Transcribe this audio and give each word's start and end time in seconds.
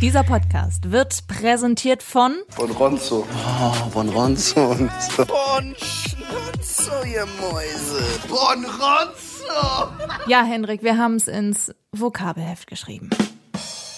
Dieser 0.00 0.22
Podcast 0.24 0.90
wird 0.92 1.26
präsentiert 1.28 2.02
von 2.02 2.34
Bonronzo. 2.56 3.26
Oh, 3.60 3.90
Bonronzo. 3.90 4.70
Und 4.70 4.90
so. 4.98 5.26
Bon 5.26 5.76
Schnutzo, 5.76 7.04
ihr 7.04 7.26
Mäuse. 7.26 8.02
Bonronzo. 8.26 9.92
Ja, 10.26 10.42
Henrik, 10.42 10.82
wir 10.82 10.96
haben 10.96 11.16
es 11.16 11.28
ins 11.28 11.74
Vokabelheft 11.92 12.66
geschrieben. 12.66 13.10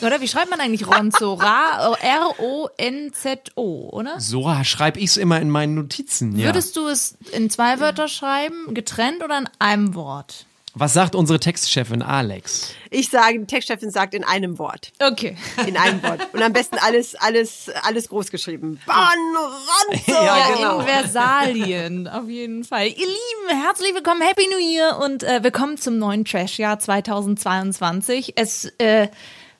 Oder 0.05 0.21
wie 0.21 0.27
schreibt 0.27 0.51
man 0.51 0.59
eigentlich 0.59 0.89
Ronzo? 0.89 1.39
R-O-N-Z-O, 2.01 3.91
oder? 3.93 4.19
So 4.19 4.53
schreibe 4.65 4.99
ich 4.99 5.11
es 5.11 5.17
immer 5.17 5.41
in 5.41 5.51
meinen 5.51 5.77
Notizen. 5.77 6.37
Ja. 6.37 6.47
Würdest 6.47 6.77
du 6.77 6.89
es 6.89 7.17
in 7.31 7.49
zwei 7.49 7.79
Wörter 7.79 8.09
schreiben, 8.09 8.75
getrennt 8.75 9.23
oder 9.23 9.39
in 9.39 9.49
einem 9.61 9.95
Wort? 9.95 10.47
Was 10.75 10.95
sagt 10.95 11.15
unsere 11.15 11.39
Textchefin 11.39 12.01
Alex? 12.01 12.71
Ich 12.91 13.11
sage, 13.11 13.39
die 13.39 13.45
Textchefin 13.45 13.91
sagt 13.91 14.15
in 14.15 14.25
einem 14.25 14.59
Wort. 14.59 14.91
Okay. 15.03 15.37
In 15.67 15.77
einem 15.77 16.03
Wort. 16.03 16.33
Und 16.33 16.43
am 16.43 16.55
besten 16.55 16.79
alles, 16.79 17.15
alles, 17.15 17.71
alles 17.83 18.09
groß 18.09 18.31
geschrieben. 18.31 18.81
Bonronzo! 18.87 20.03
Ja, 20.07 20.25
Ja, 20.39 20.55
genau. 20.57 20.81
in 20.81 20.87
Versalien, 20.87 22.09
auf 22.09 22.27
jeden 22.27 22.65
Fall. 22.65 22.87
Ihr 22.87 22.95
Lieben, 22.97 23.63
herzlich 23.63 23.93
willkommen, 23.95 24.23
Happy 24.23 24.47
New 24.51 24.59
Year 24.67 24.99
und 24.99 25.23
äh, 25.25 25.43
willkommen 25.45 25.77
zum 25.77 25.99
neuen 25.99 26.25
Trash-Jahr 26.25 26.79
2022. 26.79 28.33
Es 28.37 28.65
äh, 28.79 29.09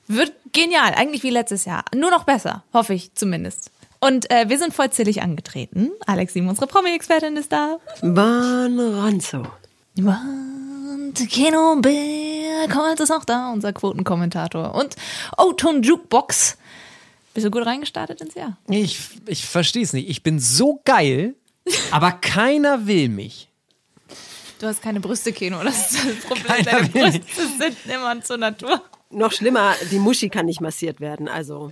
wird 0.07 0.33
genial, 0.51 0.95
eigentlich 0.95 1.21
wie 1.21 1.29
letztes 1.29 1.65
Jahr. 1.65 1.85
Nur 1.95 2.09
noch 2.09 2.23
besser, 2.23 2.63
hoffe 2.73 2.95
ich 2.95 3.13
zumindest. 3.13 3.69
Und 3.99 4.31
äh, 4.31 4.49
wir 4.49 4.57
sind 4.57 4.73
vollzählig 4.73 5.21
angetreten. 5.21 5.91
Alex 6.07 6.33
Sieben, 6.33 6.49
unsere 6.49 6.65
Promi-Expertin, 6.65 7.37
ist 7.37 7.51
da. 7.51 7.77
Bonronzo. 8.01 9.43
Und 10.93 11.29
Keno 11.29 11.75
Bergholz 11.81 12.99
ist 12.99 13.11
auch 13.11 13.25
da, 13.25 13.51
unser 13.51 13.73
Quotenkommentator. 13.73 14.75
Und 14.75 14.95
O-Ton 15.37 15.81
Jukebox. 15.81 16.57
Bist 17.33 17.47
du 17.47 17.51
gut 17.51 17.65
reingestartet 17.65 18.21
ins 18.21 18.35
Jahr? 18.35 18.57
Ich, 18.69 18.99
ich 19.25 19.45
verstehe 19.45 19.81
es 19.83 19.93
nicht. 19.93 20.07
Ich 20.07 20.21
bin 20.21 20.39
so 20.39 20.81
geil, 20.85 21.33
aber 21.91 22.11
keiner 22.11 22.85
will 22.85 23.09
mich. 23.09 23.49
Du 24.59 24.67
hast 24.67 24.81
keine 24.81 24.99
Brüste, 24.99 25.33
Keno. 25.33 25.63
Das 25.63 25.91
ist 25.91 26.05
das 26.05 26.25
Problem. 26.25 26.45
Keiner 26.45 26.87
Deine 26.87 27.19
Brüste 27.19 27.47
sind 27.59 27.77
immer 27.93 28.21
zur 28.21 28.37
Natur. 28.37 28.81
Noch 29.09 29.31
schlimmer, 29.31 29.73
die 29.91 29.99
Muschi 29.99 30.29
kann 30.29 30.45
nicht 30.45 30.61
massiert 30.61 30.99
werden. 30.99 31.27
Also 31.27 31.71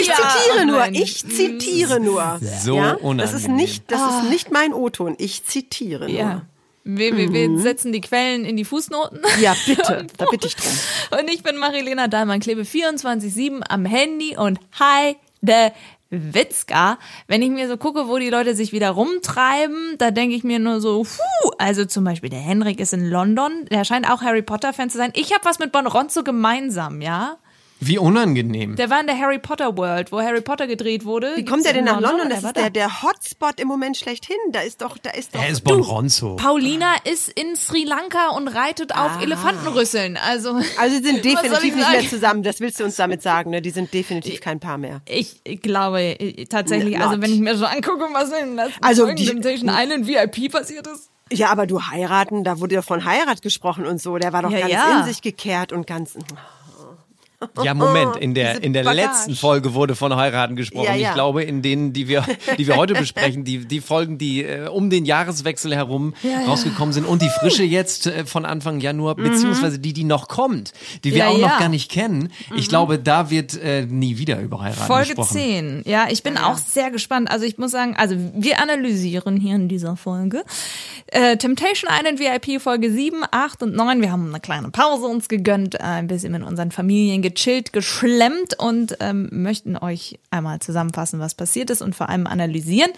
ich 0.00 0.06
Ja, 0.06 0.14
zitiere 0.14 0.62
oh 0.62 0.64
nur, 0.64 0.86
ich 0.88 1.18
zitiere 1.18 2.00
nur. 2.00 2.40
So 2.62 2.76
ja? 2.76 2.94
unangenehm. 2.94 3.18
Das 3.18 3.34
ist 3.34 3.48
nicht, 3.48 3.90
das 3.90 4.00
ist 4.22 4.30
nicht 4.30 4.50
mein 4.50 4.72
O-Ton. 4.72 5.14
Ich 5.18 5.44
zitiere 5.44 6.08
nur. 6.08 6.18
Ja. 6.18 6.42
Wir, 6.88 7.16
wir, 7.16 7.32
wir 7.32 7.58
setzen 7.58 7.92
die 7.92 8.00
Quellen 8.00 8.44
in 8.44 8.56
die 8.56 8.64
Fußnoten. 8.64 9.20
Ja, 9.40 9.56
bitte. 9.66 10.06
Da 10.16 10.26
bitte 10.30 10.46
ich 10.46 10.54
drum. 10.54 10.70
Und 11.18 11.28
ich 11.28 11.42
bin 11.42 11.56
Marilena 11.56 12.06
Dahlmann, 12.06 12.38
klebe 12.38 12.62
24-7 12.62 13.62
am 13.68 13.84
Handy 13.84 14.36
und 14.36 14.60
hi, 14.78 15.16
de 15.40 15.72
Witzka. 16.10 16.98
Wenn 17.26 17.42
ich 17.42 17.50
mir 17.50 17.66
so 17.66 17.76
gucke, 17.76 18.06
wo 18.06 18.18
die 18.18 18.30
Leute 18.30 18.54
sich 18.54 18.70
wieder 18.70 18.90
rumtreiben, 18.90 19.96
da 19.98 20.12
denke 20.12 20.36
ich 20.36 20.44
mir 20.44 20.60
nur 20.60 20.80
so, 20.80 21.02
puh, 21.02 21.50
also 21.58 21.84
zum 21.86 22.04
Beispiel 22.04 22.30
der 22.30 22.38
Henrik 22.38 22.78
ist 22.78 22.92
in 22.92 23.10
London, 23.10 23.66
der 23.68 23.84
scheint 23.84 24.08
auch 24.08 24.22
Harry 24.22 24.42
Potter-Fan 24.42 24.88
zu 24.88 24.96
sein. 24.96 25.10
Ich 25.14 25.32
habe 25.32 25.44
was 25.44 25.58
mit 25.58 25.72
Bonronzo 25.72 26.22
gemeinsam, 26.22 27.00
ja? 27.00 27.38
Wie 27.78 27.98
unangenehm. 27.98 28.74
Der 28.76 28.88
war 28.88 29.00
in 29.00 29.06
der 29.06 29.18
Harry 29.18 29.38
Potter 29.38 29.76
World, 29.76 30.10
wo 30.10 30.20
Harry 30.20 30.40
Potter 30.40 30.66
gedreht 30.66 31.04
wurde. 31.04 31.32
Wie 31.36 31.44
kommt 31.44 31.64
der 31.66 31.74
denn 31.74 31.84
nach 31.84 32.00
London? 32.00 32.30
Das 32.30 32.42
ist 32.42 32.56
der, 32.56 32.70
der 32.70 33.02
Hotspot 33.02 33.60
im 33.60 33.68
Moment 33.68 33.96
schlechthin. 33.98 34.36
Da 34.52 34.60
ist 34.60 34.80
doch, 34.80 34.96
da 34.96 35.10
ist 35.10 35.34
doch. 35.34 35.42
Er 35.42 35.48
ist 35.50 35.60
Du, 35.60 35.74
Bonronzo. 35.76 36.36
Paulina 36.36 36.94
ist 37.04 37.28
in 37.28 37.54
Sri 37.54 37.84
Lanka 37.84 38.30
und 38.30 38.48
reitet 38.48 38.94
auf 38.94 39.20
Elefantenrüsseln. 39.22 40.16
Also, 40.16 40.58
Also 40.78 40.96
sie 40.96 41.02
sind 41.04 41.16
ich 41.26 41.34
definitiv 41.34 41.76
nicht 41.76 41.90
mehr 41.90 42.08
zusammen. 42.08 42.42
Das 42.42 42.60
willst 42.60 42.80
du 42.80 42.84
uns 42.84 42.96
damit 42.96 43.22
sagen, 43.22 43.50
ne? 43.50 43.60
Die 43.60 43.70
sind 43.70 43.92
definitiv 43.92 44.40
kein 44.40 44.58
Paar 44.58 44.78
mehr. 44.78 45.02
Ich 45.06 45.42
glaube 45.62 46.00
äh, 46.00 46.46
tatsächlich, 46.46 46.98
also 46.98 47.20
wenn 47.20 47.32
ich 47.32 47.40
mir 47.40 47.56
so 47.56 47.66
angucke, 47.66 48.06
was 48.12 48.30
in 48.30 48.46
den 48.46 48.56
letzten 48.56 48.82
Also 48.84 49.12
die- 49.12 49.26
Temptation 49.26 49.68
Island 49.70 50.06
VIP 50.06 50.50
passiert 50.50 50.86
ist. 50.86 51.10
Ja, 51.32 51.48
aber 51.50 51.66
du 51.66 51.82
heiraten, 51.82 52.44
da 52.44 52.60
wurde 52.60 52.76
ja 52.76 52.82
von 52.82 53.04
Heirat 53.04 53.42
gesprochen 53.42 53.84
und 53.84 54.00
so. 54.00 54.16
Der 54.16 54.32
war 54.32 54.42
doch 54.42 54.50
Ja, 54.50 54.60
ganz 54.60 54.72
ja. 54.72 55.00
in 55.00 55.04
sich 55.06 55.22
gekehrt 55.22 55.72
und 55.72 55.86
ganz. 55.86 56.14
Ja, 57.62 57.74
Moment, 57.74 58.16
in 58.16 58.34
der, 58.34 58.54
Diese 58.54 58.64
in 58.64 58.72
der 58.72 58.84
Bagage. 58.84 59.06
letzten 59.06 59.34
Folge 59.34 59.74
wurde 59.74 59.94
von 59.94 60.14
heiraten 60.14 60.56
gesprochen. 60.56 60.86
Ja, 60.86 60.94
ja. 60.94 61.08
Ich 61.08 61.14
glaube, 61.14 61.42
in 61.42 61.62
denen, 61.62 61.92
die 61.92 62.08
wir, 62.08 62.24
die 62.58 62.66
wir 62.66 62.76
heute 62.76 62.94
besprechen, 62.98 63.44
die, 63.44 63.66
die 63.66 63.80
Folgen, 63.80 64.18
die 64.18 64.42
äh, 64.44 64.68
um 64.68 64.90
den 64.90 65.04
Jahreswechsel 65.04 65.74
herum 65.74 66.14
rausgekommen 66.46 66.92
sind 66.92 67.04
und 67.06 67.22
die 67.22 67.28
frische 67.28 67.64
jetzt 67.64 68.06
äh, 68.06 68.24
von 68.26 68.44
Anfang 68.44 68.80
Januar, 68.80 69.14
beziehungsweise 69.16 69.78
die, 69.78 69.92
die 69.92 70.04
noch 70.04 70.28
kommt, 70.28 70.72
die 71.04 71.12
wir 71.12 71.18
Ja, 71.18 71.28
auch 71.28 71.38
noch 71.38 71.50
ja. 71.50 71.58
gar 71.58 71.68
nicht 71.68 71.90
kennen. 71.90 72.30
Ich 72.56 72.68
glaube, 72.68 72.98
da 72.98 73.30
wird 73.30 73.60
äh, 73.60 73.82
nie 73.86 74.18
wieder 74.18 74.40
über 74.40 74.60
heiraten 74.60 74.86
Folge 74.86 75.08
gesprochen. 75.14 75.32
10. 75.36 75.82
Ja, 75.86 76.06
ich 76.10 76.22
bin 76.22 76.36
auch 76.38 76.58
sehr 76.58 76.90
gespannt. 76.90 77.30
Also 77.30 77.44
ich 77.44 77.58
muss 77.58 77.70
sagen, 77.70 77.96
also 77.96 78.16
wir 78.34 78.60
analysieren 78.62 79.36
hier 79.36 79.54
in 79.56 79.68
dieser 79.68 79.96
Folge 79.96 80.44
äh, 81.08 81.36
Temptation 81.36 81.90
Island 81.92 82.18
VIP 82.18 82.60
Folge 82.60 82.90
7, 82.90 83.22
8 83.30 83.62
und 83.62 83.74
9. 83.74 84.00
Wir 84.00 84.10
haben 84.12 84.28
eine 84.28 84.40
kleine 84.40 84.70
Pause 84.70 85.06
uns 85.06 85.28
gegönnt, 85.28 85.74
äh, 85.74 85.78
ein 85.82 86.06
bisschen 86.06 86.32
mit 86.32 86.42
unseren 86.42 86.70
Familien 86.70 87.22
gechillt, 87.30 87.72
geschlemmt 87.72 88.54
und 88.58 88.96
ähm, 89.00 89.28
möchten 89.32 89.76
euch 89.76 90.18
einmal 90.30 90.58
zusammenfassen, 90.60 91.20
was 91.20 91.34
passiert 91.34 91.70
ist 91.70 91.82
und 91.82 91.94
vor 91.94 92.08
allem 92.08 92.26
analysieren. 92.26 92.90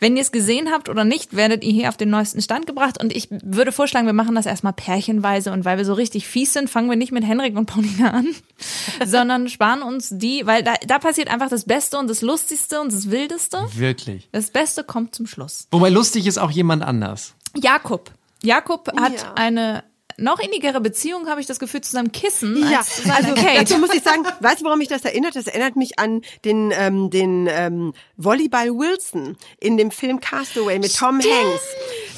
Wenn 0.00 0.16
ihr 0.16 0.22
es 0.22 0.32
gesehen 0.32 0.70
habt 0.70 0.88
oder 0.88 1.04
nicht, 1.04 1.34
werdet 1.36 1.64
ihr 1.64 1.72
hier 1.72 1.88
auf 1.88 1.96
den 1.96 2.10
neuesten 2.10 2.42
Stand 2.42 2.66
gebracht 2.66 3.02
und 3.02 3.14
ich 3.14 3.28
würde 3.30 3.72
vorschlagen, 3.72 4.06
wir 4.06 4.12
machen 4.12 4.34
das 4.34 4.46
erstmal 4.46 4.72
pärchenweise 4.72 5.52
und 5.52 5.64
weil 5.64 5.78
wir 5.78 5.84
so 5.84 5.94
richtig 5.94 6.26
fies 6.26 6.52
sind, 6.52 6.68
fangen 6.70 6.88
wir 6.90 6.96
nicht 6.96 7.12
mit 7.12 7.24
Henrik 7.24 7.56
und 7.56 7.66
Paulina 7.66 8.10
an, 8.10 8.26
sondern 9.06 9.48
sparen 9.48 9.82
uns 9.82 10.10
die, 10.12 10.46
weil 10.46 10.62
da, 10.62 10.74
da 10.86 10.98
passiert 10.98 11.28
einfach 11.28 11.48
das 11.48 11.64
Beste 11.64 11.98
und 11.98 12.08
das 12.08 12.22
Lustigste 12.22 12.80
und 12.80 12.92
das 12.92 13.10
Wildeste. 13.10 13.58
Wirklich. 13.74 14.28
Das 14.32 14.50
Beste 14.50 14.84
kommt 14.84 15.14
zum 15.14 15.26
Schluss. 15.26 15.66
Wobei 15.70 15.88
lustig 15.88 16.26
ist 16.26 16.38
auch 16.38 16.50
jemand 16.50 16.82
anders. 16.82 17.34
Jakob. 17.56 18.10
Jakob 18.42 18.88
hat 19.00 19.22
Ja. 19.22 19.34
eine 19.34 19.84
noch 20.16 20.38
innigere 20.38 20.80
Beziehung, 20.80 21.28
habe 21.28 21.40
ich 21.40 21.46
das 21.46 21.58
Gefühl, 21.58 21.80
zu 21.80 21.92
seinem 21.92 22.12
Kissen 22.12 22.56
Ja, 22.70 22.78
als 22.78 23.02
zu 23.02 23.12
also 23.12 23.34
Kate. 23.34 23.58
dazu 23.60 23.78
muss 23.78 23.94
ich 23.94 24.02
sagen, 24.02 24.24
weißt 24.40 24.60
du, 24.60 24.64
woran 24.64 24.78
mich 24.78 24.88
das 24.88 25.04
erinnert? 25.04 25.36
Das 25.36 25.46
erinnert 25.46 25.76
mich 25.76 25.98
an 25.98 26.22
den, 26.44 26.72
ähm, 26.76 27.10
den 27.10 27.48
ähm, 27.50 27.92
Volleyball 28.16 28.68
Wilson 28.70 29.36
in 29.60 29.76
dem 29.76 29.90
Film 29.90 30.20
Castaway 30.20 30.78
mit 30.78 30.96
Tom 30.96 31.20
Hanks. 31.20 31.62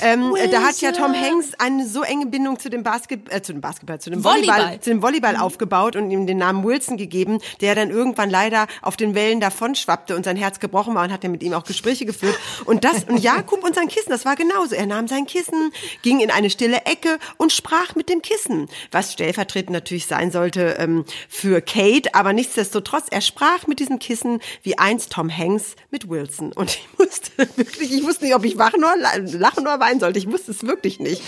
Ähm, 0.03 0.35
da 0.51 0.63
hat 0.63 0.81
ja 0.81 0.93
Tom 0.93 1.15
Hanks 1.15 1.53
eine 1.59 1.87
so 1.87 2.03
enge 2.03 2.27
Bindung 2.27 2.59
zu 2.59 2.69
dem 2.69 2.83
Basket, 2.83 3.33
äh, 3.33 3.43
zu 3.43 3.53
dem 3.53 3.61
Basketball, 3.61 4.01
zu 4.01 4.11
dem 4.11 4.25
Volleyball, 4.25 4.59
Volleyball. 4.59 4.81
zu 4.81 4.91
dem 4.91 5.03
Volleyball 5.03 5.37
aufgebaut 5.37 5.97
und 5.97 6.11
ihm 6.11 6.27
den 6.27 6.39
Namen 6.39 6.65
Wilson 6.65 6.97
gegeben, 6.97 7.39
der 7.61 7.75
dann 7.75 7.91
irgendwann 7.91 8.31
leider 8.31 8.67
auf 8.83 8.97
den 8.97 9.15
Wellen 9.15 9.41
davon 9.41 9.75
schwappte 9.75 10.17
und 10.17 10.25
sein 10.25 10.37
Herz 10.37 10.61
gebrochen 10.61 10.95
war 10.95 11.05
und 11.05 11.13
hat 11.13 11.25
dann 11.25 11.31
mit 11.31 11.43
ihm 11.43 11.53
auch 11.55 11.65
Gespräche 11.65 12.05
geführt. 12.07 12.37
Und 12.65 12.85
das, 12.85 13.05
und 13.05 13.19
Jakob 13.19 13.63
und 13.65 13.75
sein 13.75 13.89
Kissen, 13.89 14.11
das 14.11 14.25
war 14.25 14.37
genauso. 14.37 14.75
Er 14.75 14.87
nahm 14.87 15.09
sein 15.09 15.27
Kissen, 15.27 15.73
ging 16.03 16.21
in 16.21 16.31
eine 16.31 16.51
stille 16.51 16.83
Ecke 16.85 17.19
und 17.37 17.53
sprach 17.53 17.84
mit 17.95 18.09
dem 18.09 18.23
Kissen, 18.23 18.69
was 18.91 19.13
stellvertretend 19.13 19.71
natürlich 19.71 20.07
sein 20.07 20.31
sollte 20.31 20.77
ähm, 20.79 21.05
für 21.29 21.61
Kate, 21.61 22.15
aber 22.15 22.33
nichtsdestotrotz, 22.33 23.07
er 23.11 23.21
sprach 23.21 23.67
mit 23.67 23.81
diesem 23.81 23.99
Kissen 23.99 24.41
wie 24.63 24.79
einst 24.79 25.13
Tom 25.13 25.35
Hanks 25.35 25.77
mit 25.91 26.09
Wilson. 26.09 26.53
Und 26.53 26.71
ich 26.71 26.89
musste 26.99 27.31
wirklich, 27.57 27.93
ich 27.93 28.05
wusste 28.05 28.25
nicht, 28.25 28.35
ob 28.35 28.45
ich 28.45 28.59
wachen 28.59 28.83
oder 28.83 28.97
lachen 28.97 29.61
oder 29.61 29.81
weinen 29.81 30.01
sollte. 30.01 30.19
Ich 30.19 30.31
wusste 30.31 30.51
es 30.53 30.63
wirklich 30.63 31.01
nicht. 31.01 31.23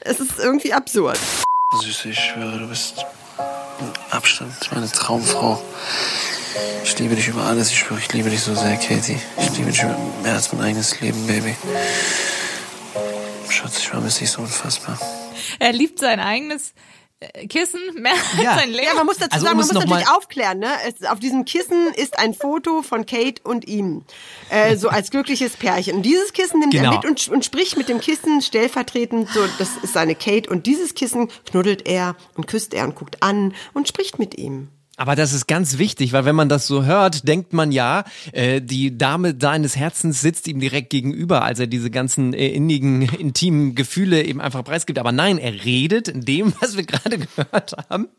Es 0.00 0.20
ist 0.20 0.38
irgendwie 0.38 0.72
absurd. 0.72 1.18
Süße, 1.80 2.10
ich 2.10 2.18
schwöre, 2.18 2.58
du 2.58 2.68
bist 2.68 3.04
mit 3.80 4.12
Abstand 4.12 4.54
meine 4.72 4.90
Traumfrau. 4.90 5.62
Ich 6.84 6.98
liebe 6.98 7.14
dich 7.14 7.28
über 7.28 7.44
alles. 7.44 7.70
Ich 7.70 7.78
schwöre, 7.78 8.00
ich 8.00 8.12
liebe 8.12 8.28
dich 8.28 8.42
so 8.42 8.54
sehr, 8.54 8.76
Katie. 8.76 9.18
Ich 9.38 9.56
liebe 9.56 9.70
dich 9.70 9.82
mehr 10.22 10.34
als 10.34 10.52
mein 10.52 10.62
eigenes 10.66 11.00
Leben, 11.00 11.26
Baby. 11.26 11.56
Schatz, 13.48 13.78
ich 13.78 13.88
vermisse 13.88 14.20
dich 14.20 14.30
so 14.30 14.42
unfassbar. 14.42 14.98
Er 15.58 15.72
liebt 15.72 15.98
sein 15.98 16.20
eigenes 16.20 16.74
äh, 17.20 17.46
Kissen 17.46 17.80
mehr 18.00 18.12
Ja. 18.42 18.50
als 18.52 18.60
sein 18.60 18.70
Leben. 18.70 18.84
Ja, 18.86 18.94
man 18.94 19.06
muss 19.06 19.16
dazu 19.18 19.30
Also, 19.32 19.44
sagen, 19.46 19.56
man 19.58 19.66
muss 19.66 19.72
natürlich 19.74 20.08
aufklären. 20.08 20.58
Ne? 20.58 20.68
Es, 20.86 21.06
auf 21.08 21.20
diesem 21.20 21.44
Kissen 21.44 21.92
ist 21.94 22.18
ein 22.18 22.34
Foto 22.34 22.82
von 22.82 23.06
Kate 23.06 23.40
und 23.44 23.66
ihm, 23.68 24.04
äh, 24.50 24.76
so 24.76 24.88
als 24.88 25.10
glückliches 25.10 25.56
Pärchen. 25.56 25.96
Und 25.96 26.02
dieses 26.02 26.32
Kissen 26.32 26.58
nimmt 26.60 26.72
Genau. 26.72 26.90
er 26.90 26.96
mit 26.96 27.04
und, 27.06 27.28
und 27.28 27.44
spricht 27.44 27.76
mit 27.76 27.88
dem 27.88 28.00
Kissen 28.00 28.42
stellvertretend. 28.42 29.28
So, 29.30 29.40
das 29.58 29.70
ist 29.82 29.92
seine 29.92 30.14
Kate. 30.14 30.50
Und 30.50 30.66
dieses 30.66 30.94
Kissen 30.94 31.28
knuddelt 31.48 31.86
er 31.88 32.16
und 32.34 32.46
küsst 32.46 32.74
er 32.74 32.84
und 32.84 32.94
guckt 32.96 33.22
an 33.22 33.54
und 33.72 33.88
spricht 33.88 34.18
mit 34.18 34.36
ihm. 34.36 34.68
Aber 35.02 35.16
das 35.16 35.32
ist 35.32 35.48
ganz 35.48 35.78
wichtig, 35.78 36.12
weil 36.12 36.24
wenn 36.26 36.36
man 36.36 36.48
das 36.48 36.68
so 36.68 36.84
hört, 36.84 37.26
denkt 37.26 37.52
man 37.52 37.72
ja, 37.72 38.04
äh, 38.30 38.60
die 38.60 38.96
Dame 38.96 39.34
seines 39.36 39.74
Herzens 39.74 40.20
sitzt 40.20 40.46
ihm 40.46 40.60
direkt 40.60 40.90
gegenüber, 40.90 41.42
als 41.42 41.58
er 41.58 41.66
diese 41.66 41.90
ganzen 41.90 42.32
äh, 42.34 42.46
innigen, 42.50 43.02
intimen 43.02 43.74
Gefühle 43.74 44.22
eben 44.22 44.40
einfach 44.40 44.62
preisgibt. 44.62 45.00
Aber 45.00 45.10
nein, 45.10 45.38
er 45.38 45.64
redet 45.64 46.06
in 46.06 46.20
dem, 46.24 46.54
was 46.60 46.76
wir 46.76 46.84
gerade 46.84 47.18
gehört 47.18 47.74
haben, 47.90 48.10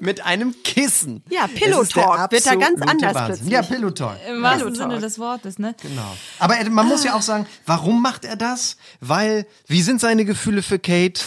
mit 0.00 0.26
einem 0.26 0.56
Kissen. 0.64 1.22
Ja, 1.30 1.42
Das 1.46 1.52
Pillow 1.54 1.84
Talk 1.84 2.32
wird 2.32 2.44
da 2.46 2.56
ganz 2.56 2.82
anders 2.82 3.14
Wahnsinn. 3.14 3.26
plötzlich. 3.26 3.50
Ja, 3.52 3.62
Pillow 3.62 3.90
Talk. 3.90 4.16
Im 4.28 4.42
wahrsten 4.42 4.74
Sinne 4.74 4.98
des 4.98 5.20
Wortes, 5.20 5.60
ne? 5.60 5.76
Genau. 5.82 6.16
Aber 6.40 6.56
er- 6.56 6.68
man 6.68 6.88
muss 6.88 7.04
ja 7.04 7.14
auch 7.14 7.22
sagen, 7.22 7.46
warum 7.64 8.02
macht 8.02 8.24
er 8.24 8.34
das? 8.34 8.76
Weil, 9.00 9.46
wie 9.68 9.82
sind 9.82 10.00
seine 10.00 10.24
Gefühle 10.24 10.62
für 10.62 10.80
Kate? 10.80 11.20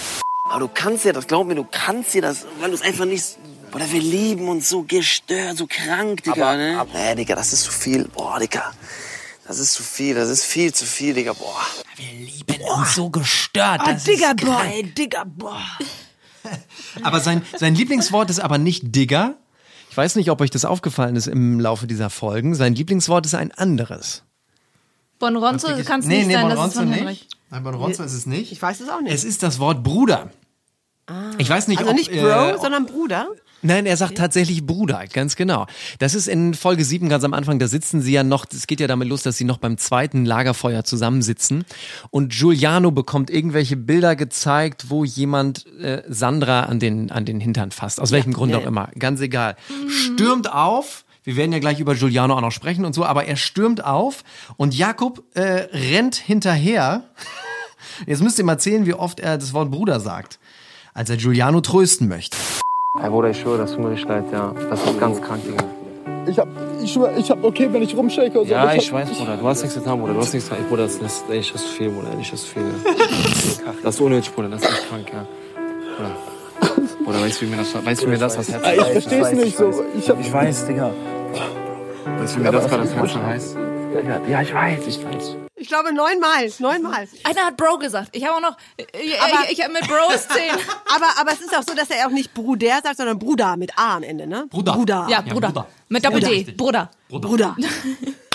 Aber 0.50 0.60
du 0.62 0.68
kannst 0.74 1.06
ja 1.06 1.14
das, 1.14 1.28
glaub 1.28 1.48
mir, 1.48 1.56
du 1.56 1.66
kannst 1.70 2.14
ja 2.14 2.20
das, 2.20 2.46
weil 2.60 2.70
du 2.72 2.76
es 2.76 2.82
einfach 2.82 3.06
nicht. 3.06 3.38
Oder 3.74 3.92
wir 3.92 4.02
lieben 4.02 4.48
uns 4.48 4.70
so 4.70 4.84
gestört, 4.84 5.58
so 5.58 5.68
krank, 5.68 6.24
Digga, 6.24 6.56
ne? 6.56 6.86
Nee, 6.94 7.16
Digga, 7.16 7.36
das 7.36 7.54
ist 7.54 7.64
zu 7.64 7.72
viel. 7.72 8.06
Boah, 8.08 8.40
Digga. 8.40 8.72
Das 9.48 9.60
ist 9.60 9.74
zu 9.74 9.84
viel, 9.84 10.16
das 10.16 10.30
ist 10.30 10.44
viel 10.44 10.74
zu 10.74 10.86
viel, 10.86 11.14
Digga, 11.14 11.34
boah. 11.34 11.62
Wir 11.96 12.26
lieben 12.26 12.62
uns 12.64 12.96
so 12.96 13.10
gestört. 13.10 13.82
Ah, 13.84 13.94
Das 13.94 14.04
Digga, 14.04 14.32
ist 14.32 14.46
boah, 14.46 14.64
ey, 14.64 14.84
Digga, 14.84 15.24
boah. 15.26 15.62
Aber 17.04 17.20
sein, 17.20 17.42
sein 17.58 17.76
Lieblingswort 17.76 18.30
ist 18.30 18.40
aber 18.40 18.58
nicht 18.58 18.96
Digger. 18.96 19.36
Ich 19.90 19.98
weiß 19.98 20.16
nicht, 20.16 20.30
ob 20.32 20.40
euch 20.42 20.50
das 20.50 20.64
aufgefallen 20.64 21.16
ist 21.16 21.28
im 21.28 21.60
Laufe 21.60 21.88
dieser 21.88 22.10
Folgen. 22.10 22.56
Sein 22.56 22.74
Lieblingswort 22.74 23.26
ist 23.26 23.36
ein 23.36 23.52
anderes. 23.52 24.24
Bonronzo 25.20 25.68
kann 25.84 26.00
es 26.02 26.06
nicht 26.06 26.32
sein, 26.32 26.50
das 26.50 26.68
ist 26.68 26.74
von 26.76 26.92
Henrik. 26.92 27.26
Nein, 27.50 27.64
Bonronzo 27.64 28.04
ist 28.04 28.14
es 28.14 28.26
nicht. 28.26 28.52
Ich 28.52 28.62
weiß 28.62 28.80
es 28.80 28.90
auch 28.90 29.02
nicht. 29.02 29.14
Es 29.14 29.24
ist 29.24 29.44
das 29.44 29.60
Wort 29.60 29.84
Bruder. 29.84 30.30
Ich 31.38 31.50
weiß 31.50 31.68
nicht, 31.68 31.80
also 31.80 31.92
ob, 31.92 31.98
nicht 31.98 32.12
Bro, 32.12 32.28
äh, 32.28 32.58
sondern 32.60 32.86
Bruder. 32.86 33.28
Nein, 33.62 33.86
er 33.88 33.98
sagt 33.98 34.18
tatsächlich 34.18 34.66
Bruder, 34.66 35.06
ganz 35.12 35.36
genau. 35.36 35.66
Das 35.98 36.14
ist 36.14 36.28
in 36.28 36.54
Folge 36.54 36.86
7 36.86 37.10
ganz 37.10 37.24
am 37.24 37.34
Anfang, 37.34 37.58
da 37.58 37.68
sitzen 37.68 38.02
sie 38.02 38.12
ja 38.12 38.24
noch, 38.24 38.46
es 38.52 38.68
geht 38.68 38.80
ja 38.80 38.88
damit 38.88 39.08
los, 39.08 39.24
dass 39.24 39.38
sie 39.38 39.46
noch 39.46 39.58
beim 39.58 39.78
zweiten 39.78 40.26
Lagerfeuer 40.26 40.84
zusammensitzen 40.84 41.66
und 42.12 42.34
Giuliano 42.34 42.92
bekommt 42.92 43.30
irgendwelche 43.32 43.76
Bilder 43.76 44.16
gezeigt, 44.16 44.90
wo 44.90 45.04
jemand 45.04 45.66
äh, 45.78 46.04
Sandra 46.08 46.62
an 46.62 46.80
den, 46.80 47.12
an 47.12 47.26
den 47.26 47.40
Hintern 47.40 47.72
fasst. 47.72 48.00
Aus 48.00 48.12
welchem 48.12 48.34
Grund 48.34 48.52
ja, 48.52 48.60
auch 48.60 48.64
ja. 48.64 48.68
immer, 48.68 48.90
ganz 49.00 49.22
egal. 49.22 49.56
Stürmt 49.90 50.52
auf, 50.52 51.04
wir 51.24 51.36
werden 51.36 51.52
ja 51.52 51.60
gleich 51.60 51.80
über 51.80 51.96
Giuliano 51.96 52.36
auch 52.36 52.42
noch 52.42 52.52
sprechen 52.52 52.86
und 52.86 52.94
so, 52.94 53.06
aber 53.06 53.26
er 53.26 53.38
stürmt 53.38 53.84
auf 53.84 54.24
und 54.58 54.76
Jakob 54.76 55.24
äh, 55.34 55.68
rennt 55.74 56.16
hinterher. 56.16 57.06
Jetzt 58.06 58.22
müsst 58.22 58.38
ihr 58.38 58.46
mal 58.46 58.60
zählen, 58.60 58.86
wie 58.86 58.94
oft 58.94 59.20
er 59.20 59.38
das 59.38 59.54
Wort 59.54 59.72
Bruder 59.72 60.00
sagt, 60.00 60.40
als 60.94 61.10
er 61.10 61.18
Giuliano 61.18 61.62
trösten 61.62 62.08
möchte. 62.08 62.38
Ey, 63.04 63.10
Bruder, 63.10 63.30
ich 63.30 63.40
schwöre, 63.40 63.60
das 63.60 63.72
tut 63.72 63.80
mir 63.84 63.92
richtig 63.92 64.10
leid, 64.10 64.26
ja. 64.32 64.54
Das 64.70 64.84
ist 64.84 65.00
ganz 65.00 65.22
krank, 65.22 65.42
Digga. 65.44 65.64
Ich 66.26 66.38
hab, 66.40 66.48
ich 66.82 66.92
schwör, 66.92 67.16
ich 67.16 67.30
hab 67.32 67.44
okay, 67.44 67.70
wenn 67.72 67.82
ich 67.84 67.96
rumshake 67.96 68.32
oder 68.40 68.46
so. 68.46 68.52
Ja, 68.52 68.74
ich 68.74 68.92
hab- 68.92 69.00
weiß, 69.08 69.18
Bruder. 69.18 69.38
Du 69.38 69.48
hast 69.48 69.62
nichts 69.62 69.78
getan, 69.78 70.00
Bruder. 70.00 70.14
Du 70.14 70.20
hast 70.20 70.34
nichts 70.34 70.50
getan. 70.50 70.66
Bruder, 70.68 70.84
das, 70.84 71.00
das, 71.00 71.24
ey, 71.30 71.38
ich 71.40 71.54
hast 71.54 71.68
zu 71.68 71.74
viel, 71.74 71.90
Bruder. 71.90 72.10
Ich 72.20 72.32
hast 72.32 72.44
zu 72.44 72.50
viel. 72.50 72.64
Ja. 72.64 73.74
Das 73.84 73.96
ist 73.96 74.02
unnötig, 74.02 74.34
Bruder. 74.34 74.50
Das 74.50 74.62
ist 74.62 74.70
echt 74.70 74.90
krank, 74.90 75.08
ja. 75.14 75.26
Bruder, 75.98 76.86
Bruder 77.06 77.22
weißt 77.22 77.42
du, 77.42 77.46
wie 77.46 77.50
mir 77.52 77.58
das, 77.58 77.86
weißt, 77.86 78.02
du, 78.02 78.06
wie 78.08 78.12
mir 78.12 78.18
das 78.18 78.36
das 78.36 78.52
Herz 78.52 78.64
Ich 78.78 78.84
versteh's 78.86 79.32
nicht 79.32 79.58
so. 79.58 79.72
Ich 79.98 80.10
hab, 80.10 80.20
Ich 80.20 80.34
weiß, 80.34 80.66
Digga. 80.68 80.92
Weißt 82.20 82.36
du, 82.36 82.40
wie 82.40 82.44
mir 82.44 82.52
das 82.52 82.68
gerade 82.68 82.84
das 82.84 82.94
Herz 82.96 83.12
schon 83.12 83.26
heißt? 83.26 83.58
Ja, 84.30 84.42
ich 84.42 84.54
weiß, 84.54 84.88
ich 84.88 85.06
weiß. 85.06 85.38
Ich 85.68 85.74
glaube 85.74 85.92
neunmal, 85.94 86.50
neunmal. 86.60 87.10
Einer 87.26 87.42
hat 87.48 87.58
Bro 87.58 87.80
gesagt. 87.80 88.16
Ich 88.16 88.24
habe 88.24 88.36
auch 88.38 88.40
noch, 88.40 88.56
ich, 88.78 89.22
Aber- 89.22 89.44
ich, 89.52 89.58
ich 89.60 89.62
habe 89.66 89.74
mit 89.74 89.86
Bros 89.86 90.26
zehn. 90.30 90.54
Aber, 90.96 91.08
aber 91.20 91.34
es 91.34 91.42
ist 91.42 91.54
auch 91.54 91.62
so, 91.62 91.76
dass 91.76 91.90
er 91.90 92.08
auch 92.08 92.12
nicht 92.12 92.34
Bruder 92.34 92.80
sagt, 92.82 92.96
sondern 92.96 93.20
Bruder 93.20 93.58
mit 93.58 93.78
A 93.78 93.98
am 93.98 94.04
Ende, 94.04 94.28
ne? 94.28 94.48
Bruder. 94.50 94.72
Bruder. 94.72 95.08
Ja, 95.10 95.20
Bruder. 95.20 95.50
Bruder. 95.50 95.68
Mit 95.90 96.06
Doppel-D. 96.06 96.54
Bruder. 96.56 96.90
Bruder. 97.10 97.58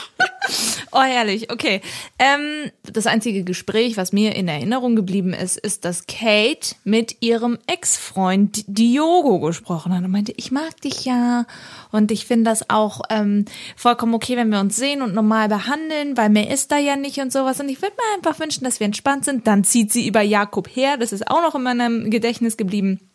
Oh, 0.94 1.00
herrlich, 1.00 1.50
okay. 1.50 1.80
Ähm, 2.18 2.70
das 2.82 3.06
einzige 3.06 3.44
Gespräch, 3.44 3.96
was 3.96 4.12
mir 4.12 4.36
in 4.36 4.46
Erinnerung 4.46 4.94
geblieben 4.94 5.32
ist, 5.32 5.56
ist, 5.56 5.86
dass 5.86 6.06
Kate 6.06 6.74
mit 6.84 7.16
ihrem 7.20 7.58
Ex-Freund 7.66 8.64
Diogo 8.66 9.40
gesprochen 9.40 9.94
hat 9.94 10.04
und 10.04 10.10
meinte, 10.10 10.34
ich 10.36 10.52
mag 10.52 10.78
dich 10.82 11.06
ja 11.06 11.46
und 11.92 12.10
ich 12.10 12.26
finde 12.26 12.50
das 12.50 12.68
auch 12.68 13.00
ähm, 13.08 13.46
vollkommen 13.74 14.12
okay, 14.12 14.36
wenn 14.36 14.50
wir 14.50 14.60
uns 14.60 14.76
sehen 14.76 15.00
und 15.00 15.14
normal 15.14 15.48
behandeln, 15.48 16.18
weil 16.18 16.28
mehr 16.28 16.50
ist 16.50 16.70
da 16.70 16.76
ja 16.76 16.94
nicht 16.96 17.18
und 17.20 17.32
sowas. 17.32 17.58
Und 17.58 17.70
ich 17.70 17.80
würde 17.80 17.96
mir 17.96 18.16
einfach 18.16 18.38
wünschen, 18.38 18.64
dass 18.64 18.78
wir 18.78 18.84
entspannt 18.84 19.24
sind. 19.24 19.46
Dann 19.46 19.64
zieht 19.64 19.90
sie 19.90 20.06
über 20.06 20.20
Jakob 20.20 20.68
her, 20.68 20.98
das 20.98 21.12
ist 21.12 21.26
auch 21.30 21.40
noch 21.40 21.54
in 21.54 21.62
meinem 21.62 22.10
Gedächtnis 22.10 22.58
geblieben 22.58 23.11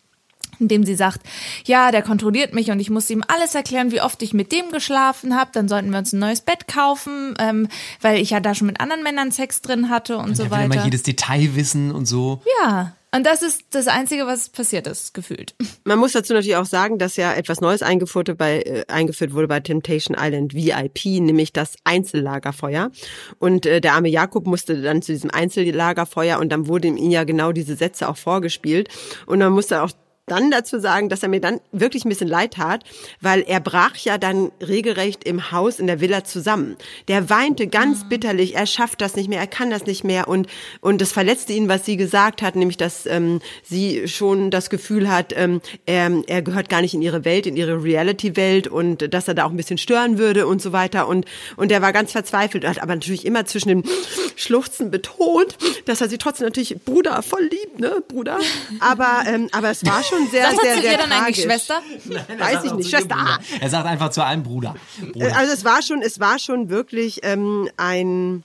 indem 0.58 0.84
sie 0.84 0.94
sagt, 0.94 1.20
ja, 1.64 1.90
der 1.90 2.02
kontrolliert 2.02 2.54
mich 2.54 2.70
und 2.70 2.80
ich 2.80 2.90
muss 2.90 3.10
ihm 3.10 3.22
alles 3.26 3.54
erklären, 3.54 3.90
wie 3.90 4.00
oft 4.00 4.22
ich 4.22 4.34
mit 4.34 4.52
dem 4.52 4.70
geschlafen 4.70 5.36
habe. 5.36 5.50
Dann 5.52 5.68
sollten 5.68 5.90
wir 5.90 5.98
uns 5.98 6.12
ein 6.12 6.20
neues 6.20 6.40
Bett 6.40 6.68
kaufen, 6.68 7.34
ähm, 7.38 7.68
weil 8.00 8.20
ich 8.20 8.30
ja 8.30 8.40
da 8.40 8.54
schon 8.54 8.66
mit 8.66 8.80
anderen 8.80 9.02
Männern 9.02 9.32
Sex 9.32 9.62
drin 9.62 9.90
hatte 9.90 10.18
und, 10.18 10.36
so 10.36 10.44
er 10.44 10.50
will 10.50 10.58
immer 10.58 10.74
weiter. 10.74 10.84
jedes 10.84 11.02
Detail 11.02 11.54
wissen 11.54 11.90
und 11.90 12.06
so. 12.06 12.42
Ja, 12.62 12.94
und 13.10 13.24
das 13.24 13.42
ist 13.42 13.64
das 13.70 13.86
Einzige, 13.86 14.26
was 14.26 14.50
passiert 14.50 14.86
ist, 14.86 15.14
gefühlt. 15.14 15.54
Man 15.84 15.98
muss 15.98 16.12
dazu 16.12 16.34
natürlich 16.34 16.56
auch 16.56 16.66
sagen, 16.66 16.98
dass 16.98 17.16
ja 17.16 17.32
etwas 17.32 17.60
Neues 17.60 17.82
eingeführt, 17.82 18.36
bei, 18.36 18.60
äh, 18.60 18.84
eingeführt 18.88 19.32
wurde 19.32 19.48
bei 19.48 19.60
Temptation 19.60 20.16
Island 20.18 20.54
VIP, 20.54 21.20
nämlich 21.20 21.52
das 21.52 21.76
Einzellagerfeuer. 21.84 22.90
Und 23.38 23.64
äh, 23.64 23.80
der 23.80 23.94
arme 23.94 24.08
Jakob 24.08 24.46
musste 24.46 24.80
dann 24.82 25.00
zu 25.00 25.12
diesem 25.12 25.30
Einzellagerfeuer 25.30 26.38
und 26.38 26.50
dann 26.50 26.66
wurden 26.66 26.98
ihm 26.98 27.10
ja 27.10 27.24
genau 27.24 27.52
diese 27.52 27.76
Sätze 27.76 28.08
auch 28.08 28.16
vorgespielt. 28.18 28.88
Und 29.24 29.38
man 29.38 29.52
musste 29.52 29.82
auch 29.82 29.90
dann 30.28 30.50
dazu 30.50 30.78
sagen, 30.78 31.08
dass 31.08 31.22
er 31.22 31.28
mir 31.28 31.40
dann 31.40 31.60
wirklich 31.72 32.04
ein 32.04 32.08
bisschen 32.08 32.28
leid 32.28 32.54
tat, 32.54 32.84
weil 33.20 33.44
er 33.46 33.60
brach 33.60 33.96
ja 33.96 34.18
dann 34.18 34.52
regelrecht 34.60 35.24
im 35.24 35.50
Haus 35.50 35.78
in 35.78 35.86
der 35.86 36.00
Villa 36.00 36.24
zusammen. 36.24 36.76
Der 37.08 37.30
weinte 37.30 37.66
ganz 37.66 38.08
bitterlich, 38.08 38.54
er 38.54 38.66
schafft 38.66 39.00
das 39.00 39.16
nicht 39.16 39.28
mehr, 39.28 39.40
er 39.40 39.46
kann 39.46 39.70
das 39.70 39.86
nicht 39.86 40.04
mehr. 40.04 40.28
Und 40.28 40.46
und 40.80 41.00
das 41.00 41.12
verletzte 41.12 41.52
ihn, 41.52 41.68
was 41.68 41.84
sie 41.84 41.96
gesagt 41.96 42.42
hat, 42.42 42.56
nämlich 42.56 42.76
dass 42.76 43.06
ähm, 43.06 43.40
sie 43.62 44.08
schon 44.08 44.50
das 44.50 44.70
Gefühl 44.70 45.10
hat, 45.10 45.32
ähm, 45.36 45.60
er, 45.86 46.10
er 46.26 46.42
gehört 46.42 46.68
gar 46.68 46.80
nicht 46.80 46.94
in 46.94 47.02
ihre 47.02 47.24
Welt, 47.24 47.46
in 47.46 47.56
ihre 47.56 47.82
Reality-Welt 47.82 48.68
und 48.68 49.12
dass 49.12 49.28
er 49.28 49.34
da 49.34 49.44
auch 49.44 49.50
ein 49.50 49.56
bisschen 49.56 49.78
stören 49.78 50.18
würde 50.18 50.46
und 50.46 50.62
so 50.62 50.72
weiter. 50.72 51.08
Und 51.08 51.26
und 51.56 51.72
er 51.72 51.82
war 51.82 51.92
ganz 51.92 52.12
verzweifelt, 52.12 52.66
hat 52.66 52.82
aber 52.82 52.94
natürlich 52.94 53.24
immer 53.26 53.44
zwischen 53.46 53.68
den 53.68 53.84
Schluchzen 54.36 54.90
betont, 54.90 55.56
dass 55.86 56.00
er 56.00 56.08
sie 56.08 56.18
trotzdem 56.18 56.46
natürlich 56.46 56.76
Bruder 56.84 57.22
voll 57.22 57.44
liebt, 57.44 57.80
ne 57.80 58.02
Bruder, 58.06 58.38
aber 58.80 59.22
ähm, 59.26 59.48
aber 59.52 59.70
es 59.70 59.84
war 59.84 60.02
schon 60.02 60.17
sehr 60.26 60.44
Was 60.44 60.52
hat 60.54 60.60
sehr 60.62 60.74
zu 60.74 60.80
sehr 60.82 60.90
dir 60.92 60.98
dann 60.98 61.12
eigentlich, 61.12 61.44
tragisch. 61.44 61.44
Schwester? 61.44 61.82
Weiß 62.38 62.64
ich 62.64 62.72
nicht, 62.72 62.90
Schwester. 62.90 63.38
Er 63.60 63.70
sagt 63.70 63.86
einfach 63.86 64.10
zu 64.10 64.24
allem 64.24 64.42
Bruder. 64.42 64.74
Bruder. 65.12 65.36
Also 65.36 65.52
es 65.52 65.64
war 65.64 65.82
schon, 65.82 66.02
es 66.02 66.18
war 66.20 66.38
schon 66.38 66.68
wirklich 66.68 67.20
ähm, 67.22 67.68
ein 67.76 68.42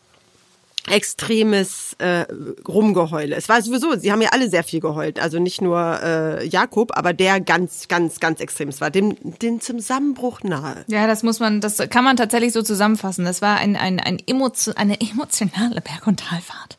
extremes 0.89 1.95
äh, 1.99 2.25
Rumgeheule. 2.67 3.35
Es 3.35 3.47
war 3.47 3.61
sowieso, 3.61 3.95
sie 3.97 4.11
haben 4.11 4.21
ja 4.21 4.29
alle 4.33 4.49
sehr 4.49 4.63
viel 4.63 4.81
geheult. 4.81 5.19
Also 5.19 5.39
nicht 5.39 5.61
nur 5.61 5.99
äh, 6.03 6.45
Jakob, 6.45 6.97
aber 6.97 7.13
der 7.13 7.39
ganz, 7.39 7.87
ganz, 7.87 8.19
ganz 8.19 8.41
extrem. 8.41 8.69
Es 8.69 8.81
war 8.81 8.91
dem, 8.91 9.15
dem 9.39 9.61
zum 9.61 9.79
Zusammenbruch 9.79 10.41
nahe. 10.43 10.83
Ja, 10.87 11.07
das 11.07 11.23
muss 11.23 11.39
man, 11.39 11.61
das 11.61 11.77
kann 11.89 12.03
man 12.03 12.17
tatsächlich 12.17 12.51
so 12.51 12.61
zusammenfassen. 12.61 13.23
Das 13.23 13.41
war 13.41 13.57
ein, 13.57 13.75
ein, 13.75 13.99
ein 13.99 14.19
Emotio, 14.27 14.73
eine 14.75 14.99
emotionale 14.99 15.79
Berg- 15.81 16.07
und 16.07 16.19
Talfahrt. 16.19 16.77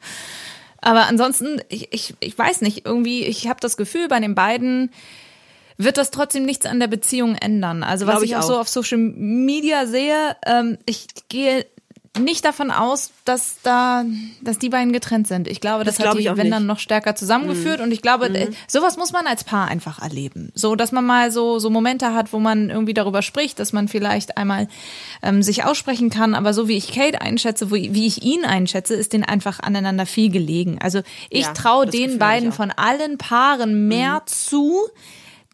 Aber 0.84 1.06
ansonsten, 1.06 1.62
ich, 1.70 1.92
ich, 1.92 2.14
ich 2.20 2.38
weiß 2.38 2.60
nicht, 2.60 2.84
irgendwie, 2.84 3.24
ich 3.24 3.48
habe 3.48 3.58
das 3.60 3.78
Gefühl, 3.78 4.06
bei 4.06 4.20
den 4.20 4.34
beiden 4.34 4.90
wird 5.78 5.96
das 5.96 6.10
trotzdem 6.10 6.44
nichts 6.44 6.66
an 6.66 6.78
der 6.78 6.88
Beziehung 6.88 7.36
ändern. 7.36 7.82
Also 7.82 8.06
was 8.06 8.16
Glaub 8.16 8.24
ich, 8.24 8.36
auch 8.36 8.42
so 8.42 8.58
auf 8.58 8.68
Social 8.68 8.98
Media 8.98 9.86
sehe, 9.86 10.36
ähm, 10.44 10.76
ich 10.84 11.06
gehe 11.28 11.64
nicht 12.18 12.44
davon 12.44 12.70
aus, 12.70 13.10
dass 13.24 13.56
da, 13.62 14.04
dass 14.40 14.58
die 14.58 14.68
beiden 14.68 14.92
getrennt 14.92 15.26
sind. 15.26 15.48
Ich 15.48 15.60
glaube, 15.60 15.82
das, 15.84 15.96
Das 15.96 15.98
hat 15.98 16.04
glaub 16.12 16.16
die, 16.16 16.22
ich 16.22 16.30
auch 16.30 16.36
wenn 16.36 16.50
dann 16.50 16.62
nicht. 16.62 16.66
Mhm. 16.66 16.66
noch 16.68 16.78
stärker 16.78 17.16
zusammengeführt. 17.16 17.80
Und 17.80 17.90
ich 17.92 18.02
glaube, 18.02 18.26
äh, 18.28 18.50
sowas 18.68 18.96
muss 18.96 19.12
man 19.12 19.26
als 19.26 19.42
Paar 19.42 19.66
einfach 19.68 20.00
erleben. 20.00 20.52
So, 20.54 20.76
dass 20.76 20.92
man 20.92 21.04
mal 21.04 21.32
so, 21.32 21.58
so 21.58 21.70
Momente 21.70 22.14
hat, 22.14 22.32
wo 22.32 22.38
man 22.38 22.70
irgendwie 22.70 22.94
darüber 22.94 23.22
spricht, 23.22 23.58
dass 23.58 23.72
man 23.72 23.88
vielleicht 23.88 24.36
einmal 24.36 24.68
ähm, 25.22 25.42
sich 25.42 25.64
aussprechen 25.64 26.08
kann. 26.10 26.34
Aber 26.34 26.54
so 26.54 26.68
wie 26.68 26.76
ich 26.76 26.92
Kate 26.92 27.20
einschätze, 27.20 27.70
wo, 27.70 27.74
wie 27.74 28.06
ich 28.06 28.22
ihn 28.22 28.44
einschätze, 28.44 28.94
ist 28.94 29.12
denen 29.12 29.24
einfach 29.24 29.58
aneinander 29.60 30.06
viel 30.06 30.30
gelegen. 30.30 30.78
Also 30.80 31.00
ich 31.30 31.46
Ja, 31.46 31.52
traue 31.52 31.86
den 31.86 32.02
Gefühl 32.04 32.18
beiden 32.18 32.52
von 32.52 32.70
allen 32.70 33.18
Paaren 33.18 33.88
mehr 33.88 34.22
zu, 34.26 34.72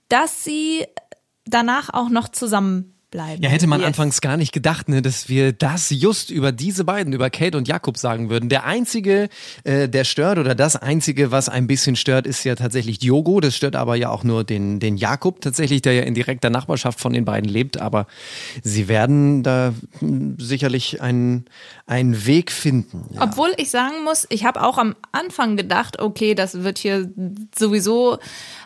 dass 0.09 0.45
sie 0.45 0.85
danach 1.47 1.89
auch 1.95 2.11
noch 2.11 2.29
zusammen 2.29 2.95
bleiben. 3.11 3.43
Ja, 3.43 3.49
hätte 3.49 3.67
man 3.67 3.81
Yes. 3.81 3.89
anfangs 3.89 4.21
gar 4.21 4.37
nicht 4.37 4.53
gedacht, 4.53 4.89
ne, 4.89 5.03
dass 5.03 5.29
wir 5.29 5.53
das 5.53 5.91
just 5.91 6.31
über 6.31 6.53
diese 6.53 6.85
beiden, 6.85 7.13
über 7.13 7.31
Kate 7.31 7.57
und 7.57 7.69
Jakob 7.69 7.97
sagen 7.97 8.31
würden. 8.31 8.49
Der 8.49 8.65
einzige, 8.65 9.29
äh, 9.65 9.89
der 9.89 10.05
stört 10.05 10.39
oder 10.39 10.55
das 10.55 10.77
einzige, 10.77 11.31
was 11.31 11.49
ein 11.49 11.67
bisschen 11.67 11.97
stört, 11.97 12.27
ist 12.27 12.45
ja 12.45 12.55
tatsächlich 12.55 12.99
Diogo. 12.99 13.41
Das 13.41 13.57
stört 13.57 13.77
aber 13.77 13.97
ja 13.97 14.11
auch 14.11 14.25
nur 14.25 14.45
den, 14.45 14.81
den 14.81 14.97
Jakob 14.97 15.41
tatsächlich, 15.41 15.83
der 15.83 15.95
ja 15.95 16.03
in 16.03 16.15
direkter 16.15 16.51
Nachbarschaft 16.51 17.01
von 17.01 17.13
den 17.13 17.25
beiden 17.25 17.49
lebt. 17.51 17.81
Aber 17.81 18.07
sie 18.63 18.89
werden 18.89 19.43
da 19.43 19.75
hm, 19.99 20.37
sicherlich 20.39 21.01
einen, 21.01 21.47
einen 21.91 22.25
Weg 22.25 22.53
finden. 22.53 23.05
Ja. 23.11 23.23
Obwohl 23.23 23.53
ich 23.57 23.71
sagen 23.71 24.05
muss, 24.05 24.25
ich 24.31 24.45
habe 24.45 24.63
auch 24.63 24.79
am 24.79 24.95
Anfang 25.11 25.57
gedacht, 25.57 25.99
okay, 25.99 26.37
das 26.37 26.63
wird 26.63 26.79
hier 26.79 27.11
sowieso 27.53 28.19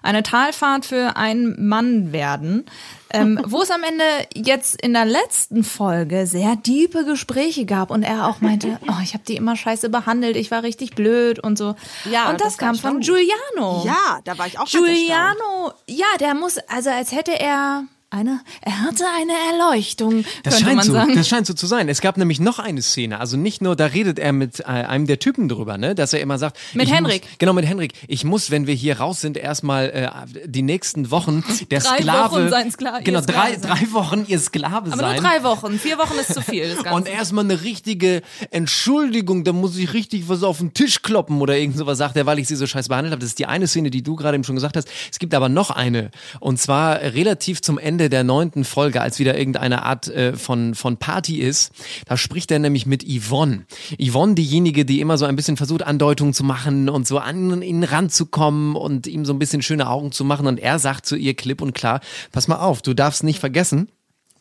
eine 0.03 0.23
Talfahrt 0.23 0.85
für 0.85 1.17
einen 1.17 1.67
Mann 1.67 2.13
werden. 2.13 2.67
Ähm, 3.09 3.41
wo 3.47 3.63
es 3.63 3.71
am 3.71 3.83
Ende 3.83 4.05
jetzt 4.35 4.79
in 4.83 4.93
der 4.93 5.07
letzten 5.07 5.65
Folge 5.65 6.27
sehr 6.27 6.63
tiefe 6.63 7.07
Gespräche 7.07 7.65
gab 7.65 7.91
und 7.91 8.03
er 8.03 8.29
auch 8.29 8.43
meinte, 8.43 8.79
oh, 8.89 9.01
ich 9.03 9.15
habe 9.15 9.25
die 9.27 9.37
immer 9.37 9.57
scheiße 9.57 9.89
behandelt, 9.89 10.37
ich 10.37 10.51
war 10.51 10.63
richtig 10.63 10.95
blöd 10.95 11.39
und 11.39 11.57
so. 11.57 11.77
Ja, 12.05 12.29
und 12.29 12.43
das, 12.43 12.57
das 12.57 12.59
kam 12.59 12.75
von. 12.75 13.01
Giuliano. 13.01 13.85
Ja, 13.87 14.21
da 14.25 14.37
war 14.37 14.47
ich 14.47 14.59
auch 14.59 14.65
erstaunt. 14.65 14.85
Giuliano, 14.85 15.73
ja, 15.89 16.07
der 16.21 16.35
muss, 16.35 16.59
also 16.69 16.91
als 16.91 17.13
hätte 17.13 17.41
er 17.41 17.85
eine, 18.15 18.41
er 18.63 18.81
hatte 18.81 19.05
eine 19.21 19.33
Erleuchtung, 19.53 20.25
Das 20.43 20.55
könnte 20.55 20.65
scheint, 20.65 20.77
man 20.77 20.87
so, 20.87 20.93
sagen. 20.93 21.15
das 21.15 21.29
scheint 21.29 21.47
so 21.47 21.55
zu 21.55 21.67
sein. 21.67 21.89
Es 21.89 22.01
gab 22.01 22.17
nämlich 22.17 22.41
noch 22.41 22.59
eine 22.59 22.81
Szene. 22.83 23.21
Also 23.21 23.37
nicht 23.37 23.61
nur, 23.63 23.77
da 23.77 23.87
redet 23.87 24.19
er 24.19 24.33
mit 24.33 24.61
äh, 24.61 24.65
einem 24.65 25.07
der 25.07 25.19
Typen 25.19 25.49
drüber, 25.49 25.77
ne? 25.79 25.95
dass 25.95 26.13
er 26.13 26.21
immer 26.21 26.39
sagt. 26.39 26.59
Mit 26.75 26.91
Henrik. 26.91 27.23
Muss, 27.25 27.31
genau, 27.39 27.53
mit 27.53 27.67
Henrik. 27.67 27.93
Ich 28.09 28.25
muss, 28.25 28.51
wenn 28.51 28.67
wir 28.67 28.75
hier 28.75 28.99
raus 29.01 29.21
sind, 29.21 29.37
erstmal 29.37 29.91
äh, 29.91 30.09
die 30.47 30.63
nächsten 30.63 31.11
Wochen 31.11 31.45
der 31.71 31.81
Drei 31.81 31.99
Sklave. 31.99 32.31
Wochen 32.35 32.49
sein 32.49 32.71
Skla- 32.71 33.03
Genau, 33.03 33.21
drei, 33.21 33.55
Sklave 33.55 33.61
sein. 33.61 33.71
drei 33.87 33.93
Wochen 33.93 34.25
ihr 34.29 34.39
Sklave 34.39 34.77
Aber 34.93 34.97
sein. 34.97 35.13
nur 35.15 35.23
drei 35.23 35.43
Wochen, 35.43 35.79
vier 35.79 35.99
Wochen 35.99 36.15
ist 36.19 36.33
zu 36.35 36.41
viel. 36.43 36.69
Das 36.69 36.77
Ganze. 36.85 36.95
Und 36.97 37.09
erstmal 37.09 37.45
eine 37.45 37.63
richtige 37.63 38.23
Entschuldigung, 38.51 39.45
da 39.45 39.53
muss 39.53 39.77
ich 39.77 39.93
richtig 39.93 40.29
was 40.29 40.43
auf 40.43 40.59
den 40.59 40.73
Tisch 40.73 41.03
kloppen 41.03 41.41
oder 41.41 41.57
irgend 41.59 41.77
sowas 41.77 41.99
sagt 41.99 42.17
er, 42.17 42.25
weil 42.27 42.39
ich 42.39 42.49
sie 42.49 42.57
so 42.57 42.67
scheiß 42.67 42.89
behandelt 42.89 43.13
habe. 43.13 43.21
Das 43.21 43.29
ist 43.31 43.39
die 43.39 43.47
eine 43.47 43.67
Szene, 43.67 43.91
die 43.91 44.03
du 44.03 44.17
gerade 44.17 44.35
eben 44.37 44.45
schon 44.45 44.55
gesagt 44.55 44.77
hast. 44.77 44.89
Es 45.11 45.19
gibt 45.19 45.35
aber 45.35 45.49
noch 45.49 45.71
eine. 45.71 46.11
Und 46.41 46.61
zwar 46.61 47.01
relativ 47.01 47.61
zum 47.63 47.79
Ende 47.79 48.04
der 48.09 48.25
neunten 48.25 48.65
Folge, 48.65 49.01
als 49.01 49.19
wieder 49.19 49.37
irgendeine 49.37 49.85
Art 49.85 50.09
äh, 50.09 50.35
von, 50.35 50.75
von 50.75 50.97
Party 50.97 51.39
ist. 51.41 51.73
Da 52.07 52.17
spricht 52.17 52.51
er 52.51 52.59
nämlich 52.59 52.87
mit 52.87 53.05
Yvonne. 53.05 53.67
Yvonne, 54.01 54.35
diejenige, 54.35 54.85
die 54.85 55.01
immer 55.01 55.19
so 55.19 55.25
ein 55.25 55.37
bisschen 55.37 55.57
versucht, 55.57 55.83
Andeutungen 55.83 56.35
zu 56.35 56.45
machen 56.45 56.89
und 56.89 57.07
so 57.07 57.19
an 57.19 57.63
ihn 57.63 57.85
ranzukommen 57.85 58.77
und 58.77 59.07
ihm 59.07 59.25
so 59.25 59.33
ein 59.33 59.39
bisschen 59.39 59.63
schöne 59.63 59.89
Augen 59.89 60.13
zu 60.13 60.25
machen. 60.25 60.47
Und 60.47 60.59
er 60.59 60.79
sagt 60.79 61.07
zu 61.07 61.17
ihr 61.17 61.35
klipp 61.35 61.61
und 61.61 61.75
klar, 61.75 62.01
pass 62.33 62.49
mal 62.49 62.59
auf, 62.59 62.83
du 62.83 62.95
darfst 62.95 63.25
nicht 63.25 63.41
vergessen, 63.41 63.89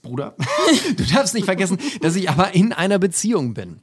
Bruder, 0.04 0.36
du 0.98 1.04
darfst 1.06 1.34
nicht 1.34 1.46
vergessen, 1.46 1.78
dass 2.02 2.16
ich 2.16 2.30
aber 2.30 2.54
in 2.54 2.74
einer 2.74 3.00
Beziehung 3.00 3.54
bin. 3.54 3.80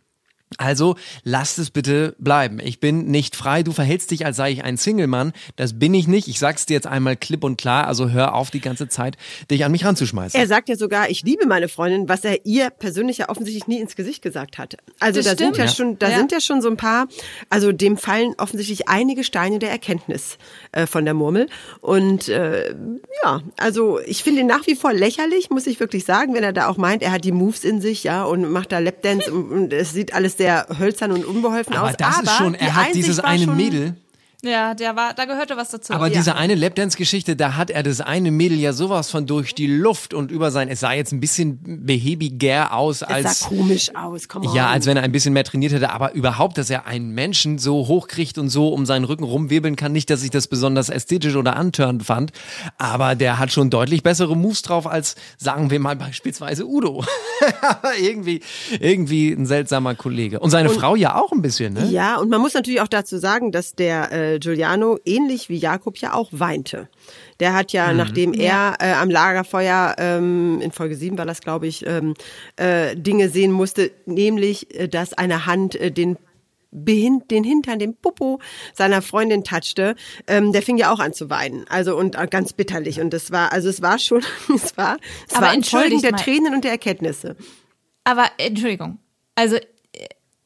Also 0.59 0.97
lasst 1.23 1.59
es 1.61 1.71
bitte 1.71 2.17
bleiben. 2.19 2.59
Ich 2.61 2.81
bin 2.81 3.07
nicht 3.07 3.37
frei. 3.37 3.63
Du 3.63 3.71
verhältst 3.73 4.11
dich, 4.11 4.27
als 4.27 4.37
sei 4.37 4.51
ich 4.51 4.65
ein 4.65 4.77
Single-Mann. 4.77 5.33
Das 5.57 5.79
bin 5.79 5.95
ich 5.95 6.09
nicht. 6.09 6.27
Ich 6.27 6.41
sag's 6.41 6.67
dir 6.67 6.75
jetzt 6.75 6.89
einmal 6.89 7.17
klipp 7.17 7.45
und 7.45 7.57
klar. 7.57 7.87
Also 7.87 8.11
hör 8.11 8.35
auf, 8.35 8.51
die 8.51 8.61
ganze 8.61 8.89
Zeit 8.89 9.17
dich 9.51 9.65
an 9.65 9.71
mich 9.71 9.85
ranzuschmeißen. 9.85 10.39
Er 10.39 10.47
sagt 10.49 10.69
ja 10.69 10.77
sogar, 10.77 11.09
ich 11.09 11.23
liebe 11.23 11.47
meine 11.47 11.69
Freundin, 11.69 12.09
was 12.09 12.25
er 12.25 12.45
ihr 12.45 12.71
persönlich 12.71 13.19
ja 13.19 13.29
offensichtlich 13.29 13.69
nie 13.69 13.79
ins 13.79 13.95
Gesicht 13.95 14.23
gesagt 14.23 14.59
hat. 14.59 14.77
Also 14.99 15.21
Das 15.21 15.25
da 15.27 15.31
sind 15.31 15.55
stimmt. 15.55 15.57
ja 15.59 15.65
Ja. 15.65 15.71
schon, 15.71 15.99
da 16.01 16.11
Ja. 16.11 16.17
sind 16.19 16.33
ja 16.33 16.41
schon 16.41 16.61
so 16.63 16.69
ein 16.69 16.77
paar, 16.77 17.07
also 17.49 17.71
dem 17.71 17.97
fallen 17.97 18.35
offensichtlich 18.37 18.89
einige 18.89 19.23
Steine 19.23 19.61
der 19.61 19.71
Erkenntnis 19.71 20.37
äh, 20.73 20.87
von 20.87 21.05
der 21.05 21.15
Murmel. 21.15 21.49
Und 21.81 22.29
äh, 22.29 22.75
ja, 23.25 23.41
also 23.57 24.01
ich 24.05 24.25
finde 24.25 24.41
ihn 24.41 24.47
nach 24.49 24.67
wie 24.67 24.75
vor 24.75 24.93
lächerlich, 24.93 25.49
muss 25.51 25.69
ich 25.69 25.79
wirklich 25.79 26.05
sagen, 26.05 26.35
wenn 26.35 26.43
er 26.43 26.53
da 26.53 26.67
auch 26.69 26.77
meint, 26.77 27.03
er 27.05 27.13
hat 27.13 27.25
die 27.25 27.33
Moves 27.33 27.63
in 27.65 27.81
sich, 27.81 28.03
ja, 28.03 28.25
und 28.25 28.51
macht 28.51 28.73
da 28.73 28.81
Lapdance 28.81 29.33
und, 29.33 29.51
und 29.53 29.73
es 29.73 29.93
sieht 29.93 30.13
alles 30.13 30.37
sehr 30.41 30.67
hölzern 30.79 31.13
und 31.13 31.25
unbeholfen 31.27 31.75
aber 31.75 31.91
aus. 31.91 31.97
das 31.99 32.19
aber 32.19 32.23
ist 32.25 32.37
schon, 32.39 32.55
er 32.55 32.75
hat 32.75 32.95
dieses 32.95 33.21
eine 33.21 33.47
Mädel. 33.47 33.95
Ja, 34.43 34.75
der 34.75 34.97
war, 34.97 35.15
da 35.15 35.25
gehörte 35.25 35.57
was 35.57 35.71
dazu. 35.71 35.93
Aber 35.93 36.09
ja. 36.09 36.15
diese 36.15 36.35
eine 36.35 36.55
Lapdance-Geschichte, 36.55 37.37
da 37.37 37.57
hat 37.57 37.71
er 37.71 37.83
das 37.83 38.01
eine 38.01 38.31
Mädel 38.31 38.59
ja 38.59 38.73
sowas 38.73 39.11
von 39.11 39.27
durch 39.27 39.55
die 39.55 39.67
Luft 39.67 40.15
und 40.15 40.31
über 40.31 40.51
sein, 40.51 40.69
es 40.69 40.81
sah 40.81 40.93
jetzt 40.93 41.13
ein 41.13 41.21
bisschen 41.21 41.85
behäbiger 41.85 42.73
aus 42.75 43.03
Es 43.03 43.09
als. 43.09 43.41
sah 43.41 43.49
komisch 43.49 43.95
aus, 43.95 44.29
komm 44.29 44.43
Ja, 44.55 44.69
als 44.69 44.87
wenn 44.87 44.97
er 44.97 45.03
ein 45.03 45.13
bisschen 45.13 45.35
mehr 45.35 45.45
trainiert 45.45 45.73
hätte, 45.73 45.91
aber 45.91 46.15
überhaupt, 46.15 46.59
dass 46.59 46.71
er 46.71 46.87
einen 46.87 47.11
Menschen 47.11 47.59
so 47.59 47.87
hochkriegt 47.87 48.39
und 48.39 48.49
so 48.49 48.69
um 48.69 48.87
seinen 48.87 49.05
Rücken 49.05 49.25
rumwirbeln 49.25 49.77
kann, 49.77 49.93
nicht, 49.93 50.11
dass 50.11 50.23
ich 50.23 50.31
das 50.31 50.47
besonders 50.47 50.89
ästhetisch 50.89 51.37
oder 51.37 51.57
antörend 51.57 52.05
fand, 52.05 52.33
aber 52.79 53.15
der 53.15 53.39
hat 53.39 53.53
schon 53.53 53.71
deutlich 53.71 54.03
bessere 54.03 54.37
Moves 54.37 54.63
drauf 54.63 54.87
als, 54.87 55.17
sagen 55.37 55.71
wir 55.71 55.81
mal, 55.81 55.97
beispielsweise 55.97 56.67
Udo. 56.67 57.05
aber 57.63 57.99
irgendwie, 57.99 58.41
irgendwie 58.79 59.33
ein 59.33 59.47
seltsamer 59.47 59.95
Kollege. 59.95 60.41
Und 60.41 60.51
seine 60.51 60.71
Frau 60.71 60.97
ja 60.97 61.17
auch 61.17 61.33
ein 61.33 61.43
bisschen, 61.43 61.75
ne? 61.75 61.87
Ja, 61.87 62.17
und 62.17 62.31
man 62.31 62.41
muss 62.41 62.55
natürlich 62.55 62.81
auch 62.81 62.89
dazu 62.89 63.19
sagen, 63.19 63.53
dass 63.53 63.75
der 63.75 64.13
äh, 64.13 64.30
Giuliano 64.39 64.99
ähnlich 65.05 65.49
wie 65.49 65.57
Jakob 65.57 65.99
ja 65.99 66.13
auch 66.15 66.29
weinte. 66.33 66.89
Der 67.41 67.55
hat 67.55 67.73
Mhm. 67.73 67.77
ja, 67.77 67.93
nachdem 67.93 68.33
er 68.33 68.77
äh, 68.81 68.93
am 68.93 69.11
Lagerfeuer 69.11 69.97
ähm, 69.99 70.61
in 70.61 70.73
Folge 70.73 70.95
7 70.97 71.17
war 71.19 71.27
das, 71.27 71.41
glaube 71.41 71.67
ich, 71.67 71.87
ähm, 71.87 72.15
äh, 72.57 72.95
Dinge 72.97 73.29
sehen 73.29 73.53
musste, 73.53 73.91
nämlich, 74.07 74.75
äh, 74.79 74.89
dass 74.89 75.13
eine 75.15 75.47
Hand 75.47 75.75
äh, 75.77 75.91
den 75.91 76.17
den 76.73 77.43
Hintern, 77.43 77.81
den 77.81 77.97
Popo 77.97 78.39
seiner 78.75 79.03
Freundin 79.03 79.43
touchte, 79.43 79.97
ähm, 80.29 80.53
der 80.53 80.63
fing 80.63 80.77
ja 80.77 80.93
auch 80.93 81.01
an 81.01 81.13
zu 81.13 81.29
weinen. 81.29 81.65
Also 81.69 81.97
und 81.97 82.15
äh, 82.17 82.29
ganz 82.31 82.53
bitterlich. 82.53 83.01
Und 83.01 83.13
das 83.13 83.33
war, 83.33 83.53
also 83.53 83.69
es 83.69 83.83
war 83.83 83.99
schon, 83.99 84.23
es 84.55 84.77
war, 84.77 84.99
es 85.29 85.35
Aber 85.35 85.47
war 85.47 85.53
ein 85.53 85.65
Folgen 85.65 86.01
der 86.01 86.13
mal. 86.13 86.19
Tränen 86.19 86.55
und 86.55 86.63
der 86.63 86.71
Erkenntnisse. 86.71 87.35
Aber 88.05 88.27
Entschuldigung, 88.39 88.99
also 89.35 89.57
äh, 89.57 89.61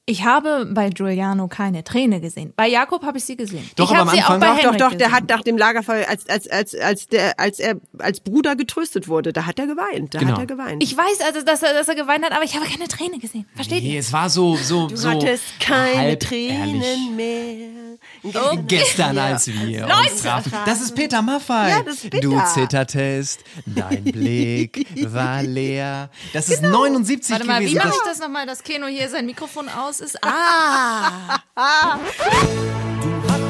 ich 0.07 0.25
habe 0.25 0.67
bei 0.71 0.91
Giuliano 0.91 1.49
keine 1.49 1.83
Träne 1.83 2.21
gesehen. 2.21 2.53
Bei 2.57 2.69
Jakob 2.69 3.05
habe 3.05 3.17
ich 3.19 3.25
sie 3.25 3.37
gesehen. 3.37 3.69
Doch, 3.77 3.91
ich 3.91 3.97
aber 3.97 4.01
habe 4.01 4.11
am 4.11 4.17
sie 4.17 4.23
auch 4.23 4.31
Anfang- 4.31 4.41
bei 4.57 4.63
Doch, 4.63 4.71
doch, 4.73 4.77
doch, 4.77 4.89
der 4.91 4.99
gesehen. 5.09 5.13
hat 5.13 5.29
nach 5.31 5.41
dem 5.43 5.57
Lagerfeuer, 5.57 6.07
als, 6.09 6.29
als, 6.29 6.47
als, 6.49 6.75
als, 6.75 7.07
der, 7.09 7.41
als 7.41 7.59
er 7.59 7.77
als 7.99 8.21
Bruder 8.21 8.55
getröstet 8.55 9.09
wurde, 9.09 9.33
da 9.33 9.47
hat 9.47 9.59
er 9.59 9.67
geweint. 9.67 10.15
Da 10.15 10.19
Genau. 10.19 10.33
hat 10.33 10.41
er 10.41 10.47
geweint. 10.47 10.83
Ich 10.83 10.95
weiß 10.97 11.21
also, 11.27 11.41
dass 11.43 11.63
er, 11.63 11.73
dass 11.73 11.89
er 11.89 11.95
geweint 11.95 12.23
hat, 12.25 12.33
aber 12.33 12.45
ich 12.45 12.55
habe 12.55 12.67
keine 12.67 12.87
Träne 12.87 13.19
gesehen. 13.19 13.47
Versteht 13.55 13.83
Nee, 13.83 13.95
ihr? 13.95 14.01
es 14.01 14.13
war 14.13 14.29
so, 14.29 14.57
so, 14.57 14.89
du 14.89 14.97
so. 14.97 15.09
hattest 15.09 15.45
keine 15.61 16.19
Tränen 16.19 16.83
ehrlich. 16.83 17.11
mehr. 17.17 18.63
Gestern, 18.67 19.17
als 19.19 19.47
wir 19.47 19.87
uns 19.87 20.23
trafen. 20.23 20.53
Das 20.67 20.81
ist 20.81 20.95
Peter 20.95 21.23
Maffay. 21.23 21.71
Ja, 21.71 21.83
das 21.83 21.95
ist 21.97 22.11
Peter. 22.11 22.21
Du 22.29 22.41
zittertest, 22.53 23.41
dein 23.67 24.05
Blick 24.05 24.87
war 25.13 25.43
leer. 25.43 26.11
Das 26.33 26.49
ist 26.49 26.63
79 26.63 27.33
Warte 27.33 27.47
mal, 27.47 27.61
wie 27.61 27.65
gewesen. 27.65 27.79
mache 27.79 27.89
Das- 27.89 27.97
ich 27.97 28.03
das 28.05 28.19
nochmal, 28.21 28.47
dass 28.47 28.63
Keno 28.63 28.87
hier 28.87 29.09
sein 29.09 29.27
Mikrofon 29.27 29.69
aus 29.69 29.94
ist? 30.01 30.19
Ah! 30.23 31.41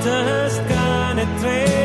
hattest 0.04 0.60
keine 0.68 1.26
Tränen 1.40 1.83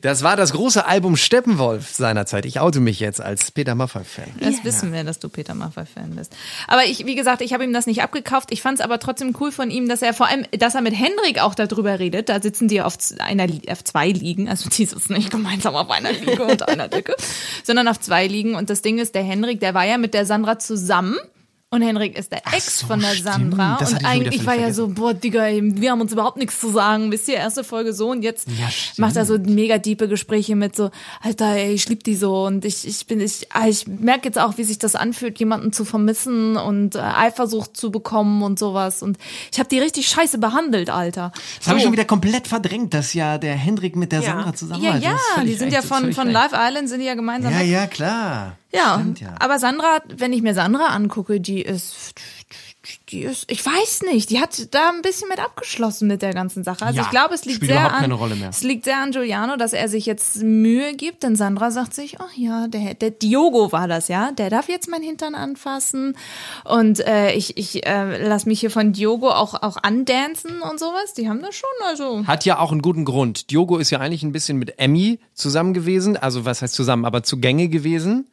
Das 0.00 0.22
war 0.22 0.36
das 0.36 0.52
große 0.52 0.86
Album 0.86 1.16
Steppenwolf 1.16 1.90
seinerzeit. 1.90 2.46
Ich 2.46 2.60
oute 2.60 2.80
mich 2.80 3.00
jetzt 3.00 3.20
als 3.20 3.50
Peter 3.50 3.74
Maffay-Fan. 3.74 4.32
Das 4.40 4.64
wissen 4.64 4.92
wir, 4.92 5.04
dass 5.04 5.18
du 5.18 5.28
Peter 5.28 5.54
Maffay-Fan 5.54 6.14
bist. 6.14 6.34
Aber 6.66 6.84
ich, 6.84 7.06
wie 7.06 7.14
gesagt, 7.14 7.42
ich 7.42 7.52
habe 7.52 7.64
ihm 7.64 7.72
das 7.72 7.86
nicht 7.86 8.02
abgekauft. 8.02 8.52
Ich 8.52 8.62
fand 8.62 8.78
es 8.78 8.84
aber 8.84 8.98
trotzdem 8.98 9.34
cool 9.40 9.50
von 9.50 9.70
ihm, 9.70 9.88
dass 9.88 10.02
er 10.02 10.14
vor 10.14 10.28
allem, 10.28 10.44
dass 10.58 10.74
er 10.74 10.82
mit 10.82 10.94
Henrik 10.94 11.40
auch 11.40 11.54
darüber 11.54 11.98
redet. 11.98 12.28
Da 12.28 12.40
sitzen 12.40 12.68
die 12.68 12.80
auf 12.80 12.96
einer, 13.18 13.46
auf 13.70 13.82
zwei 13.84 14.10
Liegen. 14.10 14.48
Also 14.48 14.68
die 14.68 14.84
sitzen 14.84 15.14
nicht 15.14 15.30
gemeinsam 15.30 15.74
auf 15.74 15.90
einer 15.90 16.12
Liege 16.12 16.44
und 16.44 16.68
einer 16.68 16.88
Decke, 16.88 17.16
sondern 17.64 17.88
auf 17.88 18.00
zwei 18.00 18.26
Liegen. 18.26 18.54
Und 18.54 18.70
das 18.70 18.82
Ding 18.82 18.98
ist, 18.98 19.14
der 19.14 19.22
Henrik, 19.22 19.60
der 19.60 19.74
war 19.74 19.84
ja 19.84 19.98
mit 19.98 20.14
der 20.14 20.26
Sandra 20.26 20.58
zusammen. 20.58 21.16
Und 21.70 21.82
Henrik 21.82 22.16
ist 22.18 22.32
der 22.32 22.46
Ex 22.46 22.80
so, 22.80 22.86
von 22.86 23.00
der. 23.00 23.14
Sandra. 23.14 23.76
Und 23.76 23.92
ich 24.00 24.06
eigentlich 24.06 24.46
war 24.46 24.54
völlig 24.54 24.68
ja 24.68 24.72
so, 24.72 24.88
boah, 24.88 25.12
Digga, 25.12 25.48
wir 25.52 25.90
haben 25.90 26.00
uns 26.00 26.12
überhaupt 26.12 26.38
nichts 26.38 26.58
zu 26.60 26.70
sagen. 26.70 27.12
Wisst 27.12 27.28
ihr, 27.28 27.34
erste 27.34 27.62
Folge 27.62 27.92
so 27.92 28.10
und 28.10 28.22
jetzt 28.22 28.48
Ja, 28.48 28.68
macht 28.96 29.16
er 29.16 29.26
so 29.26 29.36
mega 29.38 29.76
diepe 29.76 30.08
Gespräche 30.08 30.56
mit 30.56 30.74
so, 30.74 30.90
Alter, 31.22 31.44
ey, 31.56 31.72
ich 31.74 31.86
lieb 31.90 32.04
die 32.04 32.16
so 32.16 32.46
und 32.46 32.64
ich, 32.64 32.88
ich 32.88 33.06
bin, 33.06 33.20
ich, 33.20 33.48
ah, 33.52 33.68
ich 33.68 33.86
merke 33.86 34.24
jetzt 34.28 34.38
auch, 34.38 34.56
wie 34.56 34.64
sich 34.64 34.78
das 34.78 34.94
anfühlt, 34.94 35.38
jemanden 35.40 35.74
zu 35.74 35.84
vermissen 35.84 36.56
und 36.56 36.94
äh, 36.94 37.00
Eifersucht 37.00 37.76
zu 37.76 37.90
bekommen 37.90 38.42
und 38.42 38.58
sowas. 38.58 39.02
Und 39.02 39.18
ich 39.52 39.58
habe 39.58 39.68
die 39.68 39.78
richtig 39.78 40.08
scheiße 40.08 40.38
behandelt, 40.38 40.88
Alter. 40.88 41.32
Das 41.58 41.66
habe 41.68 41.76
ich 41.76 41.82
So. 41.82 41.88
schon 41.88 41.92
wieder 41.92 42.06
komplett 42.06 42.48
verdrängt, 42.48 42.94
dass 42.94 43.12
ja 43.12 43.36
der 43.36 43.56
Hendrik 43.56 43.94
mit 43.94 44.12
der 44.12 44.20
Ja. 44.20 44.26
Sandra 44.32 44.54
zusammen 44.54 44.82
Ja, 44.82 44.96
ja, 44.96 45.16
die 45.44 45.52
sind 45.52 45.70
ja 45.74 45.82
von, 45.82 46.14
von. 46.14 46.30
Live 46.30 46.52
Island, 46.54 46.88
sind 46.88 47.00
die 47.00 47.06
ja 47.06 47.14
gemeinsam. 47.14 47.52
Ja, 47.52 47.58
weg. 47.60 47.68
ja, 47.68 47.86
klar. 47.86 48.56
Ja, 48.72 48.98
Stimmt, 49.00 49.20
ja. 49.20 49.34
aber 49.38 49.58
Sandra, 49.58 50.02
wenn 50.08 50.32
ich 50.32 50.42
mir 50.42 50.54
Sandra 50.54 50.88
angucke, 50.88 51.40
die 51.40 51.62
ist 51.62 52.14
die 53.10 53.22
ist, 53.22 53.50
ich 53.50 53.64
weiß 53.64 54.02
nicht, 54.12 54.30
die 54.30 54.40
hat 54.40 54.74
da 54.74 54.90
ein 54.90 55.02
bisschen 55.02 55.28
mit 55.28 55.40
abgeschlossen 55.40 56.08
mit 56.08 56.22
der 56.22 56.32
ganzen 56.32 56.64
Sache. 56.64 56.84
Also 56.84 56.98
Ja, 56.98 57.04
ich 57.04 57.10
glaube, 57.10 57.34
es 57.34 57.44
liegt 57.44 57.64
sehr 57.64 57.92
an, 57.92 58.10
es 58.48 58.62
liegt 58.62 58.84
sehr 58.84 58.98
an 58.98 59.10
Giuliano, 59.10 59.56
dass 59.56 59.72
er 59.72 59.88
sich 59.88 60.06
jetzt 60.06 60.42
Mühe 60.42 60.94
gibt, 60.94 61.22
denn 61.22 61.36
Sandra 61.36 61.70
sagt 61.70 61.94
sich, 61.94 62.20
ach 62.20 62.32
ja, 62.34 62.66
der, 62.68 62.94
der 62.94 63.10
Diogo 63.10 63.72
war 63.72 63.88
das, 63.88 64.08
ja, 64.08 64.30
der 64.32 64.50
darf 64.50 64.68
jetzt 64.68 64.88
mein 64.88 65.02
Hintern 65.02 65.34
anfassen 65.34 66.16
und 66.64 67.00
äh, 67.00 67.32
ich, 67.32 67.56
ich 67.56 67.86
äh, 67.86 68.26
lass 68.26 68.46
mich 68.46 68.60
hier 68.60 68.70
von 68.70 68.92
Diogo 68.92 69.30
auch, 69.30 69.54
auch 69.62 69.76
andancen 69.82 70.60
und 70.62 70.78
sowas. 70.78 71.14
Die 71.14 71.28
haben 71.28 71.42
das 71.42 71.56
schon, 71.56 71.68
also. 71.86 72.26
Hat 72.26 72.44
ja 72.44 72.58
auch 72.58 72.72
einen 72.72 72.82
guten 72.82 73.04
Grund. 73.04 73.50
Diogo 73.50 73.78
ist 73.78 73.90
ja 73.90 73.98
eigentlich 74.00 74.22
ein 74.22 74.32
bisschen 74.32 74.58
mit 74.58 74.78
Emmy 74.78 75.18
zusammen 75.34 75.74
gewesen. 75.74 76.16
Also 76.16 76.44
was 76.44 76.62
heißt 76.62 76.74
zusammen, 76.74 77.04
aber 77.04 77.22
zugänge 77.22 77.68
gewesen. 77.68 78.28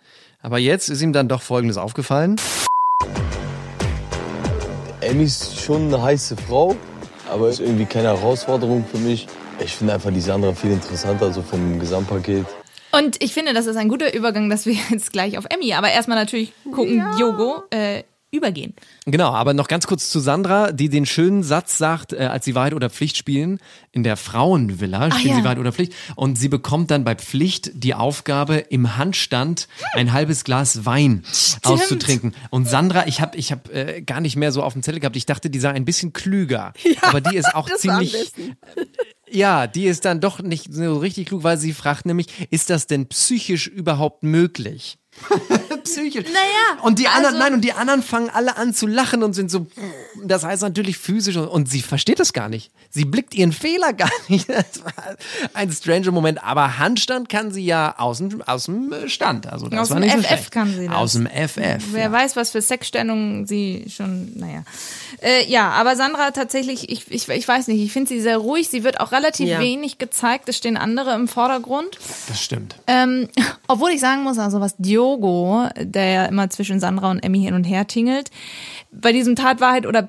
Aber 0.45 0.59
jetzt 0.59 0.89
ist 0.89 1.01
ihm 1.01 1.11
dann 1.11 1.27
doch 1.27 1.41
Folgendes 1.41 1.75
aufgefallen. 1.75 2.35
Emmy 5.01 5.23
ist 5.23 5.59
schon 5.59 5.87
eine 5.87 5.99
heiße 5.99 6.37
Frau, 6.37 6.75
aber 7.27 7.49
ist 7.49 7.59
irgendwie 7.59 7.85
keine 7.85 8.09
Herausforderung 8.09 8.85
für 8.85 8.99
mich. 8.99 9.25
Ich 9.59 9.75
finde 9.75 9.95
einfach 9.95 10.11
die 10.11 10.21
Sandra 10.21 10.53
viel 10.53 10.69
interessanter, 10.69 11.33
so 11.33 11.41
vom 11.41 11.79
Gesamtpaket. 11.79 12.45
Und 12.91 13.23
ich 13.23 13.33
finde, 13.33 13.55
das 13.55 13.65
ist 13.65 13.75
ein 13.75 13.89
guter 13.89 14.13
Übergang, 14.13 14.51
dass 14.51 14.67
wir 14.67 14.75
jetzt 14.91 15.11
gleich 15.11 15.39
auf 15.39 15.45
Emmy, 15.49 15.73
aber 15.73 15.89
erstmal 15.89 16.19
natürlich 16.19 16.53
gucken, 16.71 17.03
Diogo, 17.17 17.63
äh, 17.71 18.03
übergehen. 18.35 18.73
Genau, 19.05 19.31
aber 19.31 19.53
noch 19.53 19.67
ganz 19.67 19.87
kurz 19.87 20.09
zu 20.09 20.19
Sandra, 20.19 20.71
die 20.71 20.89
den 20.89 21.05
schönen 21.05 21.43
Satz 21.43 21.77
sagt, 21.77 22.13
äh, 22.13 22.25
als 22.25 22.45
sie 22.45 22.55
Wahrheit 22.55 22.73
oder 22.73 22.89
Pflicht 22.89 23.17
spielen, 23.17 23.59
in 23.91 24.03
der 24.03 24.17
Frauenvilla 24.17 25.11
spielen 25.11 25.35
ja. 25.35 25.35
sie 25.37 25.43
Wahrheit 25.43 25.59
oder 25.59 25.71
Pflicht 25.71 25.93
und 26.15 26.37
sie 26.37 26.49
bekommt 26.49 26.91
dann 26.91 27.03
bei 27.03 27.15
Pflicht 27.15 27.71
die 27.73 27.93
Aufgabe, 27.93 28.57
im 28.57 28.97
Handstand 28.97 29.67
ein 29.93 30.13
halbes 30.13 30.43
Glas 30.43 30.85
Wein 30.85 31.23
auszutrinken. 31.63 32.33
Und 32.49 32.67
Sandra, 32.67 33.07
ich 33.07 33.21
habe 33.21 33.37
ich 33.37 33.51
hab, 33.51 33.73
äh, 33.73 34.01
gar 34.01 34.21
nicht 34.21 34.35
mehr 34.35 34.51
so 34.51 34.63
auf 34.63 34.73
dem 34.73 34.83
Zettel 34.83 34.99
gehabt, 34.99 35.15
ich 35.15 35.25
dachte, 35.25 35.49
die 35.49 35.59
sei 35.59 35.71
ein 35.71 35.85
bisschen 35.85 36.13
klüger, 36.13 36.73
aber 37.01 37.21
die 37.21 37.35
ist 37.35 37.55
auch 37.55 37.69
ziemlich... 37.69 38.11
besten. 38.13 38.57
Ja, 39.29 39.67
die 39.67 39.85
ist 39.85 40.05
dann 40.05 40.21
doch 40.21 40.39
nicht 40.41 40.71
so 40.71 40.97
richtig 40.97 41.27
klug, 41.27 41.43
weil 41.43 41.57
sie 41.57 41.73
fragt 41.73 42.05
nämlich, 42.05 42.27
ist 42.51 42.69
das 42.69 42.87
denn 42.87 43.07
psychisch 43.07 43.67
überhaupt 43.67 44.23
möglich? 44.23 44.97
psychisch. 45.83 46.25
Naja, 46.25 46.81
Und 46.83 46.99
die 46.99 47.07
anderen, 47.07 47.35
also- 47.35 47.39
nein, 47.39 47.53
und 47.53 47.61
die 47.61 47.73
anderen 47.73 48.03
fangen 48.03 48.29
alle 48.29 48.57
an 48.57 48.73
zu 48.73 48.87
lachen 48.87 49.23
und 49.23 49.33
sind 49.33 49.49
so, 49.49 49.67
das 50.23 50.43
heißt 50.43 50.61
natürlich 50.61 50.97
physisch 50.97 51.35
und, 51.37 51.47
und 51.47 51.69
sie 51.69 51.81
versteht 51.81 52.19
es 52.19 52.33
gar 52.33 52.49
nicht. 52.49 52.71
Sie 52.89 53.05
blickt 53.05 53.33
ihren 53.33 53.51
Fehler 53.51 53.93
gar 53.93 54.09
nicht. 54.27 54.49
Das 54.49 54.83
war 54.83 54.93
ein 55.53 55.71
stranger 55.71 56.11
Moment, 56.11 56.43
aber 56.43 56.77
Handstand 56.79 57.29
kann 57.29 57.51
sie 57.51 57.65
ja 57.65 57.95
aus 57.97 58.19
dem, 58.19 58.41
aus 58.41 58.65
dem 58.65 58.93
Stand. 59.07 59.47
Also 59.47 59.67
das 59.67 59.79
Aus 59.79 59.89
war 59.91 59.97
dem 59.99 60.03
nicht 60.03 60.15
so 60.15 60.21
FF 60.21 60.27
schlecht. 60.27 60.51
kann 60.51 60.73
sie 60.73 60.87
das. 60.87 60.95
Aus 60.95 61.13
dem 61.13 61.27
FF. 61.27 61.83
Wer 61.91 62.03
ja. 62.03 62.11
weiß, 62.11 62.35
was 62.35 62.51
für 62.51 62.61
Sexstellungen 62.61 63.45
sie 63.47 63.85
schon, 63.89 64.31
naja. 64.37 64.63
Äh, 65.21 65.45
ja, 65.49 65.69
aber 65.71 65.95
Sandra 65.95 66.31
tatsächlich, 66.31 66.89
ich, 66.89 67.09
ich, 67.11 67.27
ich 67.29 67.47
weiß 67.47 67.67
nicht, 67.67 67.81
ich 67.81 67.91
finde 67.91 68.09
sie 68.09 68.21
sehr 68.21 68.37
ruhig. 68.37 68.69
Sie 68.69 68.83
wird 68.83 68.99
auch 68.99 69.11
relativ 69.11 69.47
Ja. 69.47 69.59
wenig 69.59 69.97
gezeigt. 69.97 70.49
Es 70.49 70.57
stehen 70.57 70.77
andere 70.77 71.13
im 71.15 71.27
Vordergrund. 71.27 71.97
Das 72.27 72.41
stimmt. 72.41 72.75
Ähm, 72.87 73.29
obwohl 73.67 73.91
ich 73.91 73.99
sagen 73.99 74.23
muss, 74.23 74.37
also 74.37 74.59
was 74.61 74.75
Diogo, 75.05 75.69
der 75.77 76.05
ja 76.05 76.25
immer 76.25 76.49
zwischen 76.49 76.79
Sandra 76.79 77.11
und 77.11 77.19
Emmy 77.19 77.41
hin 77.41 77.53
und 77.53 77.63
her 77.63 77.87
tingelt, 77.87 78.31
bei 78.91 79.11
diesem 79.11 79.35
Tatwahrheit 79.35 79.85
oder 79.85 80.01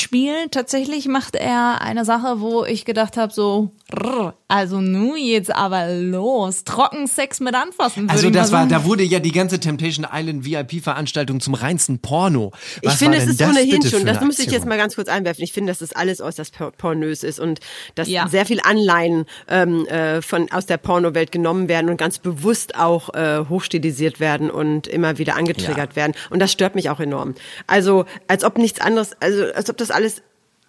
Pflichtspiel 0.00 0.48
tatsächlich 0.52 1.08
macht 1.08 1.34
er 1.34 1.80
eine 1.80 2.04
Sache, 2.04 2.40
wo 2.40 2.64
ich 2.64 2.84
gedacht 2.84 3.16
habe, 3.16 3.32
so, 3.32 3.70
rrr, 3.92 4.34
also 4.46 4.80
nu 4.80 5.16
jetzt 5.16 5.52
aber 5.52 5.88
los, 5.92 6.62
Trockensex 6.62 7.40
mit 7.40 7.56
anfassen. 7.56 8.08
Also 8.08 8.28
ich 8.28 8.32
das 8.32 8.52
war, 8.52 8.66
da 8.66 8.84
wurde 8.84 9.02
ja 9.02 9.18
die 9.18 9.32
ganze 9.32 9.58
Temptation 9.58 10.06
Island 10.12 10.44
VIP-Veranstaltung 10.44 11.40
zum 11.40 11.54
reinsten 11.54 11.98
Porno. 11.98 12.52
Ich 12.82 12.88
Was 12.90 12.98
finde, 12.98 13.18
war 13.18 13.24
es 13.24 13.30
ist 13.30 13.42
ohnehin 13.42 13.82
schon, 13.82 14.06
das 14.06 14.20
muss 14.20 14.38
ich 14.38 14.52
jetzt 14.52 14.64
mal 14.64 14.78
ganz 14.78 14.94
kurz 14.94 15.08
einwerfen. 15.08 15.42
Ich 15.42 15.52
finde, 15.52 15.72
dass 15.72 15.80
das 15.80 15.92
alles 15.92 16.20
äußerst 16.20 16.56
por- 16.56 16.70
pornös 16.70 17.24
ist 17.24 17.40
und 17.40 17.58
dass 17.96 18.06
Ja. 18.08 18.28
sehr 18.28 18.46
viel 18.46 18.60
Anleihen 18.62 19.24
ähm, 19.48 19.86
äh, 19.86 20.22
von 20.22 20.52
aus 20.52 20.66
der 20.66 20.76
Pornowelt 20.76 21.32
genommen 21.32 21.66
werden 21.68 21.90
und 21.90 21.96
ganz 21.96 22.20
bewusst 22.20 22.76
auch 22.76 23.12
äh, 23.14 23.44
hochstilisiert 23.48 24.20
werden 24.20 24.50
und 24.52 24.86
immer 24.86 25.18
wieder 25.18 25.34
angetriggert 25.34 25.96
werden. 25.96 26.12
Und 26.30 26.38
das 26.38 26.52
stört 26.52 26.76
mich 26.76 26.90
auch 26.90 27.00
enorm. 27.00 27.34
Also 27.66 28.04
als 28.28 28.44
ob 28.44 28.56
nichts 28.56 28.80
anderes, 28.80 29.16
also 29.20 29.46
als 29.52 29.68
ob 29.68 29.79
das 29.80 29.90
alles 29.90 30.22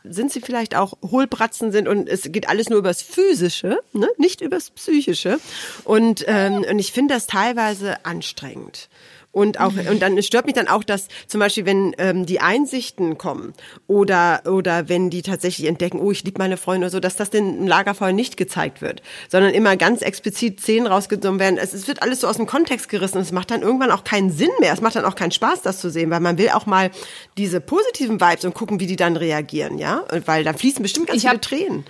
sind 0.04 0.32
sie 0.32 0.42
vielleicht 0.42 0.76
auch 0.76 0.94
Hohlbratzen 1.04 1.72
sind 1.72 1.88
und 1.88 2.10
es 2.10 2.24
geht 2.32 2.50
alles 2.50 2.70
nur 2.70 2.80
übers 2.80 3.02
Physische, 3.02 3.80
ne? 3.94 4.10
nicht 4.18 4.42
übers 4.42 4.72
Psychische. 4.72 5.40
Und, 5.84 6.26
ähm, 6.28 6.66
und 6.68 6.80
ich 6.80 6.92
finde 6.92 7.14
das 7.14 7.28
teilweise 7.28 8.04
anstrengend. 8.06 8.90
Und 9.32 9.60
auch, 9.62 9.74
und 9.90 10.02
dann 10.02 10.22
stört 10.24 10.46
mich 10.46 10.56
dann 10.56 10.68
auch, 10.68 10.84
dass 10.84 11.08
zum 11.28 11.40
Beispiel, 11.40 11.66
wenn 11.66 11.96
ähm, 11.98 12.26
die 12.26 12.42
Einsichten 12.42 13.18
kommen 13.18 13.54
oder 13.88 14.42
oder 14.46 14.90
wenn 14.90 15.10
die 15.10 15.22
tatsächlich 15.22 15.68
entdecken, 15.68 16.00
oh, 16.00 16.12
ich 16.12 16.24
liebe 16.26 16.38
meine 16.38 16.58
Freunde 16.58 16.86
oder 16.86 16.92
so, 16.92 17.00
dass 17.00 17.16
das 17.16 17.30
den 17.30 17.60
im 17.60 17.68
Lagerfeuer 17.68 18.12
nicht 18.12 18.36
gezeigt 18.36 18.82
wird, 18.82 19.02
sondern 19.30 19.54
immer 19.54 19.78
ganz 19.78 20.02
explizit 20.02 20.60
Szenen 20.60 20.86
rausgenommen 20.86 21.40
werden. 21.40 21.58
Es, 21.58 21.74
es 21.74 21.88
wird 21.88 22.02
alles 22.02 22.22
so 22.22 22.28
aus 22.28 22.38
dem 22.38 22.46
Kontext 22.46 22.90
gerissen 22.90 23.18
und 23.18 23.24
es 23.24 23.32
macht 23.32 23.52
dann 23.52 23.62
irgendwann 23.62 23.92
auch 23.92 24.04
keinen 24.04 24.32
Sinn 24.32 24.52
mehr. 24.60 24.74
Es 24.74 24.82
macht 24.82 24.98
dann 24.98 25.06
auch 25.06 25.16
keinen 25.16 25.32
Spaß, 25.32 25.62
das 25.62 25.80
zu 25.80 25.90
sehen, 25.90 26.10
weil 26.10 26.20
man 26.20 26.38
will 26.38 26.50
auch 26.50 26.66
mal 26.66 26.92
diese 27.38 27.62
positiven 27.62 28.20
Vibes 28.20 28.44
und 28.44 28.54
gucken, 28.54 28.82
wie 28.82 28.88
die 28.88 28.98
dann 28.98 29.16
reagieren, 29.16 29.78
ja, 29.78 30.04
Und 30.12 30.28
weil 30.28 30.44
da 30.44 30.54
fließen 30.54 30.84
bestimmt 30.84 31.08
ganz 31.08 31.24
Ich 31.24 31.30
viele 31.30 31.40
Tränen. 31.40 31.86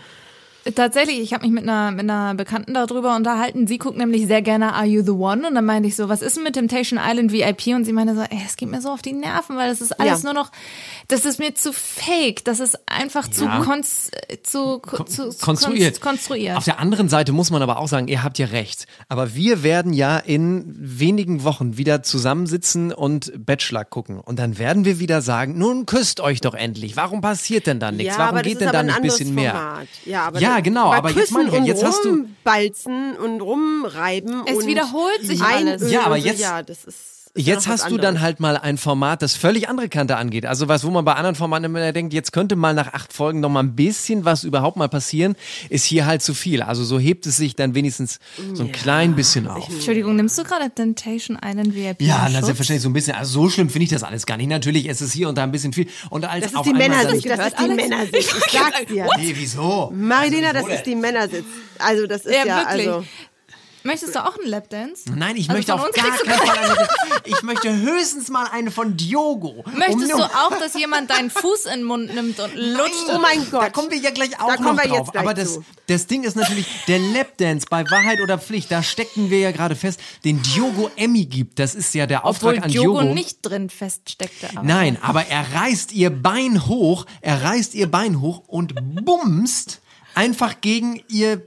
Tatsächlich, 0.76 1.20
ich 1.20 1.34
habe 1.34 1.44
mich 1.44 1.52
mit 1.52 1.64
einer, 1.64 1.90
mit 1.90 2.02
einer 2.02 2.36
Bekannten 2.36 2.76
darüber 2.76 3.16
unterhalten. 3.16 3.66
Sie 3.66 3.80
guckt 3.80 3.98
nämlich 3.98 4.28
sehr 4.28 4.44
gerne 4.44 4.74
Are 4.74 4.86
You 4.86 5.02
the 5.04 5.10
One? 5.10 5.48
Und 5.48 5.56
dann 5.56 5.66
meinte 5.66 5.88
ich 5.90 5.96
so, 5.96 6.08
was 6.08 6.22
ist 6.22 6.36
denn 6.38 6.44
mit 6.44 6.54
Temptation 6.54 7.00
Island 7.04 7.32
VIP? 7.32 7.74
Und 7.76 7.84
sie 7.84 7.94
meinte 7.94 8.14
so, 8.14 8.22
ey, 8.22 8.40
es 8.46 8.58
geht 8.58 8.70
mir 8.70 8.80
so 8.80 8.90
auf 8.92 9.02
die 9.02 9.14
Nerven, 9.14 9.58
weil 9.58 9.70
das 9.70 9.82
ist 9.82 10.00
alles 10.00 10.22
Ja. 10.22 10.32
nur 10.32 10.34
noch, 10.44 10.52
das 11.08 11.26
ist 11.26 11.40
mir 11.40 11.56
zu 11.56 11.74
fake. 11.74 12.46
Das 12.46 12.60
ist 12.60 12.78
einfach 12.86 13.28
zu, 13.28 13.46
Ja. 13.46 13.62
konz, 13.66 14.12
zu, 14.44 14.80
zu, 15.08 15.30
zu 15.32 15.38
konstruiert. 15.44 15.96
konst- 15.98 16.02
konstruiert. 16.02 16.58
Auf 16.58 16.66
der 16.66 16.78
anderen 16.80 17.10
Seite 17.10 17.32
muss 17.32 17.50
man 17.50 17.64
aber 17.64 17.80
auch 17.80 17.88
sagen, 17.88 18.08
ihr 18.08 18.22
habt 18.22 18.38
ja 18.38 18.46
recht. 18.46 18.86
Aber 19.10 19.34
wir 19.34 19.64
werden 19.64 19.94
ja 19.94 20.20
in 20.20 20.66
wenigen 20.78 21.44
Wochen 21.44 21.78
wieder 21.78 22.04
zusammensitzen 22.04 22.94
und 22.94 23.32
Bachelor 23.36 23.84
gucken. 23.84 24.20
Und 24.20 24.38
dann 24.38 24.60
werden 24.60 24.86
wir 24.86 25.00
wieder 25.00 25.24
sagen, 25.24 25.58
nun 25.58 25.88
küsst 25.88 26.20
euch 26.20 26.40
doch 26.40 26.54
endlich. 26.54 26.96
Warum 26.96 27.22
passiert 27.22 27.66
denn 27.66 27.80
da 27.80 27.92
nichts? 27.92 28.16
Ja, 28.16 28.20
Warum 28.32 28.44
geht 28.44 28.62
denn 28.62 28.72
da 28.72 28.80
ein 28.82 28.86
nicht 28.86 28.96
ein 28.98 29.02
bisschen 29.02 29.34
mehr? 29.34 29.52
Format. 29.54 29.88
Ja, 30.06 30.26
aber 30.26 30.40
Ja, 30.40 30.51
dann- 30.56 30.64
genau, 30.64 30.90
bei 30.92 30.98
aber 30.98 31.12
jetzt 31.12 31.32
meine 31.32 31.48
ich 31.50 31.54
ja, 31.54 31.60
und 31.60 31.66
jetzt 31.66 31.84
hast 31.84 32.04
du- 32.06 32.10
rumbalzen 32.10 33.16
und 33.18 33.42
rumreiben 33.42 34.44
Es 34.46 34.58
und 34.58 34.66
wiederholt 34.68 35.22
sich 35.22 35.42
alles. 35.42 35.92
Ja, 35.92 36.04
aber 36.06 36.18
jetzt- 36.18 36.40
ja, 36.40 36.62
das 36.64 36.86
ist 36.86 37.11
Jetzt 37.36 37.68
hast 37.70 37.90
du 37.90 37.98
dann 37.98 38.20
halt 38.20 38.40
mal 38.42 38.58
ein 38.58 38.78
Format, 38.78 39.22
das 39.22 39.36
völlig 39.36 39.70
andere 39.70 39.88
Kante 39.88 40.18
angeht. 40.18 40.46
Also 40.46 40.68
was, 40.68 40.84
wo 40.84 40.90
man 40.90 41.06
bei 41.06 41.14
anderen 41.14 41.36
Formaten 41.36 41.64
immer 41.66 41.92
denkt, 41.94 42.14
jetzt 42.14 42.34
könnte 42.34 42.58
mal 42.58 42.74
nach 42.74 42.94
acht 42.94 43.14
Folgen 43.14 43.40
noch 43.40 43.50
mal 43.50 43.62
ein 43.62 43.76
bisschen 43.76 44.26
was 44.26 44.44
überhaupt 44.44 44.76
mal 44.76 44.90
passieren, 44.90 45.36
ist 45.70 45.86
hier 45.86 46.06
halt 46.06 46.22
zu 46.22 46.34
viel. 46.34 46.62
Also 46.62 46.84
so 46.84 47.00
hebt 47.00 47.26
es 47.26 47.38
sich 47.38 47.56
dann 47.56 47.74
wenigstens 47.74 48.20
so 48.54 48.64
ein 48.64 48.72
klein 48.74 49.16
bisschen 49.16 49.48
auf. 49.48 49.70
Entschuldigung, 49.70 50.16
nimmst 50.18 50.38
du 50.38 50.44
gerade 50.44 50.70
Temptation 50.70 51.38
Island 51.44 51.74
VIP? 51.74 52.02
Ja, 52.02 52.24
na, 52.24 52.32
Schutz? 52.32 52.46
selbstverständlich 52.46 52.84
so 52.84 52.90
ein 52.90 52.94
bisschen. 52.94 53.16
Also 53.16 53.44
so 53.44 53.50
schlimm 53.50 53.70
finde 53.70 53.86
ich 53.86 53.90
das 53.92 54.04
alles 54.04 54.26
gar 54.26 54.36
nicht. 54.36 54.48
Natürlich 54.50 54.88
ist 54.88 55.00
es 55.00 55.14
hier 55.14 55.30
und 55.30 55.38
da 55.38 55.44
ein 55.44 55.52
bisschen 55.52 55.72
viel. 55.72 55.88
Und 56.10 56.26
als 56.26 56.52
Das 56.52 56.54
ist 56.54 56.66
die 56.66 56.74
Männersicht, 56.74 57.30
das 57.30 57.48
ist 57.48 57.60
die? 57.60 57.68
Männersicht. 57.70 58.36
Ich 58.52 58.52
sag's 58.60 58.86
dir. 58.90 59.08
Nee, 59.18 59.34
wieso? 59.38 59.92
Marilena, 59.96 60.52
das 60.52 60.64
Also, 60.64 60.70
wo 60.70 60.74
ist 60.76 60.84
die 60.86 60.96
Männersicht. 60.96 61.44
Also 61.80 62.08
das 62.08 62.26
ist 62.26 62.36
Ja, 62.36 62.46
ja, 62.46 62.58
wirklich. 62.70 62.90
also 62.90 63.06
Möchtest 63.84 64.14
du 64.16 64.24
auch 64.24 64.38
einen 64.38 64.48
Lapdance? 64.48 65.04
Nein, 65.16 65.36
ich 65.36 65.50
Also 65.50 65.58
möchte 65.58 65.74
auf 65.74 65.92
gar 65.92 66.06
keinen 66.18 66.40
Fall 66.48 66.58
eine. 66.58 66.88
Ich 67.26 67.42
möchte 67.44 67.76
höchstens 67.76 68.30
mal 68.30 68.48
eine 68.52 68.70
von 68.72 68.96
Diogo. 68.96 69.64
Möchtest 69.76 70.14
Um- 70.14 70.20
du 70.20 70.24
auch, 70.24 70.58
dass 70.60 70.74
jemand 70.76 71.10
deinen 71.10 71.30
Fuß 71.30 71.66
in 71.66 71.72
den 71.80 71.84
Mund 71.84 72.14
nimmt 72.14 72.40
und 72.40 72.54
lutscht? 72.56 73.06
Oh 73.14 73.20
mein 73.20 73.50
Gott. 73.50 73.62
Da 73.64 73.70
kommen 73.70 73.90
wir 73.90 73.98
ja 73.98 74.12
gleich 74.12 74.40
auch 74.40 74.56
Da 74.56 74.62
noch 74.62 74.78
wir 74.78 74.88
drauf. 74.90 75.16
Aber 75.16 75.34
das, 75.34 75.56
zu. 75.56 75.66
das 75.88 76.06
Ding 76.08 76.24
ist 76.24 76.36
natürlich, 76.36 76.68
der 76.88 77.00
Lapdance 77.00 77.66
bei 77.70 77.84
Wahrheit 77.90 78.22
oder 78.22 78.38
Pflicht, 78.38 78.72
da 78.72 78.84
steckten 78.84 79.30
wir 79.30 79.40
ja 79.40 79.52
gerade 79.52 79.76
fest, 79.76 80.00
den 80.26 80.42
Diogo 80.44 80.92
Emmy 80.96 81.26
gibt. 81.26 81.58
Das 81.60 81.74
ist 81.76 81.94
ja 81.96 82.06
der 82.06 82.26
Auftrag 82.26 82.52
Obwohl 82.58 82.64
an 82.64 82.70
Diogo 82.72 83.00
Diogo. 83.02 83.14
nicht 83.16 83.38
drin 83.42 83.70
feststeckte. 83.70 84.50
Aber 84.56 84.64
Nein, 84.68 84.98
aber 85.02 85.26
er 85.28 85.46
reißt 85.56 85.92
ihr 85.94 86.10
Bein 86.12 86.68
hoch, 86.68 87.06
er 87.22 87.44
reißt 87.44 87.74
ihr 87.76 87.90
Bein 87.90 88.22
hoch 88.22 88.44
und 88.48 88.74
bumst 89.06 89.82
einfach 90.14 90.62
gegen 90.62 91.02
ihr, 91.10 91.42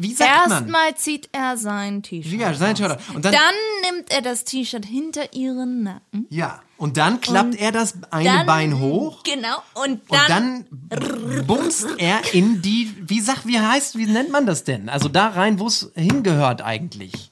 wie 0.00 0.14
sagt 0.14 0.48
man? 0.48 0.62
Erstmal 0.62 0.94
zieht 0.96 1.28
er 1.32 1.56
sein 1.56 2.02
T-Shirt. 2.02 2.40
Ja, 2.40 2.54
sein. 2.54 2.74
T-Shirt. 2.76 2.98
Und 3.14 3.24
dann- 3.24 3.32
dann, 3.32 3.54
nimmt 3.94 4.10
er 4.12 4.22
das 4.22 4.44
T-Shirt 4.44 4.84
hinter 4.86 5.32
ihren 5.34 5.82
Nacken. 5.82 6.26
Ja, 6.30 6.60
und 6.76 6.96
dann 6.96 7.20
klappt 7.20 7.54
Und 7.54 7.60
er 7.60 7.72
das 7.72 7.94
eine 8.10 8.24
dann, 8.28 8.46
Bein 8.46 8.78
hoch. 8.78 9.22
Genau. 9.24 9.56
Und 9.74 10.00
Und 10.08 10.18
dann, 10.28 10.64
dann 10.88 11.46
bumst 11.46 11.86
er 11.98 12.20
in 12.32 12.62
die, 12.62 12.94
wie 13.00 13.20
sagt, 13.20 13.46
wie 13.46 13.58
heißt, 13.58 13.96
wie 13.98 14.06
nennt 14.06 14.30
man 14.30 14.46
das 14.46 14.64
denn? 14.64 14.88
Also 14.88 15.08
da 15.08 15.28
rein, 15.28 15.58
wo 15.58 15.66
es 15.66 15.90
hingehört 15.94 16.62
eigentlich. 16.62 17.27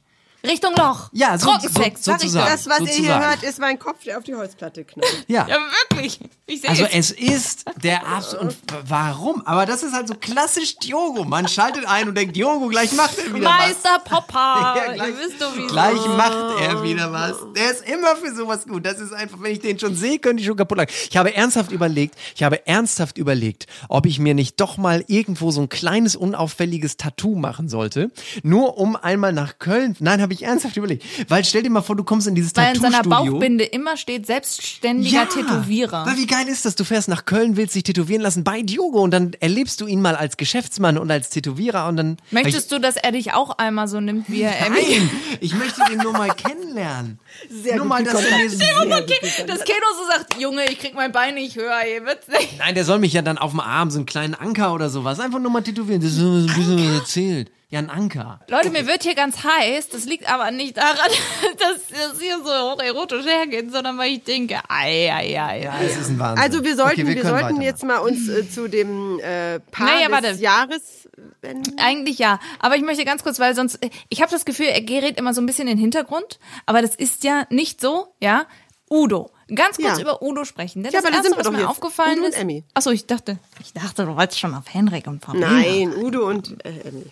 Richtung 0.46 0.74
Loch. 0.76 1.08
Ja, 1.12 1.36
so- 1.38 1.46
Trockensex, 1.46 2.04
so- 2.04 2.12
sag 2.12 2.22
ich 2.24 2.30
sozusagen. 2.30 2.50
Das, 2.52 2.66
was 2.68 2.80
ihr 2.80 2.86
hier 2.86 2.94
sozusagen. 2.94 3.24
hört, 3.24 3.42
ist 3.42 3.58
mein 3.58 3.78
Kopf, 3.78 4.04
der 4.04 4.18
auf 4.18 4.24
die 4.24 4.34
Holzplatte 4.34 4.84
knallt. 4.84 5.24
Ja. 5.28 5.46
Ja, 5.48 5.56
wirklich. 5.90 6.20
Ich 6.46 6.60
sehe 6.60 6.70
Also 6.70 6.84
es. 6.84 7.10
ist 7.10 7.64
der 7.82 8.06
Abs 8.06 8.34
und 8.34 8.56
warum? 8.86 9.44
Aber 9.46 9.66
das 9.66 9.82
ist 9.82 9.92
halt 9.92 10.06
so 10.08 10.14
klassisch 10.14 10.76
Diogo. 10.78 11.24
Man 11.24 11.48
schaltet 11.48 11.86
ein 11.86 12.08
und 12.08 12.14
denkt, 12.16 12.36
Diogo, 12.36 12.68
gleich 12.68 12.92
macht 12.92 13.18
er 13.18 13.34
wieder 13.34 13.48
Meister 13.48 13.98
Popper. 14.04 14.74
Ja, 14.86 14.92
gleich- 14.94 15.08
Ihr 15.08 15.18
wisst 15.18 15.40
doch, 15.42 15.56
wie 15.56 15.64
was. 15.64 15.72
Gleich 15.72 16.06
macht 16.16 16.60
er 16.60 16.82
wieder 16.82 17.12
was. 17.12 17.34
Der 17.56 17.70
ist 17.72 17.88
immer 17.88 18.14
für 18.16 18.34
sowas 18.34 18.66
gut. 18.66 18.86
Das 18.86 18.98
ist 19.00 19.12
einfach, 19.12 19.38
wenn 19.40 19.52
ich 19.52 19.60
den 19.60 19.78
schon 19.78 19.96
sehe, 19.96 20.18
könnte 20.18 20.40
ich 20.40 20.46
schon 20.46 20.56
kaputt 20.56 20.78
lachen. 20.78 20.90
Ich 21.10 21.16
habe 21.16 21.34
ernsthaft 21.34 21.72
überlegt, 21.72 22.14
ich 22.34 22.42
habe 22.42 22.66
ernsthaft 22.66 23.18
überlegt, 23.18 23.66
ob 23.88 24.06
ich 24.06 24.18
mir 24.18 24.34
nicht 24.34 24.60
doch 24.60 24.76
mal 24.76 25.04
irgendwo 25.08 25.50
so 25.50 25.60
ein 25.62 25.68
kleines, 25.68 26.14
unauffälliges 26.16 26.96
Tattoo 26.96 27.34
machen 27.34 27.68
sollte. 27.68 28.10
Nur 28.42 28.78
um 28.78 28.94
einmal 28.96 29.32
nach 29.32 29.58
Köln. 29.58 29.96
Nein, 30.00 30.20
habe 30.22 30.32
ich 30.32 30.35
ernsthaft 30.42 30.76
überlegt. 30.76 31.04
Weil 31.28 31.44
stell 31.44 31.62
dir 31.62 31.70
mal 31.70 31.82
vor, 31.82 31.96
du 31.96 32.04
kommst 32.04 32.26
in 32.26 32.34
dieses 32.34 32.54
Weil 32.56 32.74
in 32.74 32.80
seiner 32.80 33.02
Tattoo-Studio. 33.02 33.32
Bauchbinde 33.32 33.64
immer 33.64 33.96
steht 33.96 34.26
selbstständiger 34.26 35.28
Tätowierer. 35.28 36.06
Weil 36.06 36.16
wie 36.16 36.26
geil 36.26 36.48
ist 36.48 36.64
das? 36.64 36.74
Du 36.74 36.84
fährst 36.84 37.08
nach 37.08 37.24
Köln, 37.24 37.56
willst 37.56 37.74
dich 37.74 37.82
tätowieren 37.84 38.22
lassen 38.22 38.44
bei 38.44 38.62
Diogo 38.62 39.00
und 39.02 39.10
dann 39.10 39.32
erlebst 39.40 39.80
du 39.80 39.86
ihn 39.86 40.00
mal 40.00 40.16
als 40.16 40.36
Geschäftsmann 40.36 40.98
und 40.98 41.10
als 41.10 41.30
Tätowierer 41.30 41.88
und 41.88 41.96
dann. 41.96 42.16
Möchtest 42.30 42.72
du, 42.72 42.80
dass 42.80 42.96
er 42.96 43.12
dich 43.12 43.32
auch 43.32 43.58
einmal 43.58 43.88
so 43.88 44.00
nimmt, 44.00 44.28
wie 44.30 44.42
er 44.42 44.66
Emmy? 44.66 44.80
Nein, 44.80 45.10
ich 45.40 45.54
möchte 45.54 45.82
den 45.90 45.98
nur 45.98 46.12
mal 46.12 46.28
kennenlernen. 46.28 47.18
Sehr 47.50 47.76
nur 47.76 47.86
gut 47.86 47.88
mal, 47.88 48.04
dass 48.04 48.24
er 48.24 48.38
mir. 48.38 48.46
Das 49.46 49.64
Keno 49.64 49.86
so 49.98 50.06
sagt, 50.10 50.40
Junge, 50.40 50.64
ich 50.70 50.78
krieg 50.78 50.94
mein 50.94 51.12
Bein 51.12 51.34
nicht 51.34 51.56
höher, 51.56 51.80
ihr 51.94 52.04
wird's 52.04 52.28
nicht. 52.28 52.58
Nein, 52.58 52.74
der 52.74 52.84
soll 52.84 52.98
mich 52.98 53.12
ja 53.12 53.22
dann 53.22 53.38
auf 53.38 53.50
dem 53.50 53.60
Arm, 53.60 53.90
so 53.90 53.98
einen 53.98 54.06
kleinen 54.06 54.34
Anker 54.34 54.72
oder 54.74 54.90
sowas, 54.90 55.20
einfach 55.20 55.38
nur 55.38 55.50
mal 55.50 55.62
tätowieren. 55.62 56.00
Das 56.00 56.12
ist 56.12 56.18
so 56.18 56.32
ein 56.32 56.46
bisschen 56.46 56.78
was 56.78 57.00
erzählt. 57.00 57.50
Ja, 57.68 57.80
ein 57.80 57.90
Anker. 57.90 58.38
Leute, 58.48 58.70
mir 58.70 58.86
wird 58.86 59.02
hier 59.02 59.16
ganz 59.16 59.42
heiß. 59.42 59.88
Das 59.88 60.04
liegt 60.04 60.30
aber 60.32 60.52
nicht 60.52 60.76
daran, 60.76 60.96
dass 61.58 61.88
das 61.88 62.20
hier 62.20 62.38
so 62.38 62.44
hocherotisch 62.44 63.26
hergeht, 63.26 63.72
sondern 63.72 63.98
weil 63.98 64.12
ich 64.12 64.22
denke, 64.22 64.60
ei, 64.68 65.12
ei, 65.12 65.42
ei, 65.42 65.62
Ja, 65.64 65.74
es 65.80 65.96
ist 65.96 66.10
ein 66.10 66.18
Wahnsinn. 66.20 66.44
Also 66.44 66.62
wir 66.62 66.76
sollten, 66.76 67.00
Okay, 67.00 67.06
wir, 67.08 67.22
können 67.22 67.38
sollten 67.40 67.60
jetzt 67.62 67.82
mal 67.82 67.98
uns 67.98 68.28
äh, 68.28 68.48
zu 68.48 68.68
dem 68.68 69.18
äh, 69.18 69.58
Paar 69.72 69.86
Naja, 69.86 70.06
des 70.06 70.12
warte. 70.12 70.40
Jahres 70.40 71.08
wenden. 71.40 71.76
Eigentlich 71.80 72.18
ja, 72.20 72.38
aber 72.60 72.76
ich 72.76 72.82
möchte 72.82 73.04
ganz 73.04 73.24
kurz, 73.24 73.40
weil 73.40 73.56
sonst, 73.56 73.80
ich 74.10 74.22
habe 74.22 74.30
das 74.30 74.44
Gefühl, 74.44 74.66
er 74.66 74.82
gerät 74.82 75.18
immer 75.18 75.34
so 75.34 75.40
ein 75.40 75.46
bisschen 75.46 75.66
in 75.66 75.76
den 75.76 75.80
Hintergrund, 75.80 76.38
aber 76.66 76.82
das 76.82 76.94
ist 76.94 77.24
ja 77.24 77.46
nicht 77.50 77.80
so, 77.80 78.14
ja. 78.20 78.46
Udo, 78.88 79.32
ganz 79.52 79.78
kurz 79.78 79.96
Ja. 79.96 80.00
über 80.02 80.22
Udo 80.22 80.44
sprechen. 80.44 80.84
Denn 80.84 80.92
Ja, 80.92 81.00
das 81.00 81.04
aber 81.04 81.10
da 81.10 81.16
erste, 81.16 81.30
sind 81.30 81.36
wir 81.36 81.38
was 81.40 81.46
doch 81.46 81.52
mir 81.52 81.58
jetzt. 81.62 81.68
aufgefallen 81.70 82.18
Udo 82.18 82.26
und 82.26 82.32
ist. 82.32 82.38
Emmy. 82.40 82.62
Achso, 82.74 82.90
ich 82.90 83.06
dachte, 83.06 83.38
ich 83.60 83.72
dachte, 83.72 84.04
du 84.06 84.14
wolltest 84.14 84.38
schon 84.38 84.54
auf 84.54 84.72
Henrik 84.72 85.08
und 85.08 85.18
Pamela. 85.20 85.50
Nein, 85.50 85.92
Udo 85.96 86.28
und 86.28 86.64
äh, 86.64 86.68
Emmy. 86.88 87.02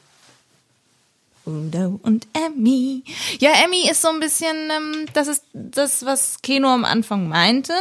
Udo 1.46 2.00
und 2.02 2.26
Emmy. 2.32 3.04
Ja, 3.38 3.50
Emmy 3.64 3.88
ist 3.90 4.02
so 4.02 4.08
ein 4.08 4.20
bisschen, 4.20 4.56
ähm, 4.70 5.06
das 5.12 5.28
ist 5.28 5.44
das, 5.52 6.04
was 6.04 6.40
Keno 6.42 6.68
am 6.68 6.84
Anfang 6.84 7.28
meinte, 7.28 7.72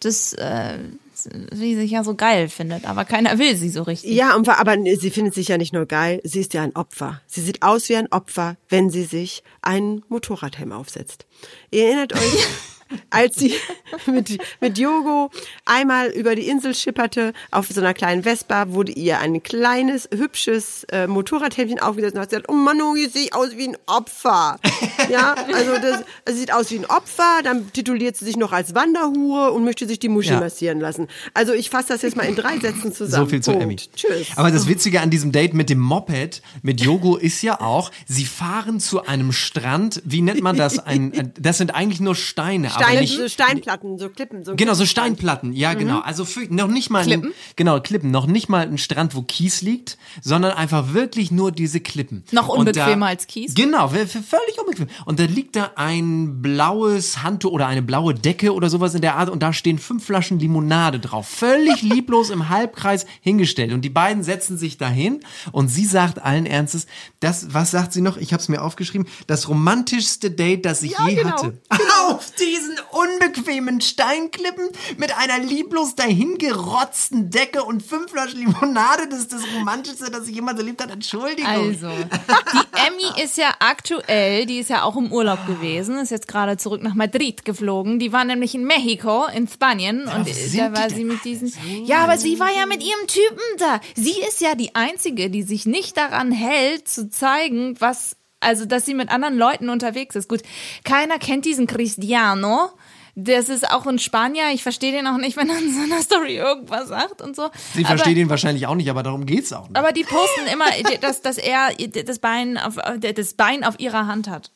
dass 0.00 0.32
äh, 0.34 0.78
sie 1.14 1.76
sich 1.76 1.90
ja 1.90 2.04
so 2.04 2.14
geil 2.14 2.48
findet, 2.48 2.84
aber 2.86 3.04
keiner 3.04 3.38
will 3.38 3.56
sie 3.56 3.68
so 3.68 3.82
richtig. 3.82 4.12
Ja, 4.12 4.34
aber 4.34 4.76
sie 4.96 5.10
findet 5.10 5.34
sich 5.34 5.48
ja 5.48 5.58
nicht 5.58 5.72
nur 5.72 5.86
geil, 5.86 6.20
sie 6.24 6.40
ist 6.40 6.54
ja 6.54 6.62
ein 6.62 6.74
Opfer. 6.74 7.20
Sie 7.26 7.40
sieht 7.40 7.62
aus 7.62 7.88
wie 7.88 7.96
ein 7.96 8.10
Opfer, 8.10 8.56
wenn 8.68 8.90
sie 8.90 9.04
sich 9.04 9.42
einen 9.60 10.02
Motorradhelm 10.08 10.72
aufsetzt. 10.72 11.26
Ihr 11.70 11.86
erinnert 11.86 12.14
euch, 12.14 12.46
als 13.10 13.36
sie 13.36 13.54
mit, 14.06 14.38
mit 14.60 14.78
Yogo 14.78 15.30
einmal 15.64 16.08
über 16.08 16.34
die 16.34 16.48
Insel 16.48 16.74
schipperte, 16.74 17.32
auf 17.50 17.68
so 17.68 17.80
einer 17.80 17.94
kleinen 17.94 18.22
Vespa, 18.22 18.70
wurde 18.70 18.92
ihr 18.92 19.18
ein 19.20 19.42
kleines, 19.42 20.08
hübsches 20.14 20.84
äh, 20.90 21.06
Motorradhelmchen 21.06 21.80
aufgesetzt 21.80 22.14
und 22.14 22.20
hat 22.20 22.30
gesagt, 22.30 22.46
oh 22.48 22.54
Mann, 22.54 22.80
oh, 22.82 22.94
ich 22.94 23.12
sehe 23.12 23.28
aus 23.32 23.56
wie 23.56 23.68
ein 23.68 23.76
Opfer. 23.86 24.58
Ja, 25.10 25.34
also 25.34 25.72
das, 25.82 26.04
sie 26.26 26.40
sieht 26.40 26.52
aus 26.52 26.70
wie 26.70 26.78
ein 26.78 26.86
Opfer, 26.86 27.40
dann 27.42 27.72
tituliert 27.72 28.16
sie 28.16 28.24
sich 28.24 28.36
noch 28.36 28.52
als 28.52 28.74
Wanderhure 28.74 29.50
und 29.50 29.64
möchte 29.64 29.86
sich 29.86 29.98
die 29.98 30.08
Muschi 30.08 30.30
Ja. 30.30 30.38
massieren 30.40 30.78
lassen. 30.80 31.08
Also 31.34 31.52
ich 31.54 31.70
fasse 31.70 31.88
das 31.88 32.02
jetzt 32.02 32.16
mal 32.16 32.22
in 32.22 32.36
drei 32.36 32.58
Sätzen 32.60 32.92
zusammen. 32.92 33.24
So 33.26 33.30
viel 33.30 33.40
zu 33.42 33.50
Punkt. 33.50 33.64
Emmy. 33.64 33.76
Tschüss. 33.76 34.28
Aber 34.36 34.50
das 34.52 34.68
Witzige 34.68 35.00
an 35.00 35.10
diesem 35.10 35.32
Date 35.32 35.54
mit 35.54 35.70
dem 35.70 35.80
Moped, 35.80 36.40
mit 36.62 36.80
Yogo, 36.80 37.16
ist 37.16 37.42
ja 37.42 37.60
auch, 37.60 37.90
sie 38.06 38.24
fahren 38.24 38.78
zu 38.80 39.04
einem 39.04 39.32
Strand, 39.32 40.00
wie 40.04 40.22
nennt 40.22 40.40
man 40.40 40.56
das? 40.56 40.78
Ein, 40.78 41.12
ein- 41.14 41.32
das 41.38 41.58
sind 41.58 41.74
eigentlich 41.74 42.00
nur 42.00 42.14
Steine, 42.14 42.68
aber 42.74 42.81
Steine, 42.82 43.00
nicht, 43.00 43.16
so 43.16 43.28
Steinplatten, 43.28 43.98
so 43.98 44.08
Klippen. 44.08 44.44
So 44.44 44.54
Genau, 44.56 44.74
so. 44.74 44.86
Steinplatten, 44.86 45.52
ja 45.52 45.74
genau. 45.74 46.00
Also 46.00 46.24
für, 46.24 46.52
noch 46.52 46.68
nicht 46.68 46.90
mal 46.90 47.04
Klippen? 47.04 47.30
Ein, 47.30 47.34
genau, 47.56 47.80
Klippen, 47.80 48.10
noch 48.10 48.26
nicht 48.26 48.48
mal 48.48 48.66
ein 48.66 48.78
Strand, 48.78 49.14
wo 49.14 49.22
Kies 49.22 49.62
liegt, 49.62 49.98
sondern 50.20 50.52
einfach 50.52 50.92
wirklich 50.92 51.30
nur 51.30 51.52
diese 51.52 51.80
Klippen. 51.80 52.24
Noch 52.32 52.48
unbequemer 52.48 53.06
da, 53.06 53.12
als 53.12 53.26
Kies? 53.26 53.54
Genau, 53.54 53.88
völlig 53.88 54.58
unbequem. 54.60 54.88
Und 55.04 55.18
da 55.18 55.24
liegt 55.24 55.56
da 55.56 55.72
ein 55.76 56.42
blaues 56.42 57.22
Handtuch 57.22 57.52
oder 57.52 57.66
eine 57.66 57.82
blaue 57.82 58.14
Decke 58.14 58.52
oder 58.52 58.68
sowas 58.68 58.94
in 58.94 59.00
der 59.00 59.16
Art 59.16 59.30
und 59.30 59.42
da 59.42 59.52
stehen 59.52 59.78
fünf 59.78 60.04
Flaschen 60.04 60.38
Limonade 60.38 60.98
drauf. 60.98 61.28
Völlig 61.28 61.82
lieblos 61.82 62.30
im 62.30 62.48
Halbkreis 62.48 63.06
hingestellt. 63.20 63.72
Und 63.72 63.82
die 63.82 63.90
beiden 63.90 64.22
setzen 64.22 64.58
sich 64.58 64.78
dahin 64.78 65.20
und 65.52 65.68
sie 65.68 65.84
sagt 65.84 66.22
allen 66.22 66.46
Ernstes, 66.46 66.86
das, 67.20 67.54
was 67.54 67.70
sagt 67.70 67.92
sie 67.92 68.00
noch? 68.00 68.16
Ich 68.16 68.32
habe 68.32 68.42
es 68.42 68.48
mir 68.48 68.62
aufgeschrieben, 68.62 69.06
das 69.26 69.48
romantischste 69.48 70.30
Date, 70.30 70.64
das 70.64 70.82
ich 70.82 70.94
je 71.06 71.14
genau, 71.14 71.30
hatte. 71.30 71.58
Auf 72.08 72.32
diesen 72.32 72.71
unbequemen 72.90 73.80
Steinklippen 73.80 74.68
mit 74.96 75.16
einer 75.16 75.38
lieblos 75.38 75.94
dahingerotzten 75.94 77.30
Decke 77.30 77.64
und 77.64 77.82
fünf 77.82 78.10
Flaschen 78.10 78.40
Limonade. 78.40 79.08
Das 79.08 79.20
ist 79.20 79.32
das 79.32 79.42
Romantischste, 79.54 80.10
das 80.10 80.28
ich 80.28 80.34
jemals 80.34 80.58
erlebt 80.58 80.82
habe. 80.82 80.92
Entschuldigung. 80.92 81.46
Also, 81.46 81.88
die 81.88 82.78
Emmy 82.86 83.22
ist 83.22 83.36
ja 83.36 83.54
aktuell, 83.58 84.46
die 84.46 84.58
ist 84.58 84.70
ja 84.70 84.82
auch 84.82 84.96
im 84.96 85.12
Urlaub 85.12 85.46
gewesen, 85.46 85.98
ist 85.98 86.10
jetzt 86.10 86.28
gerade 86.28 86.56
zurück 86.56 86.82
nach 86.82 86.94
Madrid 86.94 87.44
geflogen. 87.44 87.98
Die 87.98 88.12
war 88.12 88.24
nämlich 88.24 88.54
in 88.54 88.64
Mexiko, 88.64 89.26
in 89.26 89.48
Spanien. 89.48 90.08
und 90.08 90.28
sind 90.28 90.60
da 90.60 90.72
war 90.72 90.90
sie 90.90 91.04
mit 91.04 91.24
diesen. 91.24 91.52
Ja, 91.84 92.04
aber 92.04 92.18
sie 92.18 92.38
war 92.38 92.52
ja 92.54 92.66
mit 92.66 92.82
ihrem 92.82 93.06
Typen 93.06 93.42
da. 93.58 93.80
Sie 93.94 94.20
ist 94.28 94.40
ja 94.40 94.54
die 94.54 94.74
Einzige, 94.74 95.30
die 95.30 95.42
sich 95.42 95.66
nicht 95.66 95.96
daran 95.96 96.32
hält, 96.32 96.88
zu 96.88 97.10
zeigen, 97.10 97.76
was. 97.80 98.16
Also, 98.42 98.64
dass 98.66 98.84
sie 98.84 98.94
mit 98.94 99.10
anderen 99.10 99.36
Leuten 99.36 99.68
unterwegs 99.68 100.14
ist. 100.16 100.28
Gut, 100.28 100.42
keiner 100.84 101.18
kennt 101.18 101.44
diesen 101.44 101.66
Cristiano. 101.66 102.70
Das 103.14 103.50
ist 103.50 103.70
auch 103.70 103.86
ein 103.86 103.98
Spanier. 103.98 104.44
Ich 104.54 104.62
verstehe 104.62 104.90
den 104.90 105.06
auch 105.06 105.18
nicht, 105.18 105.36
wenn 105.36 105.50
er 105.50 105.58
in 105.58 105.72
seiner 105.74 106.00
Story 106.02 106.36
irgendwas 106.38 106.88
sagt 106.88 107.20
und 107.20 107.36
so. 107.36 107.50
Sie 107.74 107.80
Aber- 107.84 107.88
versteht 107.98 108.16
ihn 108.16 108.30
wahrscheinlich 108.30 108.66
auch 108.66 108.74
nicht, 108.74 108.88
aber 108.88 109.02
darum 109.02 109.26
geht's 109.26 109.52
auch 109.52 109.68
nicht. 109.68 109.76
aber 109.76 109.92
die 109.92 110.04
posten 110.04 110.46
immer, 110.50 110.64
dass, 111.00 111.20
dass 111.20 111.36
er 111.36 111.68
das 112.06 112.18
Bein, 112.20 112.56
auf, 112.56 112.76
das 113.14 113.34
Bein 113.34 113.64
auf 113.64 113.78
ihrer 113.78 114.06
Hand 114.06 114.28
hat. 114.28 114.50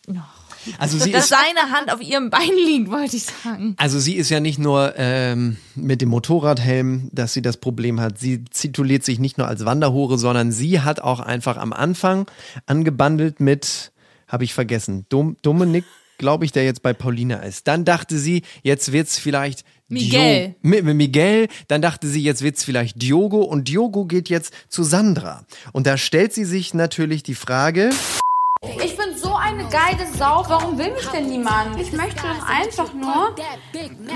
Also 0.78 0.98
sie 0.98 1.12
Dass 1.12 1.24
ist, 1.24 1.30
seine 1.30 1.70
Hand 1.70 1.92
auf 1.92 2.00
ihrem 2.00 2.30
Bein 2.30 2.50
liegt, 2.66 2.90
wollte 2.90 3.16
ich 3.16 3.24
sagen. 3.24 3.74
also 3.78 3.98
sie 3.98 4.14
ist 4.14 4.30
ja 4.30 4.40
nicht 4.40 4.58
nur 4.58 4.94
ähm, 4.96 5.56
mit 5.74 6.00
dem 6.00 6.08
Motorradhelm, 6.10 7.08
dass 7.12 7.32
sie 7.32 7.42
das 7.42 7.56
Problem 7.58 8.00
hat. 8.00 8.18
Sie 8.18 8.44
tituliert 8.44 9.04
sich 9.04 9.18
nicht 9.18 9.38
nur 9.38 9.48
als 9.48 9.64
Wanderhure, 9.64 10.18
sondern 10.18 10.52
sie 10.52 10.80
hat 10.80 11.00
auch 11.00 11.20
einfach 11.20 11.56
am 11.56 11.72
Anfang 11.72 12.26
angebandelt 12.66 13.40
mit, 13.40 13.92
habe 14.28 14.44
ich 14.44 14.54
vergessen, 14.54 15.06
Dom, 15.08 15.36
Dominik, 15.42 15.84
glaube 16.18 16.44
ich, 16.46 16.52
der 16.52 16.64
jetzt 16.64 16.82
bei 16.82 16.92
Paulina 16.94 17.36
ist. 17.40 17.68
Dann 17.68 17.84
dachte 17.84 18.18
sie, 18.18 18.42
jetzt 18.62 18.90
wird's 18.92 19.18
vielleicht 19.18 19.64
Miguel. 19.88 20.54
Dio- 20.62 20.70
Mi- 20.70 20.82
Mi- 20.82 20.94
Miguel, 20.94 21.48
dann 21.68 21.82
dachte 21.82 22.08
sie, 22.08 22.22
jetzt 22.22 22.42
wird's 22.42 22.64
vielleicht 22.64 23.00
Diogo 23.02 23.42
und 23.42 23.68
Diogo 23.68 24.04
geht 24.06 24.28
jetzt 24.30 24.52
zu 24.68 24.82
Sandra. 24.82 25.44
Und 25.72 25.86
da 25.86 25.96
stellt 25.96 26.32
sie 26.32 26.44
sich 26.44 26.74
natürlich 26.74 27.22
die 27.22 27.34
Frage, 27.34 27.90
Ich 28.62 28.96
bin 28.96 29.16
so 29.16 29.34
eine 29.34 29.68
geile 29.68 30.06
Sau. 30.16 30.44
Warum 30.48 30.78
will 30.78 30.92
mich 30.92 31.06
denn 31.08 31.28
niemand? 31.28 31.80
Ich 31.80 31.92
möchte 31.92 32.22
doch 32.22 32.48
einfach 32.48 32.92
nur 32.92 33.34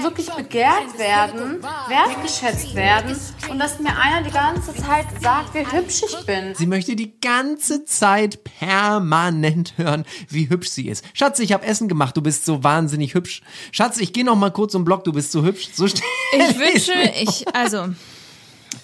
wirklich 0.02 0.30
begehrt 0.30 0.98
werden, 0.98 1.62
wertgeschätzt 1.88 2.74
werden 2.74 3.16
und 3.48 3.58
dass 3.58 3.78
mir 3.78 3.96
einer 3.96 4.22
die 4.22 4.30
ganze 4.30 4.74
Zeit 4.74 5.06
sagt, 5.20 5.54
wie 5.54 5.66
hübsch 5.66 6.02
ich 6.06 6.26
bin. 6.26 6.54
Sie 6.54 6.66
möchte 6.66 6.96
die 6.96 7.18
ganze 7.20 7.84
Zeit 7.84 8.42
permanent 8.44 9.74
hören, 9.76 10.04
wie 10.28 10.48
hübsch 10.48 10.68
sie 10.68 10.88
ist. 10.88 11.04
Schatz, 11.14 11.38
ich 11.38 11.52
habe 11.52 11.66
Essen 11.66 11.88
gemacht, 11.88 12.16
du 12.16 12.22
bist 12.22 12.44
so 12.44 12.64
wahnsinnig 12.64 13.14
hübsch. 13.14 13.42
Schatz, 13.72 13.98
ich 13.98 14.12
gehe 14.12 14.24
noch 14.24 14.36
mal 14.36 14.50
kurz 14.50 14.74
um 14.74 14.82
den 14.82 14.86
Block, 14.86 15.04
du 15.04 15.12
bist 15.12 15.32
so 15.32 15.42
hübsch. 15.42 15.68
So 15.72 15.86
stell 15.86 16.02
Ich 16.32 16.58
wünsche, 16.58 16.92
ich, 17.20 17.54
also, 17.54 17.88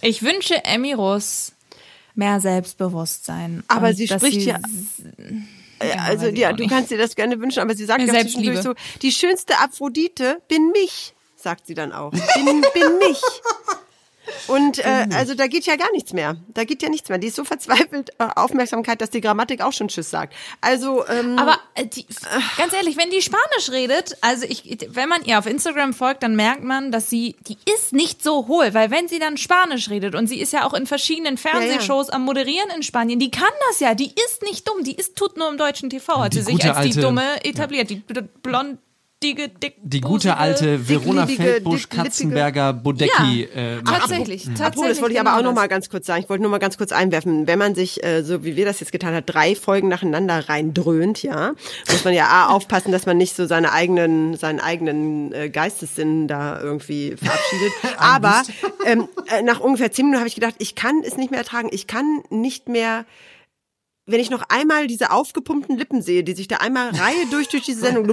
ich 0.01 0.23
wünsche 0.23 0.65
Emmy 0.65 0.93
Russ 0.93 1.53
mehr 2.17 2.41
Selbstbewusstsein. 2.41 3.63
Aber 3.69 3.95
sie 3.95 4.09
spricht 4.09 4.41
sie, 4.41 4.49
ja- 4.49 4.61
Äh, 5.79 5.93
also 5.99 6.25
weiß 6.27 6.33
ich 6.33 6.39
ja, 6.39 6.53
du 6.53 6.63
nicht. 6.63 6.73
kannst 6.73 6.91
dir 6.91 6.97
das 6.99 7.15
gerne 7.17 7.39
wünschen, 7.41 7.61
aber 7.61 7.75
sie 7.75 7.85
sagt 7.85 8.01
ja 8.03 8.13
zwischendurch 8.21 8.63
so, 8.63 8.75
die 9.03 9.13
schönste 9.13 9.59
Aphrodite 9.59 10.41
bin 10.49 10.71
mich, 10.73 11.15
sagt 11.37 11.67
sie 11.67 11.75
dann 11.75 11.93
auch. 11.93 12.11
Bin, 12.13 12.21
bin 12.73 12.99
mich. 12.99 13.21
Und 14.49 14.79
äh, 14.79 15.07
also 15.15 15.35
da 15.35 15.47
geht 15.47 15.67
ja 15.67 15.77
gar 15.77 15.91
nichts 15.93 16.13
mehr. 16.13 16.37
Da 16.49 16.65
geht 16.65 16.83
ja 16.83 16.89
nichts 16.89 17.09
mehr. 17.09 17.19
Die 17.19 17.27
ist 17.29 17.37
so 17.37 17.45
verzweifelt 17.45 18.11
äh, 18.19 18.27
Aufmerksamkeit, 18.37 19.01
dass 19.01 19.11
die 19.11 19.21
Grammatik 19.21 19.61
auch 19.63 19.73
schon 19.73 19.89
Tschüss 19.89 20.11
sagt. 20.11 20.35
Also 20.61 21.07
ähm, 21.09 21.39
Aber 21.39 21.59
äh, 21.75 21.87
die, 21.87 22.07
ganz 22.57 22.73
ehrlich, 22.73 22.97
wenn 22.97 23.11
die 23.11 23.23
Spanisch 23.23 23.71
redet, 23.71 24.17
also 24.21 24.47
ich, 24.49 24.87
wenn 24.91 25.09
man 25.09 25.25
ihr 25.25 25.39
auf 25.39 25.47
Instagram 25.47 25.93
folgt, 25.95 26.23
dann 26.23 26.37
merkt 26.37 26.63
man, 26.65 26.93
dass 26.93 27.11
sie, 27.11 27.37
die 27.49 27.57
ist 27.75 27.93
nicht 27.93 28.23
so 28.23 28.47
hohl, 28.49 28.75
weil 28.75 28.91
wenn 28.91 29.09
sie 29.09 29.19
dann 29.19 29.37
Spanisch 29.37 29.91
redet 29.91 30.15
und 30.15 30.27
sie 30.27 30.41
ist 30.41 30.53
ja 30.53 30.65
auch 30.67 30.75
in 30.75 30.87
verschiedenen 30.87 31.37
Fernsehshows 31.39 32.11
am 32.11 32.25
Moderieren 32.25 32.71
in 32.75 32.83
Spanien, 32.83 33.19
die 33.19 33.31
kann 33.31 33.49
das 33.69 33.81
ja, 33.81 33.95
die 33.95 34.13
ist 34.27 34.43
nicht 34.43 34.69
dumm, 34.69 34.85
die 34.85 34.95
ist 34.95 35.17
tut 35.17 35.37
nur 35.37 35.49
im 35.49 35.57
deutschen 35.59 35.91
TV, 35.91 36.19
hat 36.21 36.33
Die 36.35 36.39
sie 36.39 36.45
sich 36.45 36.55
gute 36.55 36.69
als 36.75 36.83
die 36.85 36.89
alte- 36.91 37.01
Dumme 37.01 37.45
etabliert, 37.45 37.91
die 37.91 37.97
bl- 37.97 38.29
blondige, 39.35 39.49
dick, 39.59 39.75
Die 39.83 40.01
gute 40.01 40.37
alte 40.37 40.89
Verona 40.89 41.27
Feldbusch, 41.27 41.89
Katzenberger, 41.89 42.73
Bodecki. 42.73 43.49
Ja, 43.55 43.61
äh, 43.61 43.83
tatsächlich, 43.83 44.47
Mhm. 44.47 44.55
tatsächlich. 44.55 44.61
Apropos, 44.61 44.89
das 44.89 45.01
wollte 45.01 45.15
ich 45.15 45.21
aber 45.21 45.31
genau 45.31 45.39
auch 45.39 45.43
noch 45.45 45.51
das. 45.51 45.63
mal 45.63 45.67
ganz 45.69 45.91
kurz 45.91 46.07
sagen. 46.07 46.23
Ich 46.23 46.29
wollte 46.29 46.43
nur 46.43 46.51
mal 46.51 46.59
ganz 46.59 46.79
kurz 46.79 46.93
einwerfen. 46.93 47.47
Wenn 47.47 47.59
man 47.59 47.75
sich, 47.75 48.03
äh, 48.05 48.23
so 48.23 48.45
wie 48.45 48.57
wir 48.57 48.65
das 48.65 48.81
jetzt 48.81 48.93
getan 48.93 49.15
hat, 49.15 49.25
drei 49.27 49.55
Folgen 49.55 49.89
nacheinander 49.89 50.49
reindröhnt, 50.49 51.23
ja, 51.23 51.53
muss 51.91 52.05
man 52.05 52.15
ja 52.15 52.27
A, 52.29 52.47
aufpassen, 52.55 52.93
dass 52.93 53.07
man 53.07 53.17
nicht 53.17 53.35
so 53.37 53.47
seine 53.47 53.73
eigenen, 53.73 54.37
seinen 54.37 54.61
eigenen 54.61 55.33
äh, 55.33 55.51
Geistessinn 55.51 56.29
da 56.29 56.61
irgendwie 56.61 57.17
verabschiedet. 57.17 57.73
aber 57.99 58.43
ähm, 58.85 59.09
äh, 59.29 59.43
nach 59.43 59.61
ungefähr 59.61 59.91
zehn 59.93 60.07
Minuten 60.07 60.21
habe 60.21 60.29
ich 60.29 60.35
gedacht, 60.35 60.55
ich 60.59 60.75
kann 60.75 61.03
es 61.05 61.17
nicht 61.17 61.31
mehr 61.31 61.41
ertragen. 61.41 61.69
Ich 61.73 61.87
kann 61.87 62.23
nicht 62.31 62.69
mehr 62.69 63.05
wenn 64.07 64.21
ich 64.21 64.31
noch 64.31 64.43
einmal 64.49 64.87
diese 64.87 65.11
aufgepumpten 65.11 65.77
Lippen 65.77 66.01
sehe, 66.01 66.23
die 66.23 66.35
sich 66.35 66.47
da 66.49 66.57
einmal 66.59 66.91
Reihe 66.91 67.27
durch 67.31 67.49
durch 67.49 67.65
diese 67.65 67.81
Sendung, 67.81 68.07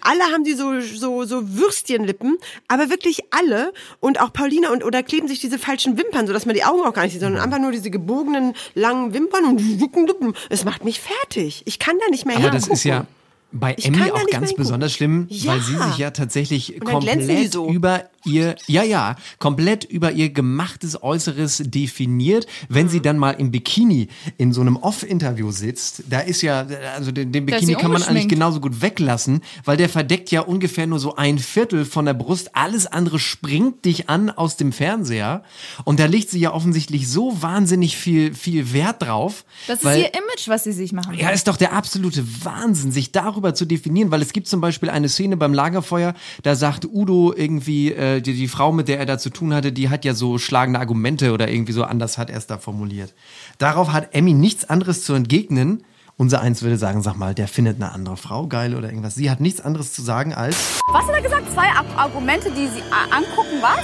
alle 0.00 0.24
haben 0.32 0.44
die 0.44 0.54
so 0.54 0.80
so 0.80 1.24
so 1.24 1.56
Würstchenlippen, 1.56 2.38
aber 2.68 2.88
wirklich 2.90 3.20
alle 3.30 3.72
und 4.00 4.20
auch 4.20 4.32
Paulina 4.32 4.70
und 4.70 4.82
oder 4.82 5.02
kleben 5.02 5.28
sich 5.28 5.40
diese 5.40 5.58
falschen 5.58 5.98
Wimpern, 5.98 6.26
so 6.26 6.32
dass 6.32 6.46
man 6.46 6.54
die 6.54 6.64
Augen 6.64 6.82
auch 6.82 6.94
gar 6.94 7.02
nicht 7.04 7.12
sieht, 7.12 7.20
sondern 7.20 7.42
einfach 7.42 7.58
nur 7.58 7.70
diese 7.72 7.90
gebogenen 7.90 8.54
langen 8.74 9.12
Wimpern 9.12 9.44
und 9.44 9.60
Lippen. 9.60 10.34
Es 10.48 10.64
macht 10.64 10.84
mich 10.84 11.00
fertig. 11.00 11.62
Ich 11.66 11.78
kann 11.78 11.96
da 12.04 12.10
nicht 12.10 12.24
mehr 12.26 12.36
Aber 12.36 12.50
das 12.50 12.66
ist 12.68 12.84
ja 12.84 13.06
bei 13.52 13.74
Ich 13.78 13.86
Emmy 13.86 14.10
auch 14.10 14.26
ganz 14.26 14.52
besonders 14.54 14.92
schlimm, 14.92 15.26
Ja. 15.30 15.52
weil 15.52 15.60
sie 15.60 15.76
sich 15.76 15.98
ja 15.98 16.10
tatsächlich 16.10 16.80
komplett 16.80 17.52
so. 17.52 17.68
über 17.68 18.04
ihr, 18.24 18.56
ja, 18.66 18.82
ja, 18.82 19.16
komplett 19.38 19.84
über 19.84 20.12
ihr 20.12 20.30
gemachtes 20.30 21.02
Äußeres 21.02 21.62
definiert. 21.66 22.46
Wenn 22.68 22.86
Mhm. 22.86 22.90
sie 22.90 23.00
dann 23.00 23.18
mal 23.18 23.32
im 23.32 23.50
Bikini 23.50 24.08
in 24.38 24.52
so 24.52 24.60
einem 24.60 24.76
Off-Interview 24.76 25.50
sitzt, 25.50 26.04
da 26.08 26.20
ist 26.20 26.42
ja, 26.42 26.66
also 26.96 27.12
den, 27.12 27.32
den 27.32 27.46
ist 27.48 27.54
Bikini 27.54 27.74
kann 27.74 27.90
man 27.90 28.02
eigentlich 28.02 28.28
genauso 28.28 28.60
gut 28.60 28.82
weglassen, 28.82 29.40
weil 29.64 29.76
der 29.76 29.88
verdeckt 29.88 30.30
ja 30.30 30.40
ungefähr 30.42 30.86
nur 30.86 30.98
so 30.98 31.16
ein 31.16 31.38
Viertel 31.38 31.84
von 31.84 32.04
der 32.04 32.14
Brust. 32.14 32.54
Alles 32.56 32.86
andere 32.86 33.18
springt 33.18 33.84
dich 33.84 34.08
an 34.08 34.30
aus 34.30 34.56
dem 34.56 34.72
Fernseher. 34.72 35.42
Und 35.84 36.00
da 36.00 36.06
legt 36.06 36.30
sie 36.30 36.38
ja 36.40 36.52
offensichtlich 36.52 37.08
so 37.08 37.40
wahnsinnig 37.42 37.96
viel, 37.96 38.34
viel 38.34 38.72
Wert 38.72 39.02
drauf. 39.02 39.44
Das 39.66 39.78
ist 39.78 39.84
weil, 39.84 40.00
ihr 40.00 40.08
Image, 40.14 40.48
was 40.48 40.64
sie 40.64 40.72
sich 40.72 40.92
machen. 40.92 41.14
ja, 41.14 41.30
ist 41.30 41.48
doch 41.48 41.56
der 41.56 41.72
absolute 41.72 42.24
Wahnsinn, 42.44 42.92
sich 42.92 43.12
darüber 43.12 43.54
zu 43.54 43.64
definieren, 43.64 44.10
weil 44.10 44.22
es 44.22 44.32
gibt 44.32 44.46
zum 44.48 44.60
Beispiel 44.60 44.90
eine 44.90 45.08
Szene 45.08 45.36
beim 45.36 45.52
Lagerfeuer, 45.54 46.14
da 46.42 46.54
sagt 46.54 46.84
Udo 46.86 47.32
irgendwie, 47.34 47.92
äh, 47.92 48.13
die, 48.20 48.34
die 48.34 48.48
Frau, 48.48 48.72
mit 48.72 48.88
der 48.88 48.98
er 48.98 49.06
da 49.06 49.18
zu 49.18 49.30
tun 49.30 49.52
hatte, 49.54 49.72
die 49.72 49.88
hat 49.90 50.04
ja 50.04 50.14
so 50.14 50.38
schlagende 50.38 50.80
Argumente 50.80 51.32
oder 51.32 51.48
irgendwie 51.50 51.72
so 51.72 51.84
anders 51.84 52.18
hat 52.18 52.30
er 52.30 52.38
es 52.38 52.46
da 52.46 52.58
formuliert. 52.58 53.14
Darauf 53.58 53.92
hat 53.92 54.14
Emmy 54.14 54.32
nichts 54.32 54.68
anderes 54.68 55.04
zu 55.04 55.12
entgegnen. 55.14 55.84
Unser 56.16 56.40
Eins 56.40 56.62
würde 56.62 56.78
sagen, 56.78 57.02
sag 57.02 57.16
mal, 57.16 57.34
der 57.34 57.48
findet 57.48 57.76
eine 57.82 57.90
andere 57.92 58.16
Frau 58.16 58.46
geil 58.46 58.74
oder 58.76 58.88
irgendwas. 58.88 59.16
Sie 59.16 59.30
hat 59.30 59.40
nichts 59.40 59.60
anderes 59.60 59.92
zu 59.92 60.00
sagen 60.02 60.32
als, 60.32 60.56
Was 60.92 61.06
hat 61.08 61.14
er 61.14 61.22
gesagt? 61.22 61.52
Zwei 61.52 61.66
Ar 61.68 61.84
Argumente, 61.96 62.50
die 62.52 62.68
sie 62.68 62.82
a- 62.90 63.14
angucken, 63.16 63.60
was? 63.60 63.80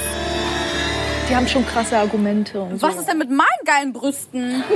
Die 1.29 1.35
haben 1.37 1.47
schon 1.49 1.67
krasse 1.67 1.99
Argumente. 1.99 2.61
Und 2.61 2.81
Was 2.83 2.95
so. 2.95 3.01
ist 3.01 3.09
denn 3.09 3.19
mit 3.19 3.31
meinen 3.31 3.65
geilen 3.65 3.93
Brüsten? 3.93 4.63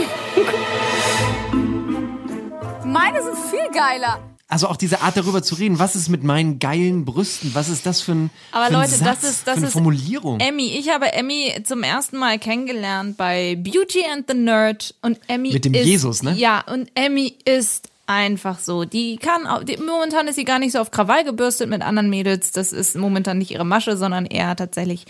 Meine 2.84 3.22
sind 3.22 3.36
viel 3.50 3.70
geiler. 3.72 4.18
Also 4.48 4.68
auch 4.68 4.76
diese 4.76 5.00
Art 5.00 5.16
darüber 5.16 5.42
zu 5.42 5.54
reden, 5.54 5.78
was 5.78 5.96
ist 5.96 6.08
mit 6.08 6.22
meinen 6.22 6.58
geilen 6.58 7.04
Brüsten, 7.04 7.54
was 7.54 7.68
ist 7.68 7.86
das 7.86 8.02
für 8.02 8.12
ein, 8.12 8.30
Aber 8.52 8.66
für 8.66 8.74
ein 8.74 8.82
Leute, 8.82 8.94
Satz, 8.96 9.20
das 9.20 9.30
ist 9.30 9.46
das 9.46 9.54
für 9.54 9.58
eine 9.58 9.66
ist 9.68 9.72
Formulierung? 9.72 10.40
Emmy. 10.40 10.76
Ich 10.78 10.90
habe 10.90 11.12
Emmy 11.12 11.54
zum 11.64 11.82
ersten 11.82 12.18
Mal 12.18 12.38
kennengelernt 12.38 13.16
bei 13.16 13.56
Beauty 13.56 14.04
and 14.12 14.26
the 14.28 14.36
Nerd 14.36 14.94
und 15.02 15.18
Emmy 15.28 15.52
Mit 15.52 15.64
dem 15.64 15.74
ist, 15.74 15.86
Jesus, 15.86 16.22
ne? 16.22 16.34
Ja, 16.34 16.60
und 16.60 16.90
Emmy 16.94 17.36
ist 17.44 17.88
einfach 18.06 18.58
so. 18.58 18.84
Die 18.84 19.16
kann 19.16 19.46
auch, 19.46 19.64
die, 19.64 19.78
momentan 19.78 20.28
ist 20.28 20.36
sie 20.36 20.44
gar 20.44 20.58
nicht 20.58 20.72
so 20.72 20.78
auf 20.78 20.90
Krawall 20.90 21.24
gebürstet 21.24 21.68
mit 21.68 21.82
anderen 21.82 22.10
Mädels. 22.10 22.52
Das 22.52 22.72
ist 22.72 22.96
momentan 22.96 23.38
nicht 23.38 23.50
ihre 23.50 23.64
Masche, 23.64 23.96
sondern 23.96 24.26
eher 24.26 24.54
tatsächlich 24.56 25.06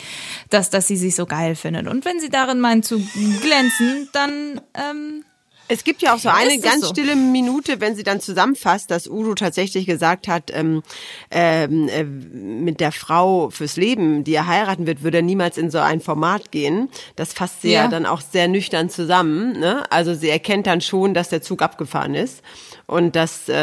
das, 0.51 0.71
dass 0.71 0.87
sie 0.87 0.97
sich 0.97 1.17
so 1.17 1.27
geil 1.27 1.57
findet. 1.57 1.89
Und 1.89 2.05
wenn 2.05 2.21
sie 2.21 2.31
darin 2.31 2.61
meint 2.61 2.85
zu 2.85 3.01
glänzen, 3.43 4.09
dann 4.13 4.61
ähm, 4.75 5.25
Es 5.69 5.83
gibt 5.85 6.03
ja 6.03 6.15
auch 6.15 6.19
so 6.19 6.29
eine 6.29 6.59
ganz 6.59 6.83
so? 6.83 6.89
stille 6.89 7.17
Minute, 7.17 7.81
wenn 7.81 7.97
sie 7.97 8.03
dann 8.03 8.21
zusammenfasst, 8.21 8.91
dass 8.91 9.09
Udo 9.09 9.35
tatsächlich 9.35 9.87
gesagt 9.87 10.29
hat, 10.29 10.51
ähm, 10.53 10.83
ähm, 11.31 11.89
äh, 11.89 12.05
mit 12.05 12.81
der 12.81 12.93
Frau 12.93 13.49
fürs 13.51 13.77
Leben, 13.77 14.25
die 14.25 14.35
er 14.35 14.47
heiraten 14.47 14.87
wird, 14.87 15.03
würde 15.03 15.19
er 15.19 15.23
niemals 15.23 15.57
in 15.57 15.71
so 15.71 15.79
ein 15.79 16.01
Format 16.01 16.51
gehen. 16.51 16.91
Das 17.17 17.33
fasst 17.33 17.63
sie 17.63 17.73
ja, 17.73 17.85
Ja. 17.85 17.89
dann 17.89 18.05
auch 18.05 18.21
sehr 18.21 18.47
nüchtern 18.49 18.91
zusammen. 18.91 19.59
Ne? 19.59 19.85
Also 19.91 20.13
sie 20.15 20.29
erkennt 20.29 20.67
dann 20.67 20.81
schon, 20.83 21.15
dass 21.15 21.31
der 21.31 21.41
Zug 21.41 21.63
abgefahren 21.63 22.15
ist 22.15 22.43
und 22.87 23.17
dass 23.17 23.49
äh, 23.49 23.55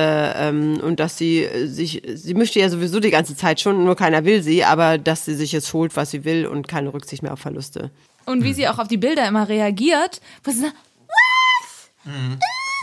ähm, 0.50 0.80
und 0.82 1.00
dass 1.00 1.18
sie 1.20 1.48
sich, 1.66 2.02
sie 2.16 2.34
möchte 2.34 2.60
ja 2.60 2.70
sowieso 2.70 3.00
die 3.00 3.12
ganze 3.12 3.36
Zeit 3.36 3.60
schon, 3.60 3.84
nur 3.86 3.96
keiner 3.96 4.26
will 4.26 4.42
sie, 4.42 4.64
aber 4.64 4.98
dass 4.98 5.26
sie 5.26 5.36
sich 5.36 5.52
jetzt 5.52 5.72
holt, 5.74 5.96
was 5.96 6.10
sie 6.10 6.26
will 6.26 6.48
und 6.48 6.68
keine 6.68 6.94
Rücksicht 6.94 7.22
mehr 7.22 7.34
auf 7.34 7.40
Verluste. 7.40 7.92
und 8.26 8.44
wie 8.44 8.54
sie 8.54 8.68
auch 8.68 8.80
auf 8.80 8.88
die 8.88 8.98
Bilder 8.98 9.28
immer 9.28 9.48
reagiert, 9.50 10.22
wo 10.44 10.52
sie 10.52 10.62
sagt, 10.62 10.74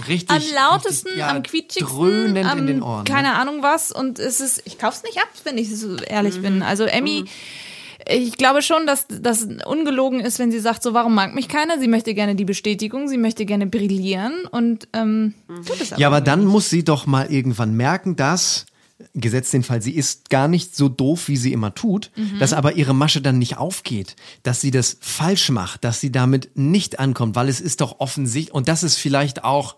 Richtig. 0.07 0.31
am 0.31 0.43
lautesten, 0.55 1.09
richtig, 1.09 1.19
ja, 1.19 1.29
am 1.31 1.43
quietschigsten, 1.43 2.37
am, 2.47 2.59
in 2.59 2.67
den 2.69 2.83
Ohren. 2.83 2.99
ne? 3.05 3.11
keine 3.11 3.35
Ahnung 3.35 3.63
was. 3.63 3.91
Und 3.91 4.19
es 4.21 4.41
ist, 4.41 4.63
ich 4.65 4.79
kauf's 4.79 5.03
nicht 5.03 5.19
ab, 5.19 5.29
wenn 5.45 5.59
ich 5.59 5.75
so 5.77 5.97
ehrlich 5.97 6.37
Mhm. 6.39 6.43
bin. 6.43 6.63
Also 6.63 6.85
Emmy, 6.85 7.25
ich 8.09 8.37
glaube 8.39 8.63
schon, 8.63 8.87
dass 8.87 9.07
das 9.09 9.49
ungelogen 9.67 10.21
ist, 10.21 10.39
wenn 10.39 10.53
sie 10.53 10.61
sagt, 10.61 10.85
so 10.85 10.95
warum 10.95 11.15
mag 11.15 11.35
mich 11.35 11.49
keiner? 11.49 11.81
Sie 11.81 11.89
möchte 11.89 12.15
gerne 12.15 12.37
die 12.37 12.45
Bestätigung, 12.45 13.09
sie 13.09 13.19
möchte 13.19 13.45
gerne 13.45 13.67
brillieren 13.67 14.45
und 14.51 14.87
ähm, 14.93 15.35
tut 15.67 15.81
es 15.81 15.93
aber. 15.93 16.01
Ja, 16.01 16.07
aber 16.07 16.21
dann 16.21 16.45
muss 16.45 16.71
sie 16.71 16.85
doch 16.85 17.07
mal 17.07 17.27
irgendwann 17.31 17.75
merken, 17.75 18.15
dass, 18.15 18.67
gesetzt 19.15 19.53
den 19.53 19.63
Fall, 19.63 19.81
sie 19.81 19.95
ist 19.95 20.29
gar 20.29 20.49
nicht 20.49 20.75
so 20.75 20.89
doof, 20.89 21.29
wie 21.29 21.37
sie 21.37 21.53
immer 21.53 21.75
tut, 21.75 22.11
Mhm. 22.17 22.39
dass 22.41 22.53
aber 22.53 22.75
ihre 22.75 22.95
Masche 22.95 23.21
dann 23.23 23.39
nicht 23.39 23.57
aufgeht, 23.57 24.17
dass 24.43 24.61
sie 24.61 24.73
das 24.73 24.97
falsch 25.01 25.51
macht, 25.51 25.85
dass 25.85 26.01
sie 26.01 26.11
damit 26.11 26.51
nicht 26.57 26.99
ankommt, 26.99 27.37
weil 27.37 27.49
es 27.49 27.61
ist 27.61 27.81
doch 27.81 28.01
offensichtlich, 28.01 28.53
und 28.55 28.67
das 28.69 28.83
ist 28.83 28.97
vielleicht 28.97 29.45
auch 29.45 29.77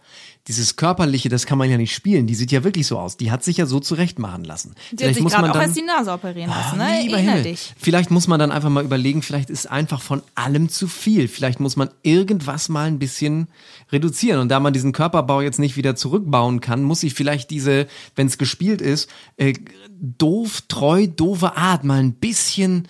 dieses 0.49 0.77
Körperliche, 0.77 1.29
das 1.29 1.47
kann 1.47 1.59
man 1.59 1.71
ja 1.71 1.77
nicht 1.77 1.95
spielen, 1.95 2.27
die 2.27 2.35
sieht 2.35 2.51
ja 2.51 2.65
wirklich 2.65 2.87
so 2.87 2.99
aus, 2.99 3.17
die 3.17 3.31
hat 3.31 3.45
sich 3.45 3.59
ja 3.59 3.67
so 3.67 3.79
zurecht 3.79 4.19
machen 4.19 4.43
lassen. 4.45 4.75
Sie 4.97 5.07
hat 5.07 5.15
sich 5.15 5.25
gerade 5.25 5.51
auch 5.53 5.61
erst 5.61 5.77
die 5.77 5.83
Nase 5.83 6.11
operieren 6.13 6.51
lassen, 6.51 6.81
Ah, 6.81 6.91
ne? 6.91 7.03
lieber 7.03 7.17
Erinner 7.17 7.33
Himmel. 7.35 7.51
dich. 7.53 7.75
Vielleicht 7.79 8.11
muss 8.11 8.27
man 8.27 8.41
dann 8.41 8.51
einfach 8.51 8.71
mal 8.71 8.83
überlegen, 8.85 9.23
vielleicht 9.23 9.51
ist 9.51 9.71
einfach 9.71 10.01
von 10.03 10.23
allem 10.35 10.69
zu 10.69 10.89
viel. 10.89 11.29
Vielleicht 11.29 11.61
muss 11.61 11.77
man 11.77 11.91
irgendwas 12.03 12.69
mal 12.69 12.87
ein 12.87 12.99
bisschen 12.99 13.49
reduzieren. 13.93 14.41
Und 14.41 14.49
da 14.49 14.61
man 14.61 14.73
diesen 14.73 14.93
Körperbau 14.93 15.41
jetzt 15.43 15.59
nicht 15.59 15.77
wieder 15.77 15.95
zurückbauen 15.95 16.61
kann, 16.61 16.83
muss 16.83 17.03
ich 17.03 17.15
vielleicht 17.15 17.51
diese, 17.51 17.87
wenn 18.17 18.27
es 18.27 18.39
gespielt 18.39 18.81
ist, 18.81 19.09
äh, 19.37 19.53
doof, 20.01 20.63
treu, 20.69 21.07
doofe 21.07 21.57
Art 21.57 21.85
mal 21.85 21.99
ein 22.01 22.15
bisschen 22.15 22.89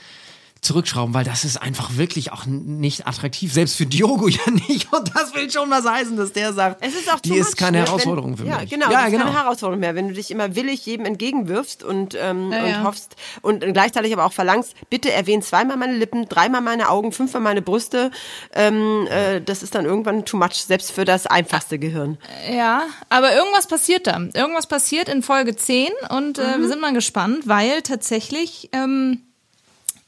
zurückschrauben, 0.60 1.14
weil 1.14 1.24
das 1.24 1.44
ist 1.44 1.56
einfach 1.60 1.96
wirklich 1.96 2.32
auch 2.32 2.44
nicht 2.46 3.06
attraktiv. 3.06 3.52
Selbst 3.52 3.76
für 3.76 3.86
Diogo 3.86 4.28
ja 4.28 4.50
nicht. 4.50 4.92
Und 4.92 5.10
das 5.14 5.34
will 5.34 5.50
schon 5.50 5.70
was 5.70 5.84
heißen, 5.86 6.16
dass 6.16 6.32
der 6.32 6.52
sagt, 6.52 6.84
Es 6.84 6.94
ist 6.94 7.10
auch 7.12 7.20
die 7.20 7.34
ist 7.34 7.56
keine 7.56 7.78
ne? 7.78 7.86
Herausforderung 7.86 8.38
wenn, 8.38 8.44
für 8.46 8.50
ja, 8.50 8.58
mich. 8.60 8.70
Genau, 8.70 8.86
ja, 8.90 8.98
das 8.98 9.04
ist 9.06 9.12
genau. 9.12 9.24
keine 9.24 9.38
Herausforderung 9.42 9.80
mehr. 9.80 9.94
Wenn 9.94 10.08
du 10.08 10.14
dich 10.14 10.30
immer 10.30 10.54
willig 10.56 10.84
jedem 10.84 11.06
entgegenwirfst 11.06 11.82
und, 11.82 12.14
ähm, 12.20 12.52
Ja, 12.52 12.62
und 12.62 12.68
ja. 12.70 12.82
hoffst 12.84 13.16
und 13.42 13.60
gleichzeitig 13.72 14.12
aber 14.12 14.24
auch 14.26 14.32
verlangst, 14.32 14.74
bitte 14.90 15.10
erwähn 15.12 15.42
zweimal 15.42 15.76
meine 15.76 15.96
Lippen, 15.96 16.28
dreimal 16.28 16.60
meine 16.60 16.88
Augen, 16.90 17.12
fünfmal 17.12 17.42
meine 17.42 17.62
Brüste, 17.62 18.10
ähm, 18.54 19.06
äh, 19.10 19.40
das 19.40 19.62
ist 19.62 19.74
dann 19.74 19.84
irgendwann 19.86 20.24
too 20.24 20.36
much, 20.36 20.54
selbst 20.66 20.92
für 20.92 21.04
das 21.04 21.26
einfachste 21.26 21.78
Gehirn. 21.78 22.18
Ja, 22.52 22.82
aber 23.08 23.34
irgendwas 23.34 23.66
passiert 23.66 24.06
da. 24.06 24.18
Irgendwas 24.34 24.66
passiert 24.66 25.08
in 25.08 25.22
Folge 25.22 25.56
10 25.56 25.88
und 26.10 26.38
äh, 26.38 26.56
Mhm. 26.56 26.60
wir 26.62 26.68
sind 26.68 26.80
mal 26.80 26.92
gespannt, 26.92 27.46
weil 27.46 27.82
tatsächlich 27.82 28.68
ähm, 28.72 29.22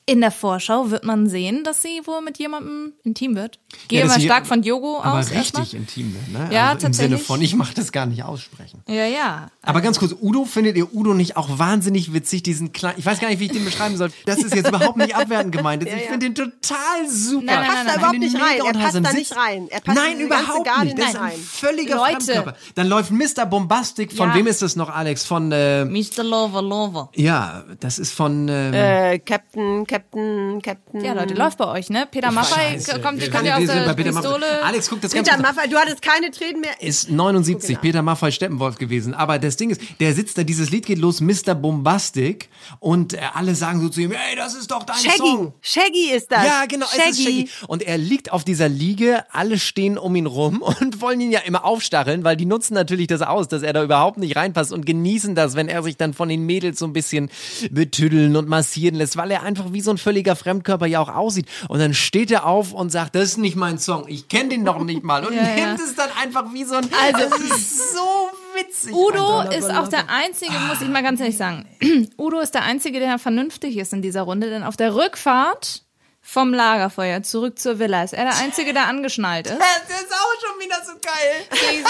in 0.05 0.21
der 0.21 0.33
Vorschau 0.33 0.91
wird 0.91 1.05
man 1.05 1.29
sehen, 1.29 1.63
dass 1.63 1.81
sie 1.83 2.01
wohl 2.07 2.21
mit 2.23 2.37
jemandem 2.39 2.93
intim 3.05 3.37
wird. 3.37 3.61
Gehe 3.87 4.01
Ja, 4.01 4.07
mal 4.07 4.21
stark 4.21 4.47
von 4.49 4.61
Diogo 4.61 5.01
aber 5.01 5.21
aus. 5.21 5.31
richtig 5.31 5.37
erstmal. 5.59 5.67
intim, 5.75 6.17
ne? 6.33 6.49
Ja, 6.51 6.71
also 6.71 6.87
Im 6.89 6.93
Sinne 6.93 7.09
tatsächlich. 7.11 7.23
von, 7.27 7.41
ich 7.43 7.55
mache 7.55 7.75
das 7.75 7.93
gar 7.93 8.07
nicht 8.07 8.25
aussprechen. 8.25 8.83
Ja, 8.89 9.07
ja. 9.07 9.49
Aber 9.63 9.81
ganz 9.81 10.01
kurz, 10.01 10.13
Udo, 10.21 10.45
findet 10.45 10.77
ihr 10.77 10.93
Udo 10.93 11.15
nicht 11.15 11.37
auch 11.37 11.59
wahnsinnig 11.59 12.13
witzig, 12.13 12.43
diesen 12.43 12.73
kleinen, 12.73 12.99
ich 12.99 13.07
weiß 13.07 13.21
gar 13.21 13.29
nicht, 13.29 13.39
wie 13.39 13.47
ich 13.47 13.53
den 13.53 13.65
beschreiben 13.65 13.97
soll. 13.97 14.11
Das 14.27 14.39
ist 14.43 14.55
jetzt 14.57 14.69
überhaupt 14.75 14.97
nicht 14.97 15.15
abwertend 15.15 15.55
gemeint. 15.55 15.85
Ich 15.85 15.93
finde 15.93 16.19
den 16.19 16.35
total 16.35 17.09
super. 17.09 17.45
Nein, 17.47 17.55
nein, 17.61 17.67
passt 17.67 17.77
nein, 17.77 17.87
da 17.87 17.95
überhaupt 17.95 18.19
nicht 18.19 18.35
rein. 18.37 18.59
Er 18.67 18.73
passt 18.73 18.95
da 18.97 19.13
nicht 19.13 19.37
rein. 19.37 19.69
Er 19.71 19.81
passt 19.81 19.99
Nein, 19.99 20.21
überhaupt 20.21 20.69
nicht. 20.85 20.99
Das 20.99 21.09
ist 21.11 21.15
ein 21.17 21.23
rein. 21.23 21.39
völliger 21.39 21.95
Leute. 21.97 22.25
Fremdkörper. 22.25 22.57
Dann 22.75 22.89
läuft 22.89 23.13
Mr. 23.13 23.47
Bombastic, 23.47 24.13
von 24.13 24.31
Ja. 24.31 24.35
wem 24.35 24.49
ist 24.49 24.63
das 24.63 24.75
noch, 24.75 24.89
Alex? 24.91 25.25
Von, 25.25 25.53
äh, 25.53 25.85
Mr. 25.85 26.25
Lover 26.25 26.61
Lover. 26.63 27.09
ja, 27.15 27.65
das 27.79 28.01
ist 28.01 28.13
von, 28.13 28.49
äh, 28.49 29.13
Äh, 29.13 29.19
Captain, 29.21 29.87
Captain, 29.93 30.63
Captain. 30.63 31.05
Ja, 31.05 31.13
Leute, 31.13 31.35
läuft 31.35 31.59
bei 31.59 31.67
euch, 31.69 31.91
ne? 31.91 32.09
Peter 32.11 32.31
Maffay 32.31 32.73
Scheiße. 32.81 33.01
kommt, 33.01 33.21
Wir- 33.21 33.31
kommt 33.31 33.43
wir- 33.45 33.51
ja 33.51 33.57
aus 33.59 33.67
der. 33.67 33.93
Pistole. 33.95 34.65
Alex, 34.65 34.89
guck 34.89 35.03
das 35.03 35.13
Peter. 35.13 35.37
Maffay, 35.37 35.69
du 35.69 35.77
hattest 35.77 36.01
keine 36.01 36.31
Tränen 36.31 36.63
mehr. 36.63 36.71
Ist 36.81 37.11
79, 37.11 37.79
Peter 37.81 38.01
Maffay 38.01 38.33
Steppenwolf 38.33 38.79
gewesen. 38.79 39.13
Aber 39.13 39.39
das 39.39 39.59
Ding 39.59 39.69
ist, 39.69 39.83
der 40.01 40.15
sitzt 40.15 40.39
da, 40.39 40.45
dieses 40.45 40.71
Lied 40.71 40.87
geht 40.87 40.99
los, 40.99 41.21
Mr. 41.21 41.55
Bombastic. 41.55 42.49
Und 42.81 43.13
äh, 43.13 43.19
alle 43.35 43.55
sagen 43.55 43.81
so 43.83 43.91
zu 43.91 44.01
ihm, 44.01 44.13
ey, 44.13 44.35
das 44.37 44.55
ist 44.55 44.71
doch 44.71 44.85
dein 44.85 44.97
Shaggy. 44.97 45.19
Song. 45.19 45.53
Shaggy 45.61 46.11
ist 46.17 46.33
das. 46.33 46.47
Ja, 46.47 46.65
genau, 46.67 46.87
es 46.87 47.11
ist 47.11 47.23
Shaggy. 47.23 47.49
Und 47.67 47.83
er 47.83 47.99
liegt 47.99 48.33
auf 48.33 48.45
dieser 48.45 48.71
Liege, 48.71 49.25
alle 49.31 49.59
stehen 49.59 49.99
um 49.99 50.17
ihn 50.17 50.27
rum 50.27 50.63
und 50.81 51.03
wollen 51.03 51.21
ihn 51.21 51.31
ja 51.33 51.41
immer 51.41 51.65
aufstacheln, 51.67 52.25
weil 52.25 52.37
die 52.37 52.47
nutzen 52.47 52.73
natürlich 52.73 53.09
das 53.09 53.21
aus, 53.21 53.47
dass 53.49 53.63
er 53.63 53.75
da 53.75 53.83
überhaupt 53.85 54.17
nicht 54.17 54.37
reinpasst 54.37 54.73
und 54.73 54.87
genießen 54.87 55.35
das, 55.35 55.55
wenn 55.55 55.69
er 55.69 55.83
sich 55.83 55.99
dann 55.99 56.15
von 56.15 56.31
den 56.31 56.47
Mädels 56.47 56.79
so 56.79 56.87
ein 56.87 56.95
bisschen 56.95 57.31
betüddeln 57.71 58.37
und 58.37 58.49
massieren 58.49 58.95
lässt, 58.95 59.17
weil 59.19 59.31
er 59.31 59.43
einfach 59.43 59.73
wie 59.73 59.82
so 59.83 59.91
ein 59.91 59.99
völliger 59.99 60.37
Fremdkörper 60.37 60.87
ja 60.87 61.01
auch 61.01 61.09
aussieht. 61.15 61.47
Und 61.69 61.79
dann 61.81 61.95
steht 61.95 62.31
er 62.31 62.47
auf 62.47 62.73
und 62.73 62.91
sagt, 62.91 63.15
das 63.15 63.25
ist 63.25 63.39
nicht 63.39 63.57
mein 63.57 63.79
Song, 63.79 64.05
ich 64.09 64.29
kenne 64.29 64.51
den 64.51 64.63
noch 64.63 64.83
nicht 64.83 65.03
mal. 65.03 65.25
Und 65.27 65.35
Ja, 65.35 65.43
ja. 65.43 65.67
nimmt 65.67 65.81
es 65.81 65.95
dann 65.95 66.09
einfach 66.23 66.53
wie 66.53 66.65
so 66.65 66.75
ein... 66.77 66.89
Also- 67.03 67.29
das 67.31 67.41
ist 67.41 67.93
so 67.95 68.29
witzig. 68.55 68.93
Udo 68.95 69.43
ist 69.51 69.71
auch 69.71 69.89
der 69.89 70.09
Einzige, 70.11 70.53
muss 70.69 70.81
ich 70.81 70.89
mal 70.89 71.03
ganz 71.03 71.21
ehrlich 71.21 71.37
sagen. 71.37 71.67
Udo 72.19 72.41
ist 72.41 72.55
der 72.55 72.63
Einzige, 72.65 72.99
der 73.01 73.19
vernünftig 73.19 73.77
ist 73.77 73.93
in 73.93 74.03
dieser 74.03 74.23
Runde, 74.23 74.51
denn 74.51 74.63
auf 74.63 74.77
der 74.77 74.95
Rückfahrt 74.95 75.83
vom 76.25 76.55
Lagerfeuer 76.55 77.23
zurück 77.23 77.59
zur 77.59 77.79
Villa 77.79 78.05
ist 78.05 78.13
er 78.15 78.25
der 78.25 78.37
Einzige, 78.37 78.73
der 78.73 78.87
angeschnallt 78.87 79.49
ist. 79.49 79.59
Das 79.59 80.01
ist 80.01 80.13
auch 80.13 80.47
schon 80.49 80.61
wieder 80.61 80.77
so 80.85 80.93
geil. 81.03 81.85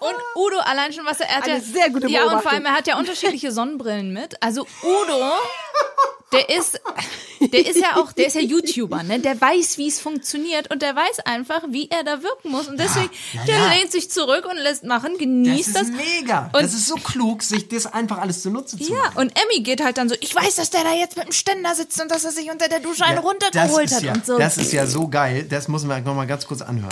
Und 0.00 0.14
Udo 0.42 0.58
allein 0.60 0.92
schon, 0.92 1.04
was 1.04 1.20
er, 1.20 1.28
er 1.28 1.36
hat 1.36 1.44
Eine 1.44 1.54
ja, 1.54 1.60
sehr 1.60 1.90
gute 1.90 2.08
ja 2.08 2.24
und 2.24 2.42
vor 2.42 2.50
allem 2.52 2.64
er 2.66 2.72
hat 2.72 2.86
ja 2.86 2.98
unterschiedliche 2.98 3.52
Sonnenbrillen 3.52 4.12
mit. 4.12 4.42
Also 4.42 4.66
Udo, 4.82 5.32
der 6.32 6.48
ist, 6.48 6.80
der 7.40 7.66
ist 7.66 7.76
ja 7.78 7.96
auch, 7.96 8.12
der 8.12 8.26
ist 8.26 8.34
ja 8.36 8.40
YouTuber, 8.40 9.02
ne? 9.02 9.18
Der 9.20 9.38
weiß, 9.38 9.76
wie 9.76 9.86
es 9.88 10.00
funktioniert 10.00 10.70
und 10.70 10.80
der 10.80 10.96
weiß 10.96 11.20
einfach, 11.26 11.62
wie 11.68 11.90
er 11.90 12.04
da 12.04 12.22
wirken 12.22 12.50
muss 12.50 12.68
und 12.68 12.80
deswegen, 12.80 13.10
ja, 13.34 13.44
der 13.44 13.56
ja. 13.58 13.68
lehnt 13.74 13.92
sich 13.92 14.10
zurück 14.10 14.46
und 14.50 14.56
lässt 14.56 14.84
machen, 14.84 15.10
Das 15.12 15.18
genießt 15.18 15.68
ist 15.68 15.76
das. 15.76 15.88
mega. 15.88 16.46
Und- 16.54 16.62
das 16.62 16.72
ist 16.72 16.86
so 16.86 16.94
klug, 16.94 17.42
sich 17.42 17.68
das 17.68 17.84
einfach 17.86 18.16
alles 18.18 18.40
zunutze 18.42 18.78
zu 18.78 18.90
Ja, 18.92 18.98
machen. 18.98 19.18
und 19.18 19.32
Emmy 19.42 19.62
geht 19.62 19.82
halt 19.84 19.98
dann 19.98 20.08
so, 20.08 20.14
ich 20.20 20.34
weiß, 20.34 20.54
dass 20.56 20.70
der 20.70 20.84
da 20.84 20.94
jetzt 20.94 21.16
mit 21.18 21.26
dem 21.26 21.32
Ständer 21.32 21.74
sitzt 21.74 22.00
und 22.00 22.10
dass 22.10 22.24
er 22.24 22.30
sich 22.30 22.50
unter 22.50 22.68
der 22.68 22.80
Dusche 22.80 23.04
einen 23.04 23.16
Ja, 23.16 23.22
runtergeholt 23.42 23.84
das 23.84 23.92
ist 23.92 23.96
hat 23.96 24.02
ja, 24.02 24.12
und 24.14 24.26
so. 24.26 24.38
Das 24.38 24.58
ist 24.58 24.72
ja 24.72 24.86
so 24.86 25.08
geil. 25.08 25.46
Das 25.48 25.68
müssen 25.68 25.88
wir 25.88 26.00
noch 26.00 26.14
mal 26.14 26.26
ganz 26.26 26.46
kurz 26.46 26.62
anhören. 26.62 26.90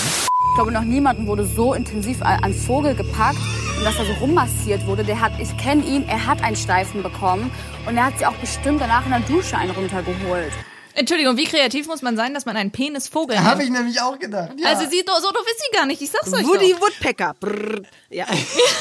Ich 0.51 0.55
glaube, 0.55 0.73
noch 0.73 0.83
niemanden 0.83 1.27
wurde 1.27 1.47
so 1.47 1.75
intensiv 1.75 2.23
an 2.23 2.43
an 2.43 2.55
Vogel 2.55 2.95
gepackt 2.95 3.39
und 3.79 3.85
dass 3.85 3.97
er 3.99 4.05
so 4.05 4.13
rummassiert 4.15 4.87
wurde. 4.87 5.05
Der 5.05 5.21
hat, 5.21 5.33
ich 5.41 5.57
kenne 5.57 5.83
ihn, 5.85 6.09
er 6.09 6.27
hat 6.27 6.43
einen 6.43 6.57
Steifen 6.57 7.03
bekommen 7.03 7.51
und 7.87 7.97
er 7.97 8.07
hat 8.07 8.19
sie 8.19 8.27
auch 8.27 8.35
bestimmt 8.35 8.81
danach 8.81 9.05
in 9.05 9.11
der 9.11 9.21
Dusche 9.21 9.57
einen 9.57 9.71
runtergeholt. 9.71 10.53
Entschuldigung, 10.95 11.37
wie 11.37 11.45
kreativ 11.45 11.87
muss 11.87 12.03
man 12.03 12.17
sein, 12.17 12.35
dass 12.35 12.47
man 12.47 12.57
einen 12.57 12.71
Penisvogel 12.71 13.37
Da 13.37 13.43
habe 13.45 13.59
nennt? 13.59 13.71
ich 13.71 13.77
nämlich 13.77 14.01
auch 14.01 14.19
gedacht. 14.19 14.53
Ja. 14.59 14.69
Also 14.69 14.89
sie, 14.91 14.99
so 15.07 15.31
doof 15.31 15.45
ist 15.51 15.63
sie 15.65 15.77
gar 15.77 15.87
nicht, 15.87 16.01
ich 16.03 16.11
sag's 16.11 16.33
euch 16.33 16.45
Woody 16.47 16.73
doch. 16.73 16.81
Woodpecker. 16.83 17.35
Brrr. 17.39 17.83
Ja. 18.11 18.27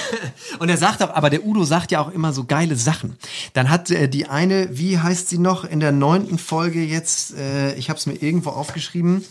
Und 0.60 0.69
er 0.69 0.78
sagt 0.78 1.02
auch, 1.04 1.12
aber 1.12 1.30
der 1.30 1.45
Udo 1.45 1.63
sagt 1.63 1.91
ja 1.91 2.02
auch 2.02 2.12
immer 2.12 2.34
so 2.34 2.45
geile 2.45 2.76
Sachen. 2.76 3.17
Dann 3.54 3.69
hat 3.69 3.91
äh, 3.91 4.08
die 4.10 4.28
eine, 4.28 4.78
wie 4.78 5.00
heißt 5.00 5.30
sie 5.30 5.38
noch, 5.38 5.63
in 5.65 5.80
der 5.80 5.91
neunten 5.91 6.38
Folge 6.38 6.82
jetzt, 6.84 7.36
äh, 7.36 7.74
ich 7.76 7.89
habe 7.89 8.00
es 8.00 8.06
mir 8.06 8.15
irgendwo 8.15 8.50
aufgeschrieben, 8.50 9.24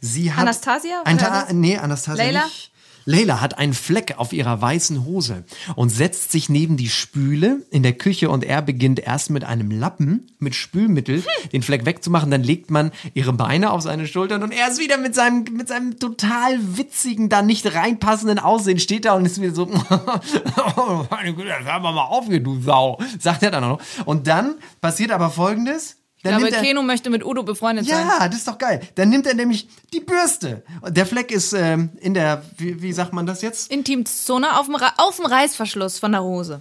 sie 0.00 0.32
hat... 0.32 0.42
Anastasia, 0.42 1.02
Ein 1.04 1.18
nee, 1.60 1.78
Anastasia 1.78 2.24
Leila? 2.24 2.44
nicht. 2.44 2.70
Leila 3.08 3.40
hat 3.40 3.56
einen 3.56 3.72
Fleck 3.72 4.16
auf 4.18 4.34
ihrer 4.34 4.60
weißen 4.60 5.06
Hose 5.06 5.44
und 5.76 5.88
setzt 5.88 6.30
sich 6.30 6.50
neben 6.50 6.76
die 6.76 6.90
Spüle 6.90 7.62
in 7.70 7.82
der 7.82 7.94
Küche 7.94 8.28
und 8.28 8.44
er 8.44 8.60
beginnt 8.60 9.00
erst 9.00 9.30
mit 9.30 9.44
einem 9.44 9.70
Lappen 9.70 10.26
mit 10.38 10.54
Spülmittel 10.54 11.24
den 11.54 11.62
Fleck 11.62 11.86
wegzumachen. 11.86 12.30
Dann 12.30 12.42
legt 12.42 12.70
man 12.70 12.90
ihre 13.14 13.32
Beine 13.32 13.70
auf 13.70 13.80
seine 13.80 14.06
Schultern 14.06 14.42
und 14.42 14.52
er 14.52 14.68
ist 14.68 14.78
wieder 14.78 14.98
mit 14.98 15.14
seinem, 15.14 15.44
mit 15.54 15.68
seinem 15.68 15.98
total 15.98 16.58
witzigen, 16.76 17.30
da 17.30 17.40
nicht 17.40 17.74
reinpassenden 17.74 18.38
Aussehen 18.38 18.78
steht 18.78 19.06
da 19.06 19.14
und 19.14 19.24
ist 19.24 19.40
wieder 19.40 19.54
so, 19.54 19.70
oh, 20.76 21.06
meine 21.10 21.32
Güte, 21.32 21.48
das 21.48 21.64
hör 21.64 21.80
mal 21.80 21.98
auf 21.98 22.26
hier, 22.26 22.40
du 22.40 22.60
Sau, 22.60 22.98
sagt 23.18 23.42
er 23.42 23.50
dann 23.50 23.64
auch 23.64 23.78
noch. 23.78 24.04
Und 24.04 24.26
dann 24.26 24.56
passiert 24.82 25.12
aber 25.12 25.30
Folgendes. 25.30 25.96
Ich 26.28 26.32
Dann 26.34 26.40
glaube, 26.40 26.52
nimmt 26.52 26.62
er, 26.64 26.68
Keno 26.68 26.82
möchte 26.82 27.10
mit 27.10 27.24
Udo 27.24 27.42
befreundet 27.42 27.86
sein. 27.86 28.06
ja, 28.06 28.28
das 28.28 28.38
ist 28.38 28.48
doch 28.48 28.58
geil. 28.58 28.80
Dann 28.96 29.08
nimmt 29.08 29.26
er 29.26 29.34
nämlich 29.34 29.68
die 29.92 30.00
Bürste. 30.00 30.62
Und 30.80 30.96
Der 30.96 31.06
Fleck 31.06 31.30
ist 31.30 31.52
ähm, 31.52 31.90
in 32.00 32.14
der, 32.14 32.42
wie, 32.56 32.82
wie 32.82 32.92
sagt 32.92 33.12
man 33.12 33.26
das 33.26 33.42
jetzt? 33.42 33.70
Intimzone 33.70 34.58
auf 34.58 34.66
dem, 34.66 34.76
auf 34.96 35.16
dem 35.16 35.26
Reißverschluss 35.26 35.98
von 35.98 36.12
der 36.12 36.22
Hose. 36.22 36.58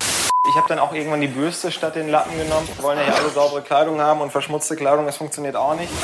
Ich 0.49 0.56
habe 0.56 0.67
dann 0.69 0.80
auch 0.80 0.93
irgendwann 0.93 1.19
die 1.21 1.27
Bürste 1.27 1.71
statt 1.71 1.95
den 1.95 2.10
Lappen 2.10 2.32
genommen. 2.38 2.67
Wir 2.75 2.84
wollen 2.84 2.97
ja 2.99 3.06
hier 3.06 3.15
alle 3.15 3.30
saubere 3.32 3.62
Kleidung 3.62 3.99
haben 3.99 4.21
und 4.21 4.32
verschmutzte 4.32 4.75
Kleidung, 4.77 5.06
das 5.06 5.17
funktioniert 5.17 5.56
auch 5.58 5.75
nicht. 5.75 5.91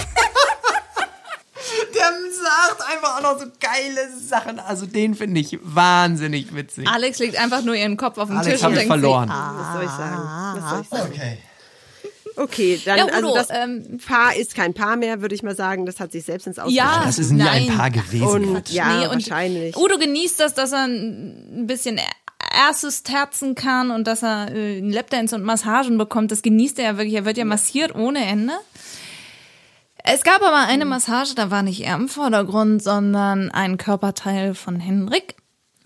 Der 1.95 2.01
sagt 2.03 2.81
einfach 2.91 3.17
auch 3.17 3.21
noch 3.21 3.39
so 3.39 3.45
geile 3.59 4.09
Sachen. 4.19 4.59
Also 4.59 4.85
den 4.85 5.15
finde 5.15 5.39
ich 5.39 5.57
wahnsinnig 5.61 6.53
witzig. 6.55 6.87
Alex 6.87 7.19
legt 7.19 7.37
einfach 7.37 7.61
nur 7.63 7.75
ihren 7.75 7.97
Kopf 7.97 8.17
auf 8.17 8.27
den 8.27 8.37
Alex 8.37 8.53
Tisch 8.55 8.63
hab 8.63 8.69
und 8.71 8.73
ich 8.77 8.79
denkt 8.79 8.93
verloren. 8.93 9.27
sich, 9.29 9.35
ah. 9.35 9.53
Was 9.57 9.73
soll 9.73 9.83
ich 9.83 9.89
sagen? 9.91 10.17
Was 10.61 10.69
soll 10.69 10.81
ich 10.81 10.87
sagen? 10.89 11.11
Okay. 11.13 11.37
Okay, 12.35 12.79
dann 12.83 12.97
Ja, 12.97 13.05
Udo, 13.05 13.13
also 13.15 13.33
das 13.35 13.47
ähm, 13.51 13.99
Paar 14.05 14.35
ist 14.35 14.55
kein 14.55 14.73
Paar 14.73 14.95
mehr, 14.97 15.21
würde 15.21 15.35
ich 15.35 15.43
mal 15.43 15.55
sagen. 15.55 15.85
Das 15.85 15.99
hat 15.99 16.11
sich 16.11 16.23
selbst 16.25 16.47
ins 16.47 16.59
Aus 16.59 16.71
Ja, 16.73 17.03
Das 17.05 17.19
ist 17.19 17.31
nie 17.31 17.41
ein 17.41 17.65
nein. 17.67 17.77
Paar 17.77 17.91
gewesen. 17.91 18.27
Und 18.27 18.53
Quatsch. 18.53 18.71
ja, 18.71 18.97
Nee, 18.99 19.05
und 19.07 19.13
wahrscheinlich. 19.29 19.75
Udo 19.77 19.97
genießt 19.97 20.39
das, 20.39 20.53
dass 20.53 20.71
er 20.71 20.85
ein 20.85 21.65
bisschen 21.67 21.99
erstes 22.67 23.03
terzen 23.03 23.55
kann 23.55 23.91
und 23.91 24.05
dass 24.07 24.23
er 24.23 24.51
äh, 24.53 24.79
Lapdance 24.79 25.35
und 25.35 25.43
Massagen 25.43 25.97
bekommt. 25.97 26.31
Das 26.31 26.41
genießt 26.41 26.79
er 26.79 26.85
ja 26.85 26.97
wirklich. 26.97 27.15
Er 27.15 27.25
wird 27.25 27.37
ja 27.37 27.45
massiert 27.45 27.95
ohne 27.95 28.25
Ende. 28.25 28.53
Es 30.03 30.23
gab 30.23 30.41
aber 30.41 30.67
eine 30.67 30.85
Massage, 30.85 31.33
da 31.33 31.49
war 31.49 31.63
nicht 31.63 31.81
er 31.85 31.95
im 31.95 32.09
Vordergrund, 32.09 32.83
sondern 32.83 33.51
ein 33.51 33.77
Körperteil 33.77 34.53
von 34.53 34.79
Henrik. 34.79 35.35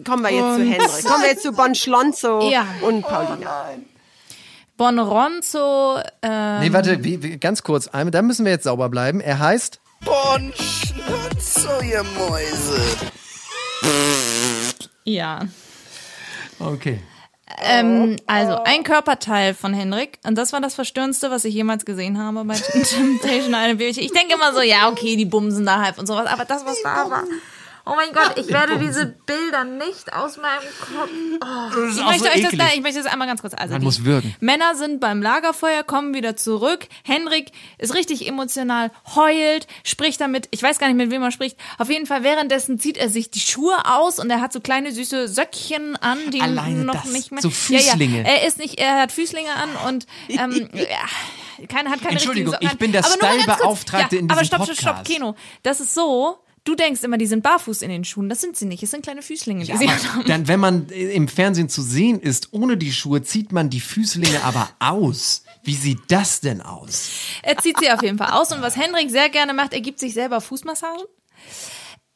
Kommen 0.04 0.24
wir 0.24 0.32
jetzt 0.32 0.56
zu 0.56 0.62
Und- 0.62 0.72
Henrik. 0.72 1.06
Kommen 1.06 1.22
wir 1.24 1.30
jetzt 1.30 1.44
zu 1.44 1.52
Bon 1.52 1.76
Schlonzo 1.76 2.50
Ja. 2.52 2.66
und 2.82 3.04
Paulina. 3.04 3.70
Bonronzo, 4.78 6.00
ähm, 6.22 6.60
Nee, 6.62 6.72
warte, 6.74 7.04
wie, 7.04 7.22
wie, 7.24 7.38
ganz 7.38 7.63
kurz. 7.63 7.88
einmal- 7.88 8.12
Da 8.12 8.22
müssen 8.22 8.46
wir 8.46 8.52
jetzt 8.52 8.63
sauber 8.66 8.90
bleiben. 8.90 9.20
Er 9.22 9.40
heißt 9.40 9.80
Bon 10.06 10.54
Schnutzo, 10.56 11.82
ihr 11.82 12.04
Mäuse. 12.04 12.80
ja. 15.04 15.42
Okay. 16.60 17.00
Ähm, 17.60 18.18
also 18.28 18.58
ein 18.66 18.84
Körperteil 18.84 19.54
von 19.54 19.74
Henrik 19.74 20.20
und 20.26 20.38
das 20.38 20.54
war 20.54 20.60
das 20.62 20.76
Verstörendste, 20.76 21.32
was 21.32 21.46
ich 21.46 21.54
jemals 21.56 21.86
gesehen 21.86 22.18
habe 22.22 22.44
bei 22.44 22.56
Temptation 22.84 23.54
Island. 23.54 23.82
Ich 23.82 24.12
denke 24.12 24.34
immer 24.36 24.54
so, 24.54 24.62
ja 24.62 24.90
okay, 24.90 25.16
die 25.16 25.26
bumsen 25.26 25.66
da 25.66 25.82
halb 25.82 25.98
und 25.98 26.08
sowas, 26.08 26.28
aber 26.28 26.46
das 26.46 26.66
was 26.66 26.82
da 26.84 27.10
war. 27.10 27.24
Oh 27.89 27.95
mein 27.95 28.12
Gott, 28.12 28.34
ich 28.38 28.50
werde 28.50 28.78
diese 28.80 29.06
Bilder 29.06 29.63
nicht 29.63 30.12
aus 30.12 30.38
meinem 30.38 30.62
Kopf. 30.80 31.10
Oh. 31.41 31.88
Ich 31.89 32.04
möchte 32.04 32.23
so 32.23 32.30
euch 32.30 32.41
das 32.41 32.73
ich 32.76 32.82
möchte 32.82 33.02
das 33.02 33.12
einmal 33.12 33.28
ganz 33.28 33.41
kurz. 33.41 33.54
Also 33.54 33.73
Man 33.73 33.84
muss 33.84 34.04
würgen. 34.04 34.36
Männer 34.41 34.76
sind 34.76 35.00
beim 35.00 35.21
Lagerfeuer, 35.21 35.84
kommen 35.84 36.13
wieder 36.13 36.36
zurück. 36.36 36.88
Henrik 37.04 37.52
ist 37.78 37.93
richtig 37.93 38.28
emotional, 38.28 38.91
heult, 39.15 39.67
spricht 39.84 40.19
damit, 40.19 40.50
ich 40.52 40.62
weiß 40.62 40.80
gar 40.80 40.88
nicht, 40.88 40.97
mit 40.97 41.12
wem 41.12 41.23
er 41.23 41.32
spricht. 41.32 41.58
Auf 41.78 41.89
jeden 41.89 42.06
Fall 42.06 42.23
währenddessen 42.23 42.78
zieht 42.78 42.97
er 42.97 43.10
sich 43.10 43.32
die 43.32 43.39
Schuhe 43.39 43.78
aus 43.86 44.19
und 44.19 44.30
er 44.30 44.41
hat 44.41 44.52
so 44.52 44.60
kleine 44.60 44.91
süße 44.91 45.30
Söckchen 45.30 45.95
an, 45.95 46.17
die 46.32 46.41
Alleine 46.41 46.84
noch 46.84 47.04
das. 47.04 47.12
nicht 47.13 47.32
mehr. 47.32 47.41
So 47.41 47.50
Füßlinge. 47.50 48.17
Ja, 48.17 48.23
ja. 48.23 48.30
Er 48.30 48.47
ist 48.47 48.58
nicht, 48.58 48.80
er 48.80 49.00
hat 49.00 49.13
Füßlinge 49.13 49.50
an 49.54 49.88
und 49.88 50.08
ähm, 50.28 50.69
ja, 50.73 51.65
keine, 51.67 51.89
hat 51.89 52.02
keine 52.02 52.13
Entschuldigung, 52.13 52.56
ich 52.60 52.78
bin 52.78 52.91
der 52.91 53.06
Aber. 53.06 53.13
Style-Beauftragte 53.13 54.17
ja, 54.17 54.21
in 54.21 54.30
Aber 54.30 54.41
diesem 54.41 54.56
stopp, 54.56 54.65
stopp, 54.65 54.78
stopp, 54.78 54.95
Podcast. 54.97 55.15
Keno. 55.15 55.36
Das 55.63 55.80
ist 55.80 55.93
so, 55.93 56.39
du 56.68 56.76
denkst 56.76 57.04
immer, 57.04 57.18
die 57.18 57.28
sind 57.28 57.44
barfuß 57.44 57.82
in 57.82 57.90
den 57.90 58.04
Schuhen. 58.04 58.30
Das 58.30 58.42
sind 58.42 58.58
sie 58.58 58.66
nicht. 58.66 58.84
Es 58.84 58.92
sind 58.92 59.04
kleine 59.04 59.22
Füßlinge, 59.22 59.64
die 59.64 59.72
Ja, 59.72 59.78
sie 59.78 59.90
haben. 59.90 60.26
dann, 60.26 60.48
wenn 60.48 60.60
man 60.60 60.90
im 60.90 61.28
Fernsehen 61.28 61.70
zu 61.70 61.82
sehen 61.82 62.20
ist, 62.20 62.50
ohne 62.52 62.78
die 62.78 62.92
Schuhe, 62.92 63.24
zieht 63.24 63.52
man 63.52 63.70
die 63.70 63.80
Füßlinge 63.80 64.44
aber 64.44 64.70
aus. 64.80 65.44
Wie 65.64 65.76
sieht 65.76 66.00
das 66.10 66.42
denn 66.42 66.62
aus? 66.62 67.10
Er 67.44 67.58
zieht 67.58 67.80
sie 67.80 67.92
auf 67.92 68.02
jeden 68.02 68.18
Fall 68.18 68.32
aus 68.32 68.52
und 68.52 68.62
was 68.62 68.76
Henrik 68.76 69.10
sehr 69.10 69.30
gerne 69.30 69.54
macht, 69.54 69.74
er 69.74 69.82
gibt 69.82 70.00
sich 70.00 70.14
selber 70.14 70.42
Fußmassagen. 70.42 71.04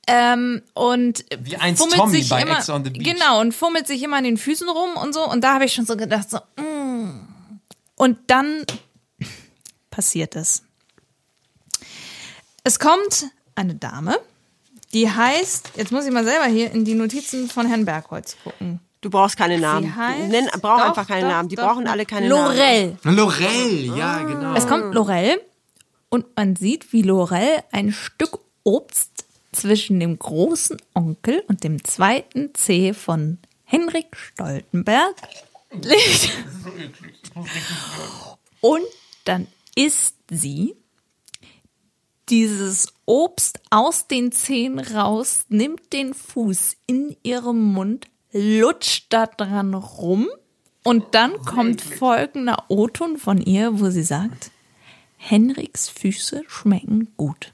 Ähm, 0.08 0.62
und 0.74 1.26
Wie 1.40 1.56
einst 1.58 1.82
fummelt 1.82 2.00
Tommy 2.00 2.18
sich 2.18 2.30
bei 2.30 2.42
immer, 2.42 2.58
Ex 2.58 2.70
on 2.70 2.84
the 2.84 2.90
Beach. 2.90 3.04
Genau, 3.04 3.40
und 3.40 3.54
fummelt 3.54 3.88
sich 3.88 4.02
immer 4.04 4.18
an 4.18 4.24
den 4.24 4.38
Füßen 4.38 4.68
rum 4.68 4.98
und 5.02 5.14
so. 5.14 5.30
Und 5.30 5.44
da 5.44 5.54
habe 5.54 5.66
ich 5.66 5.74
schon 5.74 5.86
so 5.86 5.96
gedacht, 5.96 6.30
so, 6.30 6.38
mm. 6.62 7.28
Und 7.96 8.18
dann 8.28 8.66
passiert 9.92 10.36
es. 10.36 10.64
Es 12.64 12.80
kommt 12.80 13.28
eine 13.54 13.76
Dame, 13.76 14.18
die 14.94 15.10
heißt, 15.10 15.72
jetzt 15.76 15.92
muss 15.92 16.06
ich 16.06 16.12
mal 16.12 16.24
selber 16.24 16.46
hier 16.46 16.72
in 16.72 16.86
die 16.86 16.94
Notizen 16.94 17.50
von 17.50 17.68
Herrn 17.68 17.86
Bergholz 17.86 18.38
gucken. 18.44 18.80
Du 19.02 19.10
brauchst 19.10 19.36
keine 19.36 19.58
Namen. 19.58 19.86
Sie 19.86 19.94
heißt, 19.94 20.30
Nenn, 20.30 20.48
brauch 20.62 20.78
doch, 20.78 20.86
einfach 20.90 21.08
keine 21.08 21.24
doch, 21.24 21.30
Namen. 21.30 21.50
Die 21.50 21.56
doch, 21.56 21.68
brauchen 21.68 21.86
doch. 21.86 21.92
alle 21.92 22.06
keine 22.06 22.28
Lorel. 22.28 22.98
Namen. 23.04 23.18
Lorel, 23.18 23.98
ja, 23.98 24.22
genau. 24.24 24.54
Es 24.54 24.68
kommt 24.68 24.94
Lorel 24.94 25.42
und 26.10 26.26
man 26.36 26.56
sieht, 26.56 26.94
wie 26.94 27.02
Lorel 27.02 27.64
ein 27.72 27.92
Stück 27.92 28.40
Obst 28.64 29.26
zwischen 29.52 30.00
dem 30.00 30.20
großen 30.20 30.78
Onkel 30.94 31.44
und 31.48 31.64
dem 31.64 31.84
zweiten 31.84 32.54
Zeh 32.54 32.94
von 32.94 33.40
Henrik 33.66 34.16
Stoltenberg 34.16 35.16
legt. 35.72 36.30
Und 38.62 38.84
dann 39.26 39.48
isst 39.76 40.16
sie 40.30 40.76
dieses 42.32 42.94
Obst 43.06 43.60
aus 43.70 44.08
den 44.08 44.32
Zähnen 44.32 44.80
raus, 44.80 45.46
nimmt 45.50 45.94
den 45.94 46.14
Fuß 46.14 46.78
in 46.88 47.16
ihrem 47.24 47.62
Mund, 47.74 48.08
lutscht 48.32 49.08
da 49.10 49.28
dran 49.28 49.74
rum 49.74 50.30
und 50.84 51.14
dann 51.14 51.34
kommt 51.42 51.82
folgender 51.82 52.66
O-Ton 52.70 53.18
von 53.18 53.42
ihr, 53.42 53.80
wo 53.80 53.90
sie 53.90 54.04
sagt, 54.04 54.52
Henriks 55.18 55.90
Füße 55.90 56.44
schmecken 56.48 57.10
gut. 57.18 57.54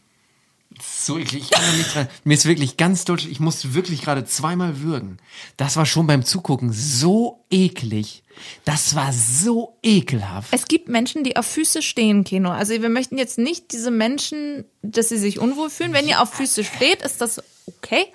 So 0.82 1.18
eklig, 1.18 1.44
ich 1.44 1.50
kann 1.52 1.64
da 1.66 1.78
nicht 1.78 1.96
dran. 1.96 2.08
Mir 2.24 2.34
ist 2.34 2.46
wirklich 2.46 2.78
ganz 2.78 3.06
deutsch, 3.06 3.26
ich 3.26 3.40
musste 3.40 3.74
wirklich 3.74 4.02
gerade 4.02 4.26
zweimal 4.26 4.82
würgen. 4.82 5.18
Das 5.56 5.76
war 5.76 5.86
schon 5.86 6.08
beim 6.08 6.24
Zugucken 6.24 6.72
so 6.74 7.46
eklig. 7.50 8.24
Das 8.66 8.96
war 8.96 9.12
so 9.14 9.78
ekelhaft. 9.82 10.50
Es 10.52 10.68
gibt 10.68 10.90
Menschen, 10.90 11.24
die 11.24 11.38
auf 11.38 11.46
Füße 11.46 11.82
stehen, 11.82 12.24
Kino. 12.24 12.50
Also 12.52 12.74
wir 12.74 12.90
möchten 12.90 13.18
jetzt 13.18 13.38
nicht 13.38 13.72
diese 13.72 13.92
Menschen, 13.92 14.66
dass 14.82 15.10
sie 15.10 15.18
sich 15.18 15.40
unwohl 15.40 15.70
fühlen. 15.70 15.94
Wenn 15.94 16.08
ihr 16.08 16.22
auf 16.22 16.34
Füße 16.34 16.64
steht, 16.64 17.02
ist 17.02 17.22
das 17.22 17.42
okay. 17.66 18.06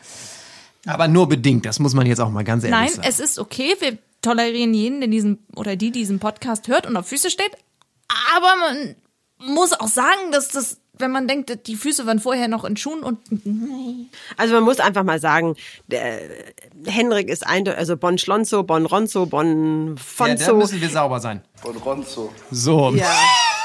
Aber 0.86 1.08
nur 1.08 1.28
bedingt, 1.28 1.66
das 1.66 1.78
muss 1.78 1.94
man 1.94 2.06
jetzt 2.06 2.20
auch 2.20 2.30
mal 2.30 2.44
ganz 2.44 2.64
ehrlich 2.64 2.78
Nein, 2.78 2.88
sagen. 2.90 3.08
es 3.08 3.20
ist 3.20 3.38
okay. 3.38 3.74
Wir 3.80 3.98
tolerieren 4.20 4.74
jeden, 4.74 5.00
der 5.00 5.08
diesen 5.08 5.38
oder 5.54 5.76
die 5.76 5.90
diesen 5.90 6.18
Podcast 6.18 6.68
hört 6.68 6.86
und 6.86 6.96
auf 6.96 7.08
Füße 7.08 7.30
steht. 7.30 7.52
Aber 8.36 8.54
man 8.56 8.96
muss 9.54 9.72
auch 9.72 9.88
sagen, 9.88 10.30
dass 10.30 10.48
das, 10.48 10.78
wenn 11.02 11.10
man 11.10 11.28
denkt, 11.28 11.66
die 11.66 11.76
Füße 11.76 12.06
waren 12.06 12.18
vorher 12.18 12.48
noch 12.48 12.64
in 12.64 12.78
Schuhen 12.78 13.02
und 13.02 13.18
Also 14.38 14.54
man 14.54 14.62
muss 14.62 14.80
einfach 14.80 15.02
mal 15.02 15.20
sagen, 15.20 15.56
der 15.88 16.20
Henrik 16.86 17.28
ist 17.28 17.46
eindeutig, 17.46 17.78
also 17.78 17.96
Bon 17.98 18.16
Schlonzo, 18.16 18.62
Bon 18.62 18.86
Ronzo, 18.86 19.26
Bon 19.26 19.96
ja, 19.96 20.02
Fonzo. 20.02 20.46
da 20.46 20.52
müssen 20.54 20.80
wir 20.80 20.88
sauber 20.88 21.20
sein. 21.20 21.42
Von 21.56 21.76
Ronzo. 21.76 22.32
So. 22.50 22.90
Ja, 22.94 23.14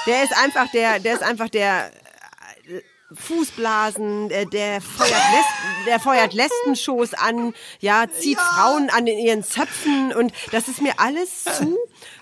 der 0.06 0.24
ist 0.24 0.34
einfach 0.44 0.70
der, 0.72 1.00
der 1.00 1.14
ist 1.14 1.24
einfach 1.24 1.50
der 1.50 1.88
äh, 1.88 2.82
Fußblasen, 3.14 4.30
der, 4.30 4.46
der 4.46 4.82
feuert 4.82 5.12
Lesben, 5.12 5.86
der 5.86 6.00
feuert 6.00 6.34
Lesbenshows 6.34 7.14
an, 7.14 7.54
ja, 7.80 8.06
zieht 8.10 8.38
Frauen 8.38 8.90
an 8.90 9.08
in 9.08 9.20
ihren 9.20 9.44
Zöpfen 9.44 10.14
und 10.14 10.34
das 10.52 10.68
ist 10.68 10.82
mir 10.82 10.94
alles 10.98 11.46
zu, 11.46 11.78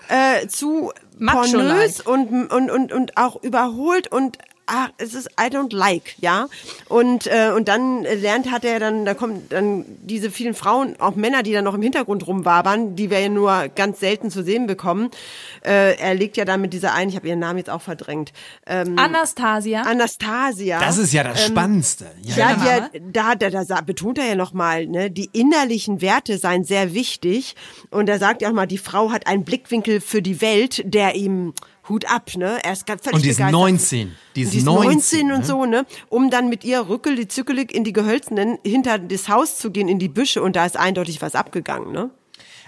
äh, 0.08 0.46
zu 0.46 0.92
pornös 1.18 2.00
und, 2.00 2.50
und, 2.50 2.70
und, 2.70 2.92
und 2.92 3.16
auch 3.16 3.42
überholt 3.42 4.12
und 4.12 4.38
ah, 4.66 4.88
es 4.98 5.14
ist 5.14 5.28
I 5.40 5.44
don't 5.44 5.74
like, 5.74 6.14
ja. 6.18 6.48
Und 6.88 7.26
äh, 7.26 7.52
und 7.54 7.68
dann 7.68 8.02
lernt 8.02 8.50
hat 8.50 8.64
er 8.64 8.78
dann, 8.80 9.04
da 9.04 9.14
kommen 9.14 9.46
dann 9.48 9.84
diese 10.02 10.30
vielen 10.30 10.54
Frauen, 10.54 10.96
auch 10.98 11.14
Männer, 11.14 11.42
die 11.42 11.52
dann 11.52 11.64
noch 11.64 11.74
im 11.74 11.82
Hintergrund 11.82 12.26
rumwabern, 12.26 12.96
die 12.96 13.10
wir 13.10 13.20
ja 13.20 13.28
nur 13.28 13.68
ganz 13.74 14.00
selten 14.00 14.30
zu 14.30 14.42
sehen 14.42 14.66
bekommen. 14.66 15.10
Äh, 15.64 15.96
er 15.98 16.14
legt 16.14 16.36
ja 16.36 16.44
dann 16.44 16.60
mit 16.60 16.72
dieser 16.72 16.92
einen, 16.94 17.10
ich 17.10 17.16
habe 17.16 17.28
ihren 17.28 17.38
Namen 17.38 17.58
jetzt 17.58 17.70
auch 17.70 17.82
verdrängt. 17.82 18.32
Ähm, 18.66 18.98
Anastasia. 18.98 19.82
Anastasia. 19.82 20.80
Das 20.80 20.98
ist 20.98 21.12
ja 21.12 21.22
das 21.24 21.40
Ähm, 21.46 21.52
Spannendste. 21.52 22.06
Ja, 22.22 22.50
Ja. 22.50 22.88
die, 22.88 23.00
da, 23.12 23.34
da, 23.34 23.64
da 23.64 23.80
betont 23.80 24.18
er 24.18 24.26
ja 24.26 24.34
nochmal, 24.34 24.86
ne, 24.86 25.10
die 25.10 25.30
innerlichen 25.32 26.00
Werte 26.00 26.38
seien 26.38 26.64
sehr 26.64 26.94
wichtig. 26.94 27.54
Und 27.90 28.08
er 28.08 28.18
sagt 28.18 28.42
ja 28.42 28.48
auch 28.48 28.52
mal, 28.52 28.66
die 28.66 28.78
Frau 28.78 29.10
hat 29.12 29.26
einen 29.26 29.44
Blickwinkel 29.44 30.00
für 30.00 30.22
die 30.22 30.40
Welt, 30.40 30.82
der 30.84 31.14
ihm 31.14 31.52
Hut 31.88 32.04
ab, 32.10 32.30
ne? 32.36 32.58
Er 32.62 32.72
ist 32.72 32.86
ganz 32.86 33.02
völlig 33.02 33.16
Und 33.16 33.24
die 33.24 33.30
ist 33.30 33.36
begeistert. 33.36 33.60
19. 33.60 34.16
Die 34.34 34.42
ist 34.42 34.46
Und 34.46 34.52
die 34.52 34.58
ist 34.58 34.64
19, 34.64 34.88
19 34.88 35.32
und 35.32 35.38
ne? 35.38 35.44
so, 35.44 35.64
ne? 35.64 35.86
Um 36.08 36.30
dann 36.30 36.48
mit 36.48 36.64
ihr 36.64 36.88
rückelig, 36.88 37.30
zückelig 37.30 37.74
in 37.74 37.84
die 37.84 37.92
Gehölzenen 37.92 38.58
hinter 38.64 38.98
das 38.98 39.28
Haus 39.28 39.58
zu 39.58 39.70
gehen, 39.70 39.88
in 39.88 39.98
die 39.98 40.08
Büsche. 40.08 40.42
Und 40.42 40.56
da 40.56 40.66
ist 40.66 40.76
eindeutig 40.76 41.22
was 41.22 41.34
abgegangen, 41.34 41.92
ne? 41.92 42.10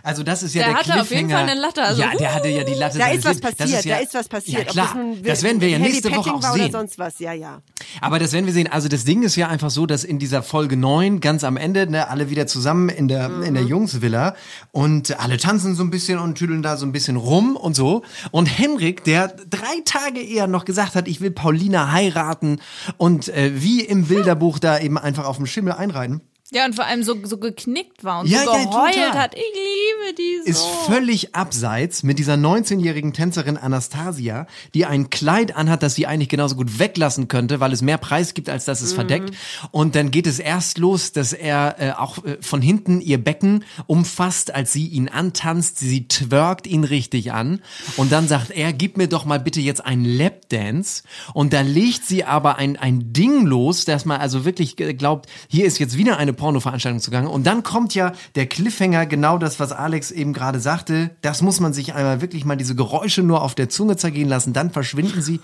Also 0.02 0.22
das 0.22 0.42
ist 0.42 0.54
ja 0.54 0.64
Der 0.64 0.72
der, 0.72 0.78
hatte 0.78 1.00
auf 1.00 1.10
jeden. 1.10 1.30
Fall 1.30 1.48
eine 1.48 1.60
Latte, 1.60 1.82
also, 1.82 2.00
ja, 2.00 2.10
der 2.16 2.34
hatte 2.34 2.48
ja 2.48 2.64
die 2.64 2.74
Latte. 2.74 2.98
Da 2.98 3.08
ist 3.08 3.24
was 3.24 3.36
Lebens. 3.36 3.40
Das 3.40 3.56
passiert, 3.56 3.84
ja, 3.84 3.96
da 3.96 4.02
ist 4.02 4.14
was 4.14 4.28
passiert. 4.28 4.58
Ja 4.58 4.66
Ob 4.66 4.72
klar, 4.72 4.86
das, 4.86 4.94
nun 4.94 5.22
das 5.22 5.42
werden 5.42 5.60
wir 5.60 5.68
ja 5.68 5.78
nächste 5.78 6.14
Woche 6.14 6.32
auch 6.32 6.42
war 6.42 6.52
sehen. 6.52 6.62
Oder 6.62 6.72
sonst 6.72 6.98
was, 6.98 7.18
ja, 7.18 7.32
ja. 7.32 7.62
Aber 8.00 8.18
das 8.18 8.32
werden 8.32 8.46
wir 8.46 8.52
sehen. 8.52 8.68
Also 8.70 8.88
das 8.88 9.04
Ding 9.04 9.22
ist 9.22 9.36
ja 9.36 9.48
einfach 9.48 9.70
so, 9.70 9.86
dass 9.86 10.04
in 10.04 10.18
dieser 10.18 10.42
Folge 10.42 10.76
9 10.76 11.20
ganz 11.20 11.44
am 11.44 11.56
Ende 11.56 11.90
ne, 11.90 12.08
alle 12.08 12.30
wieder 12.30 12.46
zusammen 12.46 12.88
in 12.88 13.08
der 13.08 13.42
in 13.42 13.54
der 13.54 13.64
Jungsvilla 13.64 14.34
und 14.72 15.18
alle 15.18 15.36
tanzen 15.38 15.74
so 15.74 15.82
ein 15.82 15.90
bisschen 15.90 16.18
und 16.18 16.36
tüdeln 16.36 16.62
da 16.62 16.76
so 16.76 16.86
ein 16.86 16.92
bisschen 16.92 17.16
rum 17.16 17.56
und 17.56 17.74
so. 17.74 18.02
Und 18.30 18.46
Henrik, 18.46 19.04
der 19.04 19.28
drei 19.28 19.82
Tage 19.84 20.20
eher 20.20 20.46
noch 20.46 20.64
gesagt 20.64 20.94
hat, 20.94 21.08
ich 21.08 21.20
will 21.20 21.30
Paulina 21.30 21.92
heiraten 21.92 22.60
und 22.96 23.28
äh, 23.28 23.62
wie 23.62 23.80
im 23.80 24.06
Bilderbuch 24.06 24.58
da 24.58 24.78
eben 24.78 24.98
einfach 24.98 25.24
auf 25.26 25.36
dem 25.36 25.46
Schimmel 25.46 25.72
einreiten. 25.72 26.22
Ja 26.52 26.64
und 26.64 26.74
vor 26.74 26.86
allem 26.86 27.02
so 27.02 27.14
so 27.24 27.38
geknickt 27.38 28.04
war 28.04 28.20
und 28.20 28.28
Ja, 28.28 28.44
so 28.44 28.52
ja, 28.52 28.64
geheult 28.64 28.94
total. 28.94 29.12
hat. 29.18 29.34
Ich 29.34 29.40
liebe 29.40 30.14
die 30.16 30.38
so. 30.44 30.50
ist 30.50 30.66
völlig 30.86 31.34
abseits 31.34 32.02
mit 32.02 32.18
dieser 32.18 32.34
19-jährigen 32.34 33.12
Tänzerin 33.12 33.56
Anastasia, 33.56 34.46
die 34.74 34.86
ein 34.86 35.10
Kleid 35.10 35.56
anhat, 35.56 35.82
das 35.82 35.94
sie 35.94 36.06
eigentlich 36.06 36.28
genauso 36.28 36.56
gut 36.56 36.78
weglassen 36.78 37.28
könnte, 37.28 37.60
weil 37.60 37.72
es 37.72 37.82
mehr 37.82 37.98
Preis 37.98 38.34
gibt, 38.34 38.48
als 38.48 38.64
dass 38.64 38.80
es 38.80 38.92
verdeckt. 38.92 39.34
Und 39.70 39.94
dann 39.94 40.10
geht 40.10 40.26
es 40.26 40.38
erst 40.38 40.78
los, 40.78 41.12
dass 41.12 41.32
er 41.32 41.76
äh, 41.78 41.92
auch 41.92 42.24
äh, 42.24 42.38
von 42.40 42.62
hinten 42.62 43.00
ihr 43.00 43.18
Becken 43.22 43.64
umfasst, 43.86 44.54
als 44.54 44.72
sie 44.72 44.86
ihn 44.86 45.08
antanzt. 45.08 45.78
Sie 45.78 46.08
twerkt 46.08 46.66
ihn 46.66 46.84
richtig 46.84 47.32
an. 47.32 47.60
Und 47.96 48.12
dann 48.12 48.28
sagt 48.28 48.50
er, 48.50 48.72
gib 48.72 48.96
mir 48.96 49.08
doch 49.08 49.24
mal 49.24 49.40
bitte 49.40 49.60
jetzt 49.60 49.84
einen 49.84 50.04
Lapdance. 50.04 51.02
Und 51.34 51.52
da 51.52 51.60
legt 51.60 52.04
sie 52.06 52.24
aber 52.24 52.56
ein, 52.56 52.76
ein 52.76 53.12
Ding 53.12 53.44
los, 53.46 53.84
dass 53.84 54.04
man 54.04 54.20
also 54.20 54.44
wirklich 54.44 54.78
äh, 54.80 54.94
glaubt, 54.94 55.28
hier 55.48 55.66
ist 55.66 55.78
jetzt 55.78 55.96
wieder 55.98 56.16
eine 56.16 56.32
Pornoveranstaltung 56.38 57.00
zugange. 57.02 57.28
Und 57.28 57.46
dann 57.46 57.62
kommt 57.62 57.94
ja 57.94 58.12
der 58.34 58.46
Cliffhanger, 58.46 59.04
genau 59.04 59.36
das, 59.36 59.60
was 59.60 59.72
Alex 59.72 60.10
eben 60.10 60.32
gerade 60.32 60.60
sagte. 60.60 61.10
Das 61.20 61.42
muss 61.42 61.60
man 61.60 61.74
sich 61.74 61.92
einmal 61.94 62.22
wirklich 62.22 62.46
mal 62.46 62.56
diese 62.56 62.74
Geräusche 62.74 63.22
nur 63.22 63.42
auf 63.42 63.54
der 63.54 63.68
Zunge 63.68 63.96
zergehen 63.98 64.28
lassen. 64.28 64.54
Dann 64.54 64.70
verschwinden 64.70 65.20
sie 65.20 65.40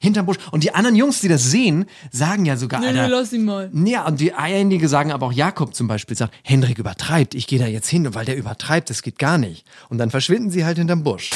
hinterm 0.00 0.26
Busch. 0.26 0.36
Und 0.50 0.62
die 0.64 0.74
anderen 0.74 0.96
Jungs, 0.96 1.20
die 1.20 1.28
das 1.28 1.44
sehen, 1.44 1.86
sagen 2.10 2.44
ja 2.44 2.56
sogar, 2.56 2.80
Nee, 2.80 2.92
nee, 2.92 2.98
Alter, 3.00 3.16
lass 3.20 3.32
ihn 3.32 3.44
mal. 3.44 3.70
ja, 3.84 4.06
und 4.06 4.20
die 4.20 4.32
einige 4.32 4.88
sagen 4.88 5.12
aber 5.12 5.26
auch 5.26 5.32
Jakob 5.32 5.74
zum 5.74 5.88
Beispiel 5.88 6.16
sagt, 6.16 6.34
Hendrik 6.42 6.78
übertreibt, 6.78 7.34
ich 7.34 7.46
gehe 7.46 7.58
da 7.58 7.66
jetzt 7.66 7.88
hin, 7.88 8.14
weil 8.14 8.24
der 8.24 8.36
übertreibt, 8.36 8.90
das 8.90 9.02
geht 9.02 9.18
gar 9.18 9.38
nicht. 9.38 9.64
Und 9.88 9.98
dann 9.98 10.10
verschwinden 10.10 10.50
sie 10.50 10.64
halt 10.64 10.78
hinterm 10.78 11.02
Busch. 11.04 11.30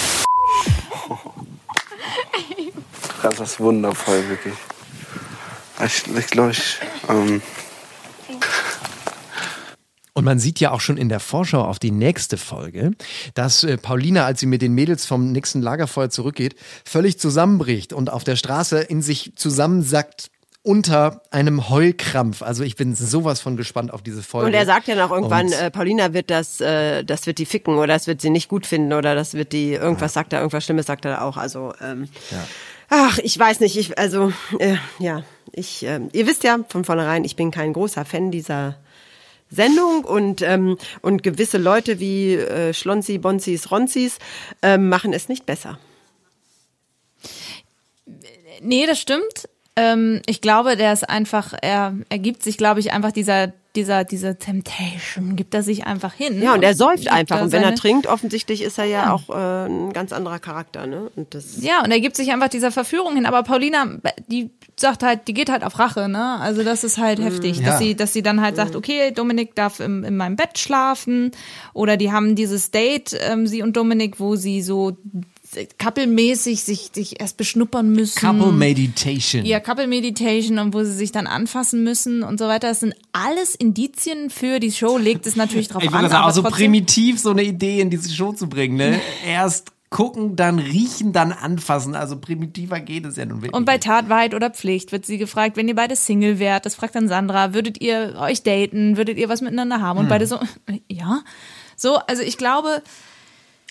Das 3.22 3.38
ist 3.40 3.60
wundervoll, 3.60 4.28
wirklich. 4.28 4.54
Ich, 5.84 6.04
ich 6.16 6.26
glaube, 6.28 6.50
ich. 6.52 6.78
Ähm, 7.08 7.40
Und 10.14 10.24
man 10.24 10.38
sieht 10.38 10.60
ja 10.60 10.72
auch 10.72 10.80
schon 10.80 10.98
in 10.98 11.08
der 11.08 11.20
Vorschau 11.20 11.64
auf 11.64 11.78
die 11.78 11.90
nächste 11.90 12.36
Folge, 12.36 12.90
dass 13.34 13.64
äh, 13.64 13.78
Paulina, 13.78 14.26
als 14.26 14.40
sie 14.40 14.46
mit 14.46 14.60
den 14.60 14.74
Mädels 14.74 15.06
vom 15.06 15.32
nächsten 15.32 15.62
Lagerfeuer 15.62 16.10
zurückgeht, 16.10 16.54
völlig 16.84 17.18
zusammenbricht 17.18 17.92
und 17.94 18.10
auf 18.10 18.22
der 18.22 18.36
Straße 18.36 18.80
in 18.80 19.00
sich 19.00 19.32
zusammensackt 19.36 20.30
unter 20.64 21.22
einem 21.32 21.70
Heulkrampf. 21.70 22.42
Also 22.42 22.62
ich 22.62 22.76
bin 22.76 22.94
sowas 22.94 23.40
von 23.40 23.56
gespannt 23.56 23.92
auf 23.92 24.02
diese 24.02 24.22
Folge. 24.22 24.46
Und 24.48 24.54
er 24.54 24.66
sagt 24.66 24.86
ja 24.86 24.94
noch 24.94 25.10
irgendwann, 25.10 25.46
Und- 25.46 25.52
äh, 25.54 25.70
Paulina 25.70 26.12
wird 26.12 26.30
das, 26.30 26.60
äh, 26.60 27.02
das 27.04 27.26
wird 27.26 27.38
die 27.38 27.46
ficken 27.46 27.74
oder 27.76 27.88
das 27.94 28.06
wird 28.06 28.20
sie 28.20 28.30
nicht 28.30 28.48
gut 28.48 28.66
finden 28.66 28.92
oder 28.92 29.14
das 29.14 29.34
wird 29.34 29.52
die, 29.52 29.72
irgendwas 29.72 30.12
sagt 30.12 30.32
er, 30.34 30.40
irgendwas 30.40 30.64
Schlimmes 30.64 30.86
sagt 30.86 31.04
er 31.04 31.24
auch. 31.24 31.36
Also, 31.36 31.72
ähm, 31.80 32.06
ach, 32.90 33.18
ich 33.18 33.36
weiß 33.36 33.60
nicht, 33.60 33.76
ich, 33.76 33.98
also, 33.98 34.32
äh, 34.58 34.76
ja, 35.00 35.22
ich, 35.52 35.82
ähm, 35.84 36.10
ihr 36.12 36.26
wisst 36.26 36.44
ja 36.44 36.58
von 36.68 36.84
vornherein, 36.84 37.24
ich 37.24 37.34
bin 37.34 37.50
kein 37.50 37.72
großer 37.72 38.04
Fan 38.04 38.30
dieser 38.30 38.76
Sendung 39.54 40.04
und, 40.04 40.42
ähm, 40.42 40.78
und 41.02 41.22
gewisse 41.22 41.58
Leute 41.58 42.00
wie 42.00 42.34
äh, 42.34 42.72
Schlonzi, 42.72 43.18
Bonzis, 43.18 43.70
Ronzis 43.70 44.18
ähm, 44.62 44.88
machen 44.88 45.12
es 45.12 45.28
nicht 45.28 45.44
besser. 45.44 45.78
Nee, 48.62 48.86
das 48.86 48.98
stimmt. 48.98 49.48
Ähm, 49.76 50.22
ich 50.26 50.40
glaube, 50.40 50.76
der 50.76 50.92
ist 50.92 51.08
einfach, 51.08 51.54
er 51.60 51.94
ergibt 52.08 52.42
sich, 52.42 52.56
glaube 52.56 52.80
ich, 52.80 52.92
einfach 52.92 53.12
dieser, 53.12 53.52
dieser, 53.76 54.04
dieser 54.04 54.38
Temptation, 54.38 55.34
gibt 55.34 55.54
er 55.54 55.62
sich 55.62 55.86
einfach 55.86 56.12
hin. 56.12 56.42
Ja, 56.42 56.54
und 56.54 56.62
er 56.62 56.74
säuft 56.74 57.10
einfach. 57.10 57.40
Und 57.40 57.52
wenn 57.52 57.62
er 57.62 57.74
trinkt, 57.74 58.06
offensichtlich 58.06 58.62
ist 58.62 58.78
er 58.78 58.84
ja 58.84 59.12
auch 59.12 59.30
äh, 59.30 59.66
ein 59.66 59.92
ganz 59.92 60.12
anderer 60.12 60.38
Charakter, 60.38 60.86
ne? 60.86 61.10
Und 61.16 61.34
das 61.34 61.62
Ja, 61.62 61.82
und 61.82 61.90
er 61.90 62.00
gibt 62.00 62.16
sich 62.16 62.32
einfach 62.32 62.48
dieser 62.48 62.70
Verführung 62.70 63.14
hin. 63.14 63.24
Aber 63.26 63.42
Paulina, 63.42 63.86
die 64.28 64.50
sagt 64.78 65.02
halt, 65.02 65.26
die 65.28 65.34
geht 65.34 65.50
halt 65.50 65.64
auf 65.64 65.78
Rache, 65.78 66.08
ne? 66.08 66.38
Also 66.40 66.62
das 66.62 66.84
ist 66.84 66.98
halt 66.98 67.18
heftig, 67.20 67.58
Ja. 67.58 67.66
dass 67.66 67.78
sie, 67.78 67.94
dass 67.94 68.12
sie 68.12 68.22
dann 68.22 68.40
halt 68.42 68.56
sagt, 68.56 68.76
okay, 68.76 69.10
Dominik 69.10 69.54
darf 69.54 69.80
im, 69.80 70.04
in 70.04 70.16
meinem 70.16 70.36
Bett 70.36 70.58
schlafen. 70.58 71.30
Oder 71.72 71.96
die 71.96 72.12
haben 72.12 72.34
dieses 72.36 72.70
Date, 72.72 73.16
ähm, 73.20 73.46
sie 73.46 73.62
und 73.62 73.76
Dominik, 73.76 74.20
wo 74.20 74.36
sie 74.36 74.60
so 74.62 74.96
couple-mäßig 75.78 76.62
sich, 76.62 76.90
sich 76.94 77.20
erst 77.20 77.36
beschnuppern 77.36 77.90
müssen. 77.90 78.18
Couple 78.18 78.52
Meditation. 78.52 79.44
Ja, 79.44 79.60
Couple 79.60 79.86
Meditation 79.86 80.58
und 80.58 80.74
wo 80.74 80.82
sie 80.84 80.92
sich 80.92 81.12
dann 81.12 81.26
anfassen 81.26 81.82
müssen 81.84 82.22
und 82.22 82.38
so 82.38 82.46
weiter. 82.48 82.68
Das 82.68 82.80
sind 82.80 82.94
alles 83.12 83.54
Indizien 83.54 84.30
für 84.30 84.60
die 84.60 84.72
Show, 84.72 84.98
legt 84.98 85.26
es 85.26 85.36
natürlich 85.36 85.68
drauf 85.68 85.82
Ich 85.82 85.88
an. 85.88 85.94
würde 85.94 86.08
sagen, 86.08 86.22
aber 86.22 86.30
auch 86.30 86.34
so 86.34 86.42
primitiv 86.42 87.20
so 87.20 87.30
eine 87.30 87.42
Idee 87.42 87.80
in 87.80 87.90
diese 87.90 88.12
Show 88.12 88.32
zu 88.32 88.48
bringen, 88.48 88.76
ne? 88.76 89.00
Erst 89.26 89.72
gucken, 89.90 90.36
dann 90.36 90.58
riechen, 90.58 91.12
dann 91.12 91.32
anfassen. 91.32 91.94
Also 91.94 92.16
primitiver 92.18 92.80
geht 92.80 93.04
es 93.04 93.16
ja 93.16 93.26
nun 93.26 93.42
wirklich. 93.42 93.52
Und 93.54 93.66
bei 93.66 93.76
Tat, 93.76 94.08
Wahrheit 94.08 94.34
oder 94.34 94.48
Pflicht 94.48 94.90
wird 94.90 95.04
sie 95.04 95.18
gefragt, 95.18 95.58
wenn 95.58 95.68
ihr 95.68 95.74
beide 95.74 95.96
Single 95.96 96.38
wärt, 96.38 96.64
das 96.64 96.74
fragt 96.74 96.94
dann 96.94 97.08
Sandra, 97.08 97.52
würdet 97.52 97.78
ihr 97.82 98.14
euch 98.18 98.42
daten, 98.42 98.96
würdet 98.96 99.18
ihr 99.18 99.28
was 99.28 99.42
miteinander 99.42 99.82
haben? 99.82 99.98
Und 99.98 100.04
Hm. 100.06 100.08
beide 100.08 100.26
so, 100.26 100.38
ja. 100.88 101.20
So, 101.76 101.96
also 101.96 102.22
ich 102.22 102.38
glaube, 102.38 102.82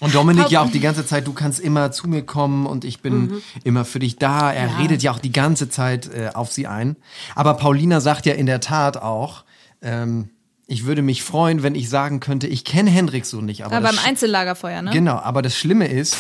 Und 0.02 0.14
Dominik 0.16 0.50
ja 0.50 0.62
auch 0.62 0.70
die 0.72 0.80
ganze 0.80 1.06
Zeit, 1.06 1.28
du 1.28 1.34
kannst 1.34 1.60
immer 1.60 1.92
zu 1.92 2.10
mir 2.10 2.24
kommen 2.24 2.66
und 2.66 2.84
ich 2.86 3.02
bin 3.02 3.28
Mhm. 3.28 3.42
immer 3.64 3.86
für 3.86 4.00
dich 4.00 4.18
da. 4.18 4.52
Er 4.52 4.68
Ja. 4.68 4.78
redet 4.78 5.04
ja 5.04 5.12
auch 5.12 5.20
die 5.20 5.32
ganze 5.32 5.70
Zeit 5.70 6.10
äh, 6.14 6.30
auf 6.34 6.52
sie 6.52 6.66
ein. 6.68 6.96
Aber 7.36 7.54
Paulina 7.54 8.02
sagt 8.02 8.26
ja 8.26 8.34
in 8.34 8.48
der 8.48 8.60
Tat 8.62 8.98
auch, 8.98 9.44
ähm, 9.84 10.30
ich 10.68 10.86
würde 10.86 11.02
mich 11.04 11.22
freuen, 11.24 11.64
wenn 11.64 11.76
ich 11.76 11.88
sagen 11.90 12.20
könnte, 12.20 12.48
ich 12.48 12.66
kenne 12.66 12.90
Hendrik 12.90 13.26
so 13.26 13.42
nicht. 13.42 13.64
Aber 13.64 13.76
Aber 13.78 13.88
beim 13.90 14.00
Einzellagerfeuer, 14.06 14.82
ne? 14.82 14.90
Genau, 14.92 15.18
aber 15.18 15.42
das 15.42 15.56
Schlimme 15.56 15.88
ist, 15.88 16.18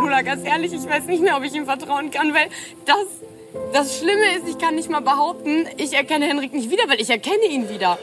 Lola, 0.00 0.22
ganz 0.22 0.44
ehrlich, 0.46 0.72
ich 0.72 0.86
weiß 0.88 1.04
nicht 1.06 1.22
mehr, 1.22 1.36
ob 1.36 1.42
ich 1.44 1.52
ihm 1.54 1.64
vertrauen 1.66 2.10
kann, 2.10 2.32
weil 2.32 2.48
das, 2.86 2.96
das 3.74 3.98
Schlimme 3.98 4.36
ist, 4.38 4.48
ich 4.48 4.56
kann 4.58 4.74
nicht 4.74 4.88
mal 4.90 5.00
behaupten, 5.00 5.66
ich 5.76 5.92
erkenne 5.94 6.26
Henrik 6.26 6.52
nicht 6.54 6.70
wieder, 6.70 6.84
weil 6.88 7.00
ich 7.00 7.10
erkenne 7.10 7.44
ihn 7.50 7.68
wieder. 7.68 7.98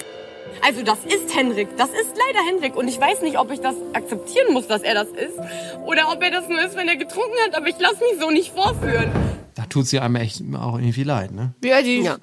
Also 0.62 0.82
das 0.84 1.00
ist 1.06 1.36
Henrik, 1.36 1.70
das 1.78 1.90
ist 1.90 2.10
leider 2.16 2.46
Henrik 2.48 2.76
und 2.76 2.88
ich 2.88 3.00
weiß 3.00 3.22
nicht, 3.22 3.38
ob 3.38 3.52
ich 3.52 3.60
das 3.60 3.76
akzeptieren 3.94 4.54
muss, 4.54 4.68
dass 4.68 4.82
er 4.82 4.94
das 4.96 5.08
ist 5.10 5.38
oder 5.86 6.12
ob 6.12 6.22
er 6.24 6.32
das 6.32 6.48
nur 6.48 6.60
ist, 6.64 6.76
wenn 6.76 6.88
er 6.88 6.96
getrunken 6.96 7.36
hat, 7.46 7.56
aber 7.56 7.68
ich 7.68 7.78
lasse 7.80 7.98
mich 8.12 8.20
so 8.22 8.30
nicht 8.32 8.52
vorführen. 8.52 9.12
da 9.56 9.66
tut 9.66 9.88
sie 9.88 10.00
einem 10.00 10.16
echt 10.16 10.42
auch 10.56 10.76
irgendwie 10.78 11.04
leid, 11.04 11.32
ne? 11.32 11.54
Ja, 11.64 11.82
die 11.82 12.02
Ja. 12.02 12.18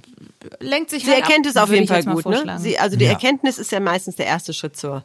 lenkt 0.60 0.90
sich 0.90 1.04
Sie 1.04 1.10
halt 1.10 1.20
erkennt 1.22 1.46
ab, 1.46 1.50
es 1.50 1.56
auf 1.56 1.70
jeden 1.70 1.86
Fall 1.86 2.04
gut. 2.04 2.26
Ne? 2.26 2.58
Sie, 2.58 2.78
also 2.78 2.96
die 2.96 3.04
Ja. 3.04 3.12
Erkenntnis 3.12 3.58
ist 3.58 3.70
ja 3.72 3.80
meistens 3.80 4.16
der 4.16 4.26
erste 4.26 4.52
Schritt 4.52 4.76
zur, 4.76 5.04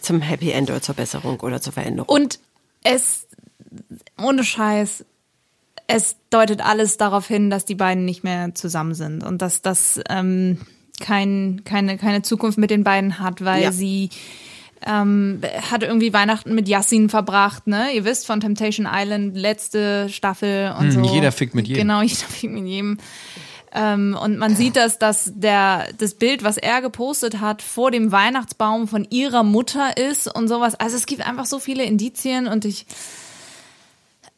zum 0.00 0.20
Happy 0.20 0.50
End 0.50 0.70
oder 0.70 0.82
zur 0.82 0.94
Besserung 0.94 1.40
oder 1.40 1.60
zur 1.60 1.72
Veränderung. 1.72 2.08
Und 2.14 2.38
es, 2.82 3.26
ohne 4.20 4.44
Scheiß, 4.44 5.04
es 5.86 6.16
deutet 6.30 6.60
alles 6.64 6.96
darauf 6.96 7.26
hin, 7.26 7.50
dass 7.50 7.64
die 7.64 7.74
beiden 7.74 8.04
nicht 8.04 8.24
mehr 8.24 8.54
zusammen 8.54 8.94
sind 8.94 9.22
und 9.24 9.40
dass 9.42 9.62
das 9.62 10.00
ähm, 10.10 10.60
kein, 11.00 11.62
keine, 11.64 11.98
keine 11.98 12.22
Zukunft 12.22 12.58
mit 12.58 12.70
den 12.70 12.84
beiden 12.84 13.18
hat, 13.18 13.44
weil 13.44 13.62
Ja. 13.64 13.72
sie 13.72 14.10
ähm, 14.86 15.40
hat 15.70 15.82
irgendwie 15.82 16.12
Weihnachten 16.12 16.54
mit 16.54 16.68
Yassin 16.68 17.08
verbracht, 17.08 17.66
ne? 17.66 17.92
Ihr 17.94 18.04
wisst 18.04 18.26
von 18.26 18.40
Temptation 18.40 18.86
Island, 18.90 19.34
letzte 19.36 20.08
Staffel 20.10 20.74
und 20.78 20.92
Hm, 20.94 21.04
so. 21.04 21.14
jeder 21.14 21.32
fickt 21.32 21.54
mit 21.54 21.66
jedem. 21.66 21.82
Genau, 21.88 22.02
jeder 22.02 22.26
fickt 22.26 22.52
mit 22.52 22.66
jedem. 22.66 22.98
Ähm, 23.76 24.16
und 24.22 24.36
man 24.38 24.54
sieht 24.54 24.76
das, 24.76 24.98
dass 24.98 25.32
der, 25.34 25.88
das 25.98 26.14
Bild, 26.14 26.44
was 26.44 26.58
er 26.58 26.80
gepostet 26.82 27.40
hat, 27.40 27.60
vor 27.62 27.90
dem 27.90 28.12
Weihnachtsbaum 28.12 28.86
von 28.86 29.06
ihrer 29.10 29.42
Mutter 29.42 29.96
ist 29.96 30.32
und 30.32 30.48
sowas. 30.48 30.74
Also 30.76 30.96
es 30.96 31.06
gibt 31.06 31.26
einfach 31.26 31.46
so 31.46 31.58
viele 31.58 31.82
Indizien 31.84 32.46
und 32.46 32.64
ich, 32.66 32.86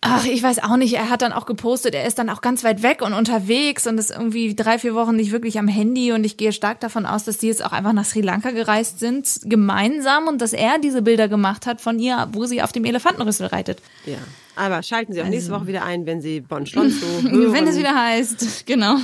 ach, 0.07 0.25
ich 0.25 0.43
weiß 0.43 0.63
auch 0.63 0.77
nicht, 0.77 0.95
er 0.95 1.11
hat 1.11 1.23
dann 1.23 1.33
auch 1.33 1.47
gepostet, 1.47 1.95
er 1.95 2.07
ist 2.07 2.19
dann 2.19 2.31
auch 2.31 2.41
ganz 2.41 2.65
weit 2.65 2.83
weg 2.83 3.03
und 3.03 3.13
unterwegs 3.13 3.87
und 3.87 3.99
ist 3.99 4.11
irgendwie 4.11 4.55
drei, 4.55 4.79
vier 4.79 4.95
Wochen 4.95 5.17
nicht 5.17 5.33
wirklich 5.33 5.59
am 5.59 5.69
Handy 5.69 6.13
und 6.13 6.25
ich 6.25 6.37
gehe 6.37 6.53
stark 6.53 6.81
davon 6.81 7.07
aus, 7.07 7.25
dass 7.25 7.39
die 7.39 7.49
jetzt 7.49 7.65
auch 7.65 7.73
einfach 7.73 7.93
nach 7.93 8.05
Sri 8.05 8.21
Lanka 8.21 8.51
gereist 8.51 9.01
sind, 9.01 9.41
gemeinsam 9.45 10.29
und 10.29 10.41
dass 10.41 10.53
er 10.53 10.79
diese 10.79 11.03
Bilder 11.03 11.29
gemacht 11.29 11.67
hat 11.67 11.81
von 11.81 11.99
ihr, 11.99 12.29
wo 12.33 12.47
sie 12.47 12.63
auf 12.63 12.73
dem 12.73 12.85
Elefantenrüssel 12.85 13.47
reitet. 13.47 13.81
Ja. 14.05 14.19
Aber 14.55 14.83
schalten 14.83 15.13
Sie 15.13 15.21
auch 15.21 15.27
nächste 15.27 15.53
Also. 15.53 15.61
Woche 15.61 15.69
wieder 15.69 15.85
ein, 15.85 16.07
wenn 16.07 16.23
Sie 16.23 16.41
Bon 16.41 16.65
Schlonzo 16.65 17.05
hören. 17.23 17.53
Wenn 17.53 17.67
es 17.67 17.77
wieder 17.77 17.95
heißt, 17.95 18.67
genau. 18.67 18.97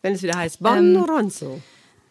Wenn 0.00 0.14
es 0.14 0.22
wieder 0.22 0.38
heißt 0.38 0.60
Bon 0.60 0.96
Ähm, 0.96 1.04
Ronzo. 1.08 1.60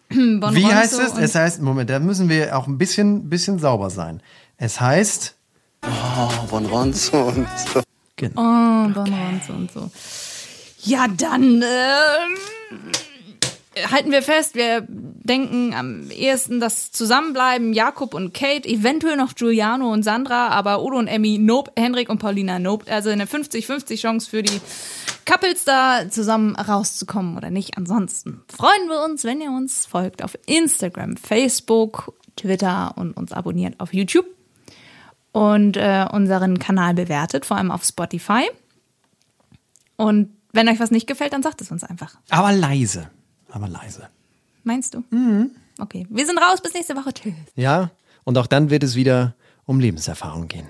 Bon 0.10 0.56
Wie 0.56 0.62
Ronzo 0.62 0.76
heißt 0.76 1.00
es? 1.00 1.18
Es 1.18 1.34
heißt, 1.34 1.62
Moment, 1.62 1.90
da 1.90 1.98
müssen 2.00 2.30
wir 2.30 2.56
auch 2.56 2.68
ein 2.68 2.78
bisschen, 2.78 3.30
bisschen 3.30 3.58
sauber 3.58 3.90
sein. 3.90 4.22
Es 4.58 4.80
heißt, 4.80 5.36
Oh, 5.88 6.30
Bon 6.50 6.66
Ronzo 6.66 7.30
und 7.30 7.48
so. 7.74 7.82
Oh, 8.22 8.28
Bon 8.36 8.94
Ronzo 8.96 9.54
und 9.54 9.72
so. 9.72 9.92
Ja, 10.84 11.08
dann 11.08 11.64
ähm, 11.64 12.92
halten 13.92 14.12
wir 14.12 14.22
fest, 14.22 14.56
wir 14.56 14.86
denken 14.88 15.74
am 15.74 16.10
ehesten 16.12 16.60
das 16.60 16.92
Zusammenbleiben 16.92 17.74
Jakob 17.74 18.14
und 18.14 18.34
Kate, 18.34 18.68
eventuell 18.70 19.18
noch 19.18 19.36
Giuliano 19.36 19.92
und 19.92 20.04
Sandra, 20.04 20.50
aber 20.50 20.84
Udo 20.84 20.98
und 20.98 21.08
Emmy, 21.08 21.40
nope, 21.40 21.72
Henrik 21.76 22.10
und 22.10 22.20
Paulina, 22.20 22.60
nope. 22.60 22.90
Also 22.92 23.10
eine 23.10 23.26
50-50 23.26 24.00
Chance 24.00 24.30
für 24.30 24.44
die 24.44 24.62
Couples 25.26 25.66
da 25.66 26.10
zusammen 26.10 26.56
rauszukommen 26.56 27.36
oder 27.36 27.50
nicht. 27.50 27.78
Ansonsten 27.78 28.42
freuen 28.48 28.88
wir 28.88 29.04
uns, 29.04 29.24
wenn 29.24 29.42
ihr 29.42 29.52
uns 29.52 29.86
folgt 29.88 30.24
auf 30.24 30.38
Instagram, 30.46 31.18
Facebook, 31.18 32.14
Twitter 32.36 32.94
und 32.96 33.18
uns 33.18 33.32
abonniert 33.32 33.80
auf 33.80 33.94
YouTube 33.94 34.35
und 35.36 35.76
äh, 35.76 36.08
unseren 36.14 36.60
Kanal 36.60 36.94
bewertet, 36.94 37.46
vor 37.46 37.58
allem 37.58 37.70
auf 37.70 37.84
Spotify. 37.84 38.44
Und 39.98 40.30
wenn 40.54 40.70
euch 40.70 40.80
was 40.80 40.92
nicht 40.92 41.08
gefällt, 41.08 41.34
dann 41.34 41.44
sagt 41.44 41.60
es 41.60 41.72
uns 41.72 41.84
einfach. 41.84 42.16
aber 42.30 42.54
leise. 42.54 43.10
Aber 43.52 43.68
leise. 43.68 44.08
Meinst 44.64 44.94
du? 44.94 45.04
Mhm. 45.10 45.52
Okay, 45.78 46.08
wir 46.10 46.26
sind 46.26 46.38
raus. 46.38 46.62
Bis 46.62 46.74
nächste 46.74 46.96
Woche. 46.96 47.14
Tschüss. 47.14 47.34
Ja, 47.56 47.92
und 48.24 48.38
auch 48.38 48.48
dann 48.48 48.70
wird 48.70 48.84
es 48.84 48.96
wieder 48.96 49.36
um 49.66 49.82
Lebenserfahrung 49.82 50.48
gehen. 50.48 50.70